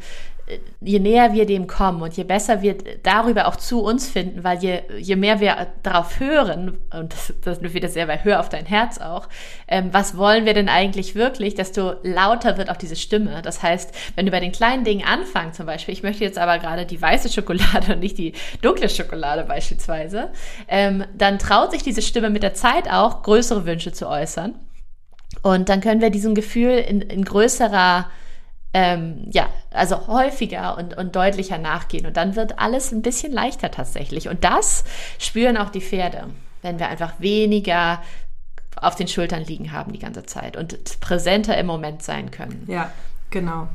je 0.80 0.98
näher 0.98 1.32
wir 1.32 1.46
dem 1.46 1.66
kommen 1.66 2.02
und 2.02 2.14
je 2.16 2.24
besser 2.24 2.60
wir 2.60 2.76
darüber 3.02 3.48
auch 3.48 3.56
zu 3.56 3.82
uns 3.82 4.08
finden, 4.08 4.44
weil 4.44 4.58
je, 4.58 4.82
je 4.98 5.16
mehr 5.16 5.40
wir 5.40 5.68
darauf 5.82 6.20
hören, 6.20 6.78
und 6.92 7.14
das, 7.14 7.32
das 7.42 7.74
wieder 7.74 7.88
sehr 7.88 8.06
bei 8.06 8.22
Hör 8.22 8.40
auf 8.40 8.50
dein 8.50 8.66
Herz 8.66 8.98
auch, 8.98 9.28
ähm, 9.68 9.88
was 9.92 10.18
wollen 10.18 10.44
wir 10.44 10.52
denn 10.52 10.68
eigentlich 10.68 11.14
wirklich, 11.14 11.54
desto 11.54 11.94
lauter 12.02 12.58
wird 12.58 12.68
auch 12.68 12.76
diese 12.76 12.96
Stimme. 12.96 13.40
Das 13.42 13.62
heißt, 13.62 13.94
wenn 14.16 14.26
du 14.26 14.32
bei 14.32 14.40
den 14.40 14.52
kleinen 14.52 14.84
Dingen 14.84 15.06
anfängst, 15.06 15.56
zum 15.56 15.66
Beispiel, 15.66 15.94
ich 15.94 16.02
möchte 16.02 16.24
jetzt 16.24 16.38
aber 16.38 16.58
gerade 16.58 16.84
die 16.84 17.00
weiße 17.00 17.30
Schokolade 17.30 17.94
und 17.94 18.00
nicht 18.00 18.18
die 18.18 18.34
dunkle 18.60 18.90
Schokolade 18.90 19.44
beispielsweise, 19.44 20.30
ähm, 20.68 21.04
dann 21.16 21.38
traut 21.38 21.70
sich 21.70 21.82
diese 21.82 22.02
Stimme 22.02 22.28
mit 22.28 22.42
der 22.42 22.54
Zeit 22.54 22.90
auch, 22.90 23.22
größere 23.22 23.64
Wünsche 23.64 23.92
zu 23.92 24.08
äußern. 24.08 24.54
Und 25.44 25.68
dann 25.68 25.82
können 25.82 26.00
wir 26.00 26.08
diesem 26.08 26.34
Gefühl 26.34 26.70
in, 26.70 27.02
in 27.02 27.22
größerer 27.22 28.06
ähm, 28.72 29.26
ja, 29.30 29.50
also 29.70 30.06
häufiger 30.06 30.78
und, 30.78 30.96
und 30.96 31.14
deutlicher 31.14 31.58
nachgehen. 31.58 32.06
Und 32.06 32.16
dann 32.16 32.34
wird 32.34 32.58
alles 32.58 32.92
ein 32.92 33.02
bisschen 33.02 33.30
leichter 33.30 33.70
tatsächlich. 33.70 34.30
Und 34.30 34.42
das 34.42 34.84
spüren 35.18 35.58
auch 35.58 35.68
die 35.68 35.82
Pferde, 35.82 36.30
wenn 36.62 36.78
wir 36.78 36.88
einfach 36.88 37.12
weniger 37.18 38.02
auf 38.76 38.96
den 38.96 39.06
Schultern 39.06 39.44
liegen 39.44 39.70
haben 39.70 39.92
die 39.92 39.98
ganze 39.98 40.24
Zeit 40.24 40.56
und 40.56 40.98
präsenter 41.00 41.58
im 41.58 41.66
Moment 41.66 42.02
sein 42.02 42.30
können. 42.30 42.64
Ja, 42.66 42.90
genau. 43.28 43.68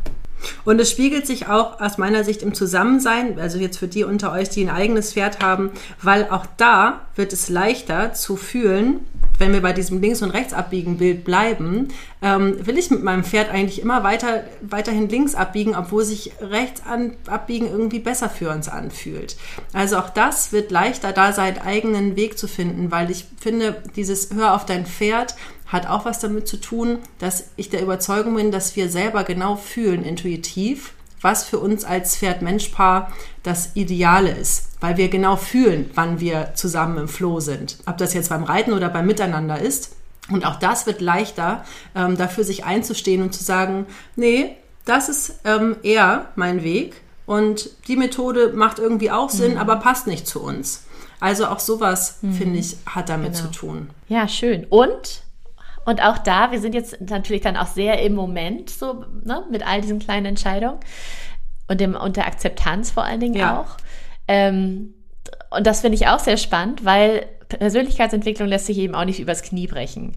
Und 0.65 0.81
es 0.81 0.89
spiegelt 0.89 1.27
sich 1.27 1.49
auch 1.49 1.79
aus 1.79 1.99
meiner 1.99 2.23
Sicht 2.23 2.41
im 2.41 2.55
Zusammensein, 2.55 3.39
also 3.39 3.59
jetzt 3.59 3.77
für 3.77 3.87
die 3.87 4.03
unter 4.03 4.31
euch, 4.31 4.49
die 4.49 4.63
ein 4.63 4.71
eigenes 4.71 5.13
Pferd 5.13 5.43
haben, 5.43 5.71
weil 6.01 6.29
auch 6.31 6.47
da 6.57 7.01
wird 7.15 7.31
es 7.31 7.47
leichter 7.47 8.13
zu 8.13 8.37
fühlen, 8.37 9.01
wenn 9.39 9.53
wir 9.53 9.61
bei 9.61 9.73
diesem 9.73 10.01
Links- 10.01 10.21
und 10.21 10.31
Rechtsabbiegen-Bild 10.31 11.23
bleiben, 11.23 11.87
ähm, 12.21 12.65
will 12.65 12.77
ich 12.77 12.91
mit 12.91 13.03
meinem 13.03 13.23
Pferd 13.23 13.49
eigentlich 13.49 13.81
immer 13.81 14.03
weiter, 14.03 14.43
weiterhin 14.61 15.09
links 15.09 15.33
abbiegen, 15.33 15.75
obwohl 15.75 16.03
sich 16.03 16.33
rechts 16.41 16.83
an, 16.85 17.15
abbiegen 17.27 17.67
irgendwie 17.67 17.99
besser 17.99 18.29
für 18.29 18.51
uns 18.51 18.69
anfühlt. 18.69 19.37
Also 19.73 19.97
auch 19.97 20.09
das 20.09 20.51
wird 20.51 20.69
leichter, 20.71 21.13
da 21.13 21.33
seinen 21.33 21.59
eigenen 21.59 22.15
Weg 22.15 22.37
zu 22.37 22.47
finden, 22.47 22.91
weil 22.91 23.09
ich 23.09 23.25
finde, 23.39 23.81
dieses 23.95 24.29
Hör 24.33 24.53
auf 24.53 24.65
dein 24.65 24.85
Pferd 24.85 25.35
hat 25.65 25.87
auch 25.87 26.05
was 26.05 26.19
damit 26.19 26.47
zu 26.47 26.57
tun, 26.57 26.99
dass 27.19 27.51
ich 27.55 27.69
der 27.69 27.81
Überzeugung 27.81 28.35
bin, 28.35 28.51
dass 28.51 28.75
wir 28.75 28.89
selber 28.89 29.23
genau 29.23 29.55
fühlen, 29.55 30.03
intuitiv, 30.03 30.93
was 31.21 31.43
für 31.43 31.59
uns 31.59 31.83
als 31.83 32.17
Pferd-Mensch-Paar 32.17 33.11
das 33.43 33.75
Ideale 33.75 34.31
ist, 34.31 34.69
weil 34.79 34.97
wir 34.97 35.09
genau 35.09 35.35
fühlen, 35.35 35.89
wann 35.93 36.19
wir 36.19 36.53
zusammen 36.55 36.97
im 36.97 37.07
Floh 37.07 37.39
sind. 37.39 37.77
Ob 37.85 37.97
das 37.97 38.13
jetzt 38.13 38.29
beim 38.29 38.43
Reiten 38.43 38.73
oder 38.73 38.89
beim 38.89 39.05
Miteinander 39.05 39.59
ist. 39.59 39.95
Und 40.29 40.45
auch 40.45 40.57
das 40.57 40.85
wird 40.85 41.01
leichter, 41.01 41.65
ähm, 41.95 42.15
dafür 42.17 42.43
sich 42.43 42.63
einzustehen 42.63 43.21
und 43.21 43.33
zu 43.33 43.43
sagen, 43.43 43.87
nee, 44.15 44.55
das 44.85 45.09
ist 45.09 45.39
ähm, 45.43 45.77
eher 45.83 46.29
mein 46.35 46.63
Weg 46.63 47.01
und 47.25 47.69
die 47.87 47.95
Methode 47.95 48.53
macht 48.53 48.79
irgendwie 48.79 49.11
auch 49.11 49.29
Sinn, 49.29 49.53
mhm. 49.53 49.57
aber 49.59 49.75
passt 49.75 50.07
nicht 50.07 50.27
zu 50.27 50.41
uns. 50.41 50.85
Also 51.19 51.47
auch 51.47 51.59
sowas, 51.59 52.17
mhm. 52.21 52.33
finde 52.33 52.59
ich, 52.59 52.77
hat 52.85 53.09
damit 53.09 53.33
genau. 53.33 53.45
zu 53.45 53.51
tun. 53.51 53.89
Ja, 54.07 54.27
schön. 54.27 54.65
Und 54.69 55.21
und 55.89 56.03
auch 56.03 56.19
da, 56.19 56.51
wir 56.51 56.59
sind 56.59 56.75
jetzt 56.75 57.01
natürlich 57.01 57.41
dann 57.41 57.57
auch 57.57 57.65
sehr 57.65 57.99
im 58.03 58.13
Moment 58.13 58.69
so 58.69 59.05
ne, 59.23 59.43
mit 59.49 59.65
all 59.65 59.81
diesen 59.81 59.97
kleinen 59.97 60.27
Entscheidungen 60.27 60.79
und, 61.67 61.81
dem, 61.81 61.95
und 61.95 62.15
der 62.15 62.27
Akzeptanz 62.27 62.91
vor 62.91 63.03
allen 63.03 63.19
Dingen 63.19 63.33
ja. 63.33 63.59
auch. 63.59 63.77
Ähm, 64.27 64.93
und 65.49 65.65
das 65.65 65.81
finde 65.81 65.95
ich 65.95 66.07
auch 66.07 66.19
sehr 66.19 66.37
spannend, 66.37 66.85
weil 66.85 67.25
Persönlichkeitsentwicklung 67.49 68.47
lässt 68.47 68.67
sich 68.67 68.77
eben 68.77 68.93
auch 68.93 69.05
nicht 69.05 69.19
übers 69.19 69.41
Knie 69.41 69.65
brechen. 69.65 70.15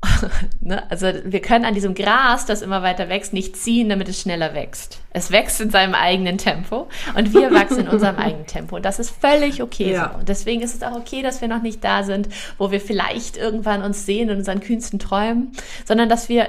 ne? 0.60 0.88
Also 0.90 1.12
wir 1.24 1.40
können 1.40 1.64
an 1.64 1.74
diesem 1.74 1.94
Gras, 1.94 2.46
das 2.46 2.62
immer 2.62 2.82
weiter 2.82 3.08
wächst, 3.08 3.32
nicht 3.32 3.56
ziehen, 3.56 3.88
damit 3.88 4.08
es 4.08 4.20
schneller 4.20 4.54
wächst. 4.54 5.00
Es 5.10 5.30
wächst 5.30 5.60
in 5.60 5.70
seinem 5.70 5.94
eigenen 5.94 6.38
Tempo 6.38 6.88
und 7.16 7.34
wir 7.34 7.50
wachsen 7.54 7.80
in 7.80 7.88
unserem 7.88 8.16
eigenen 8.16 8.46
Tempo. 8.46 8.76
Und 8.76 8.84
das 8.84 8.98
ist 8.98 9.10
völlig 9.10 9.62
okay 9.62 9.92
ja. 9.92 10.12
so. 10.12 10.20
Und 10.20 10.28
deswegen 10.28 10.62
ist 10.62 10.74
es 10.74 10.82
auch 10.82 10.96
okay, 10.96 11.22
dass 11.22 11.40
wir 11.40 11.48
noch 11.48 11.62
nicht 11.62 11.82
da 11.82 12.04
sind, 12.04 12.28
wo 12.58 12.70
wir 12.70 12.80
vielleicht 12.80 13.36
irgendwann 13.36 13.82
uns 13.82 14.06
sehen 14.06 14.28
in 14.28 14.38
unseren 14.38 14.60
kühnsten 14.60 14.98
Träumen, 14.98 15.52
sondern 15.84 16.08
dass 16.08 16.28
wir 16.28 16.48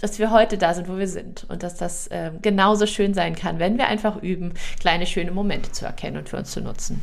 dass 0.00 0.20
wir 0.20 0.30
heute 0.30 0.58
da 0.58 0.74
sind, 0.74 0.88
wo 0.88 0.96
wir 0.96 1.08
sind 1.08 1.44
und 1.48 1.64
dass 1.64 1.74
das 1.74 2.06
äh, 2.06 2.30
genauso 2.40 2.86
schön 2.86 3.14
sein 3.14 3.34
kann, 3.34 3.58
wenn 3.58 3.78
wir 3.78 3.88
einfach 3.88 4.22
üben, 4.22 4.54
kleine 4.78 5.06
schöne 5.06 5.32
Momente 5.32 5.72
zu 5.72 5.84
erkennen 5.86 6.18
und 6.18 6.28
für 6.28 6.36
uns 6.36 6.52
zu 6.52 6.60
nutzen. 6.60 7.02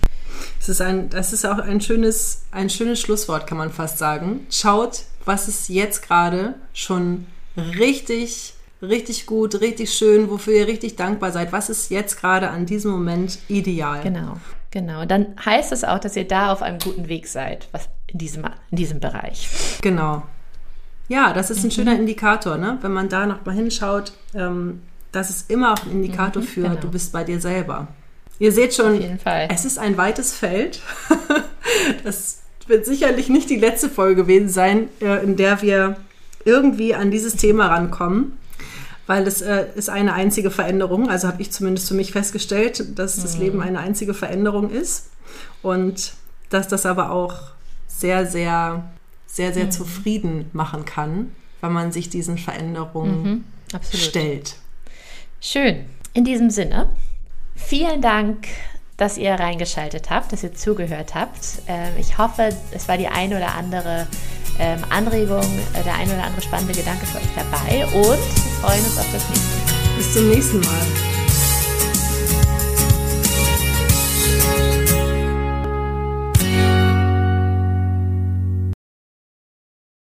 Es 0.60 0.70
ist 0.70 0.82
ein, 0.82 1.10
das 1.10 1.34
ist 1.34 1.46
auch 1.46 1.58
ein 1.58 1.82
schönes, 1.82 2.46
ein 2.52 2.70
schönes 2.70 3.02
Schlusswort, 3.02 3.48
kann 3.48 3.58
man 3.58 3.70
fast 3.70 3.98
sagen. 3.98 4.48
Schaut, 4.50 5.04
was 5.26 5.48
ist 5.48 5.70
jetzt 5.70 6.08
gerade 6.08 6.56
schon 6.74 7.26
richtig, 7.58 8.54
richtig 8.82 9.26
gut, 9.26 9.60
richtig 9.62 9.94
schön, 9.94 10.30
wofür 10.30 10.54
ihr 10.54 10.68
richtig 10.68 10.96
dankbar 10.96 11.32
seid. 11.32 11.52
Was 11.52 11.70
ist 11.70 11.90
jetzt 11.92 12.20
gerade 12.20 12.50
an 12.50 12.66
diesem 12.66 12.92
Moment 12.92 13.40
ideal? 13.48 14.02
Genau, 14.04 14.38
genau. 14.72 15.06
Dann 15.06 15.36
heißt 15.44 15.72
es 15.72 15.84
auch, 15.84 16.00
dass 16.00 16.16
ihr 16.16 16.28
da 16.28 16.52
auf 16.52 16.62
einem 16.62 16.80
guten 16.80 17.08
Weg 17.08 17.28
seid, 17.28 17.68
was 17.72 17.90
in 18.08 18.20
diesem, 18.20 18.46
in 18.72 18.78
diesem 18.78 19.00
Bereich. 19.00 19.50
Genau. 19.82 20.24
Ja, 21.08 21.34
das 21.34 21.50
ist 21.50 21.64
ein 21.64 21.68
mhm. 21.68 21.72
schöner 21.72 21.96
Indikator, 21.96 22.58
ne? 22.58 22.78
wenn 22.82 22.92
man 22.92 23.10
da 23.10 23.26
noch 23.26 23.46
mal 23.46 23.54
hinschaut. 23.54 24.14
Ähm, 24.34 24.82
das 25.12 25.30
ist 25.30 25.50
immer 25.50 25.74
auch 25.74 25.86
ein 25.86 25.92
Indikator 25.92 26.42
mhm, 26.42 26.48
für, 26.48 26.62
genau. 26.62 26.76
du 26.76 26.90
bist 26.90 27.14
bei 27.14 27.24
dir 27.24 27.40
selber. 27.40 27.88
Ihr 28.38 28.52
seht 28.52 28.74
schon, 28.74 29.02
es 29.50 29.64
ist 29.64 29.80
ein 29.80 29.96
weites 29.96 30.36
Feld. 30.36 30.82
das 32.04 32.42
wird 32.68 32.86
sicherlich 32.86 33.30
nicht 33.30 33.50
die 33.50 33.58
letzte 33.58 33.90
Folge 33.90 34.24
gewesen 34.24 34.50
sein, 34.50 34.90
äh, 35.02 35.24
in 35.24 35.36
der 35.36 35.62
wir 35.62 35.98
irgendwie 36.44 36.94
an 36.94 37.12
dieses 37.12 37.36
Thema 37.36 37.68
rankommen, 37.68 38.38
weil 39.08 39.28
es 39.28 39.42
äh, 39.42 39.66
ist 39.76 39.90
eine 39.90 40.14
einzige 40.14 40.52
Veränderung. 40.52 41.10
Also 41.10 41.28
habe 41.28 41.42
ich 41.42 41.52
zumindest 41.52 41.88
für 41.88 41.94
mich 41.96 42.12
festgestellt, 42.12 42.98
dass 42.98 43.22
das 43.22 43.36
mhm. 43.36 43.42
Leben 43.42 43.62
eine 43.62 43.80
einzige 43.80 44.14
Veränderung 44.14 44.70
ist 44.70 45.10
und 45.62 46.14
dass 46.50 46.68
das 46.68 46.86
aber 46.86 47.12
auch 47.12 47.36
sehr, 47.88 48.26
sehr 48.26 48.84
sehr, 49.36 49.54
sehr 49.54 49.66
mhm. 49.66 49.72
zufrieden 49.72 50.50
machen 50.54 50.86
kann, 50.86 51.32
wenn 51.60 51.74
man 51.74 51.92
sich 51.92 52.10
diesen 52.10 52.38
Veränderungen 52.38 53.24
mhm, 53.24 53.80
stellt. 53.94 54.56
Schön. 55.42 55.86
In 56.14 56.24
diesem 56.24 56.50
Sinne, 56.50 56.90
vielen 57.54 58.02
Dank, 58.02 58.48
dass 58.98 59.18
ihr 59.18 59.34
reingeschaltet 59.34 60.10
habt, 60.10 60.32
dass 60.32 60.44
ihr 60.44 60.54
zugehört 60.54 61.16
habt. 61.16 61.62
Ähm, 61.68 61.94
ich 62.00 62.18
hoffe, 62.18 62.50
es 62.72 62.88
war 62.88 62.98
die 62.98 63.08
eine 63.08 63.38
oder 63.38 63.54
andere 63.56 64.08
ähm, 64.60 64.80
Anregung, 64.90 65.44
äh, 65.74 65.84
der 65.84 65.96
eine 65.96 66.14
oder 66.14 66.24
andere 66.24 66.42
spannende 66.42 66.74
Gedanke 66.74 67.06
für 67.06 67.18
euch 67.18 67.24
dabei 67.36 67.86
und 67.88 67.96
wir 67.96 68.52
freuen 68.62 68.86
uns 68.86 68.98
auf 68.98 69.08
das 69.12 69.30
nächste 69.30 69.58
Mal. 69.58 69.98
Bis 69.98 70.14
zum 70.14 70.30
nächsten 70.30 70.60
Mal. 70.62 71.15